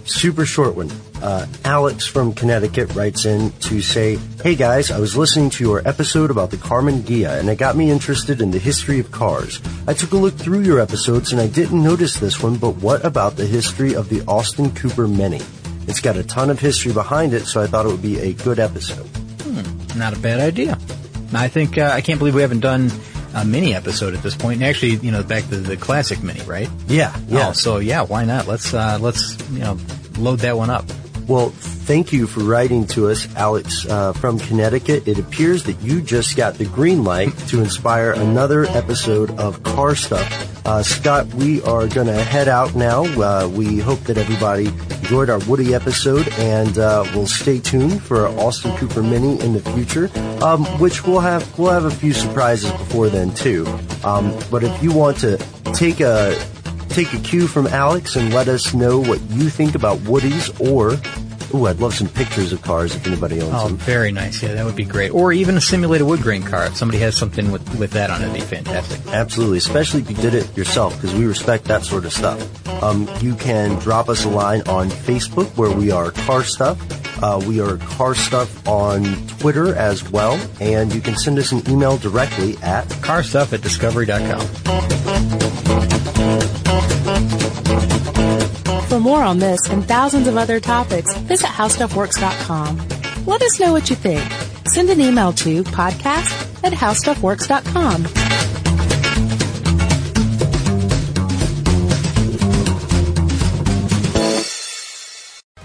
Super 0.08 0.46
short 0.46 0.74
one. 0.74 0.90
Uh, 1.22 1.46
Alex 1.64 2.06
from 2.06 2.32
Connecticut 2.32 2.94
writes 2.94 3.26
in 3.26 3.50
to 3.60 3.82
say, 3.82 4.18
Hey 4.42 4.56
guys, 4.56 4.90
I 4.90 4.98
was 4.98 5.16
listening 5.16 5.50
to 5.50 5.64
your 5.64 5.86
episode 5.86 6.30
about 6.30 6.50
the 6.50 6.56
Karmann 6.56 7.02
Ghia 7.02 7.38
and 7.38 7.48
it 7.50 7.58
got 7.58 7.76
me 7.76 7.90
interested 7.90 8.40
in 8.40 8.50
the 8.50 8.58
history 8.58 9.00
of 9.00 9.10
cars. 9.10 9.60
I 9.86 9.92
took 9.92 10.12
a 10.12 10.16
look 10.16 10.34
through 10.34 10.60
your 10.60 10.80
episodes 10.80 11.32
and 11.32 11.40
I 11.40 11.46
didn't 11.46 11.82
notice 11.82 12.18
this 12.18 12.42
one, 12.42 12.56
but 12.56 12.76
what 12.76 13.04
about 13.04 13.36
the 13.36 13.44
history 13.46 13.94
of 13.94 14.08
the 14.08 14.22
Austin 14.26 14.74
Cooper 14.74 15.06
Mini? 15.06 15.42
It's 15.86 16.00
got 16.00 16.16
a 16.16 16.22
ton 16.22 16.48
of 16.48 16.58
history 16.58 16.92
behind 16.92 17.34
it, 17.34 17.46
so 17.46 17.60
I 17.60 17.66
thought 17.66 17.84
it 17.84 17.90
would 17.90 18.02
be 18.02 18.18
a 18.18 18.32
good 18.32 18.58
episode. 18.58 19.06
Hmm, 19.42 19.98
not 19.98 20.16
a 20.16 20.18
bad 20.18 20.40
idea. 20.40 20.78
I 21.34 21.48
think 21.48 21.76
uh, 21.76 21.90
I 21.92 22.00
can't 22.00 22.18
believe 22.18 22.34
we 22.34 22.42
haven't 22.42 22.60
done 22.60 22.90
a 23.34 23.44
mini 23.44 23.74
episode 23.74 24.14
at 24.14 24.22
this 24.22 24.34
point. 24.34 24.56
And 24.56 24.64
actually, 24.64 24.96
you 24.96 25.10
know, 25.10 25.22
back 25.22 25.48
to 25.48 25.56
the 25.56 25.76
classic 25.76 26.22
mini, 26.22 26.40
right? 26.42 26.68
Yeah, 26.86 27.14
yeah. 27.28 27.50
Oh, 27.50 27.52
so 27.52 27.78
yeah, 27.78 28.02
why 28.02 28.24
not? 28.24 28.46
Let's 28.46 28.72
uh, 28.72 28.98
let's 29.00 29.38
you 29.50 29.60
know 29.60 29.78
load 30.18 30.40
that 30.40 30.56
one 30.56 30.70
up. 30.70 30.84
Well, 31.26 31.50
thank 31.50 32.10
you 32.10 32.26
for 32.26 32.40
writing 32.40 32.86
to 32.88 33.08
us, 33.08 33.28
Alex 33.36 33.86
uh, 33.86 34.14
from 34.14 34.38
Connecticut. 34.38 35.06
It 35.06 35.18
appears 35.18 35.64
that 35.64 35.78
you 35.82 36.00
just 36.00 36.36
got 36.36 36.54
the 36.54 36.64
green 36.64 37.04
light 37.04 37.36
to 37.48 37.60
inspire 37.60 38.12
another 38.12 38.64
episode 38.64 39.38
of 39.38 39.62
Car 39.62 39.94
Stuff. 39.94 40.66
Uh, 40.66 40.82
Scott, 40.82 41.26
we 41.34 41.62
are 41.62 41.86
going 41.86 42.06
to 42.06 42.14
head 42.14 42.48
out 42.48 42.74
now. 42.74 43.04
Uh, 43.04 43.46
we 43.48 43.78
hope 43.78 44.00
that 44.00 44.16
everybody 44.16 44.66
enjoyed 44.66 45.28
our 45.30 45.38
Woody 45.40 45.74
episode, 45.74 46.28
and 46.38 46.78
uh, 46.78 47.04
we'll 47.14 47.26
stay 47.26 47.58
tuned 47.58 48.02
for 48.02 48.26
Austin 48.28 48.74
Cooper 48.76 49.02
Mini 49.02 49.40
in 49.40 49.52
the 49.52 49.60
future, 49.60 50.10
um, 50.42 50.64
which 50.78 51.06
we'll 51.06 51.20
have 51.20 51.58
we'll 51.58 51.72
have 51.72 51.84
a 51.84 51.90
few 51.90 52.12
surprises 52.12 52.70
before 52.72 53.08
then 53.08 53.32
too. 53.34 53.66
Um, 54.04 54.38
but 54.50 54.62
if 54.62 54.82
you 54.82 54.92
want 54.92 55.18
to 55.20 55.38
take 55.74 56.00
a 56.00 56.34
take 57.04 57.12
a 57.14 57.18
cue 57.22 57.46
from 57.46 57.66
Alex 57.68 58.16
and 58.16 58.34
let 58.34 58.48
us 58.48 58.74
know 58.74 58.98
what 58.98 59.20
you 59.30 59.48
think 59.48 59.74
about 59.76 59.98
Woodies 59.98 60.50
or 60.72 60.98
Ooh, 61.54 61.64
I'd 61.66 61.78
love 61.78 61.94
some 61.94 62.08
pictures 62.08 62.52
of 62.52 62.60
cars 62.60 62.94
if 62.94 63.06
anybody 63.06 63.40
owns 63.40 63.54
Oh, 63.54 63.68
them. 63.68 63.78
very 63.78 64.12
nice. 64.12 64.42
Yeah, 64.42 64.52
that 64.52 64.66
would 64.66 64.76
be 64.76 64.84
great. 64.84 65.12
Or 65.14 65.32
even 65.32 65.56
a 65.56 65.62
simulated 65.62 66.06
wood 66.06 66.20
grain 66.20 66.42
car. 66.42 66.66
If 66.66 66.76
somebody 66.76 66.98
has 66.98 67.16
something 67.16 67.50
with, 67.50 67.62
with 67.78 67.92
that 67.92 68.10
on 68.10 68.20
it, 68.20 68.24
it'd 68.26 68.34
be 68.34 68.40
fantastic. 68.42 69.00
Absolutely, 69.14 69.56
especially 69.56 70.02
if 70.02 70.10
you 70.10 70.16
did 70.16 70.34
it 70.34 70.54
yourself, 70.58 70.94
because 71.00 71.14
we 71.14 71.24
respect 71.24 71.64
that 71.64 71.84
sort 71.84 72.04
of 72.04 72.12
stuff. 72.12 72.38
Um, 72.82 73.08
you 73.22 73.34
can 73.34 73.78
drop 73.78 74.10
us 74.10 74.26
a 74.26 74.28
line 74.28 74.60
on 74.68 74.90
Facebook 74.90 75.46
where 75.56 75.70
we 75.74 75.90
are 75.90 76.10
Car 76.10 76.44
Stuff. 76.44 76.78
Uh, 77.22 77.40
we 77.46 77.60
are 77.62 77.78
Car 77.78 78.14
Stuff 78.14 78.68
on 78.68 79.04
Twitter 79.38 79.74
as 79.74 80.06
well, 80.10 80.38
and 80.60 80.94
you 80.94 81.00
can 81.00 81.16
send 81.16 81.38
us 81.38 81.50
an 81.52 81.66
email 81.70 81.96
directly 81.96 82.58
at 82.58 82.84
carstuff 83.00 83.54
at 83.54 83.62
discovery.com. 83.62 84.46
For 88.98 89.02
more 89.02 89.22
on 89.22 89.38
this 89.38 89.60
and 89.68 89.86
thousands 89.86 90.26
of 90.26 90.36
other 90.36 90.58
topics, 90.58 91.16
visit 91.18 91.46
howstuffworks.com. 91.46 93.26
Let 93.26 93.42
us 93.42 93.60
know 93.60 93.70
what 93.70 93.88
you 93.90 93.94
think. 93.94 94.28
Send 94.66 94.90
an 94.90 95.00
email 95.00 95.32
to 95.34 95.62
podcast 95.62 96.64
at 96.64 96.72
howstuffworks.com. 96.72 98.06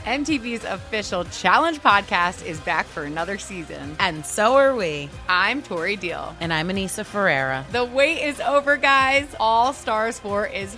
MTV's 0.05 0.63
official 0.63 1.23
Challenge 1.23 1.81
podcast 1.81 2.45
is 2.45 2.59
back 2.59 2.85
for 2.85 3.01
another 3.01 3.39
season. 3.39 3.95
And 3.99 4.23
so 4.23 4.57
are 4.57 4.75
we. 4.75 5.09
I'm 5.27 5.63
Tori 5.63 5.95
Deal. 5.95 6.35
And 6.39 6.53
I'm 6.53 6.69
Aneesa 6.69 7.03
Ferreira. 7.03 7.65
The 7.71 7.83
wait 7.83 8.23
is 8.23 8.39
over, 8.39 8.77
guys. 8.77 9.33
All 9.39 9.73
Stars 9.73 10.19
4 10.19 10.45
is 10.45 10.77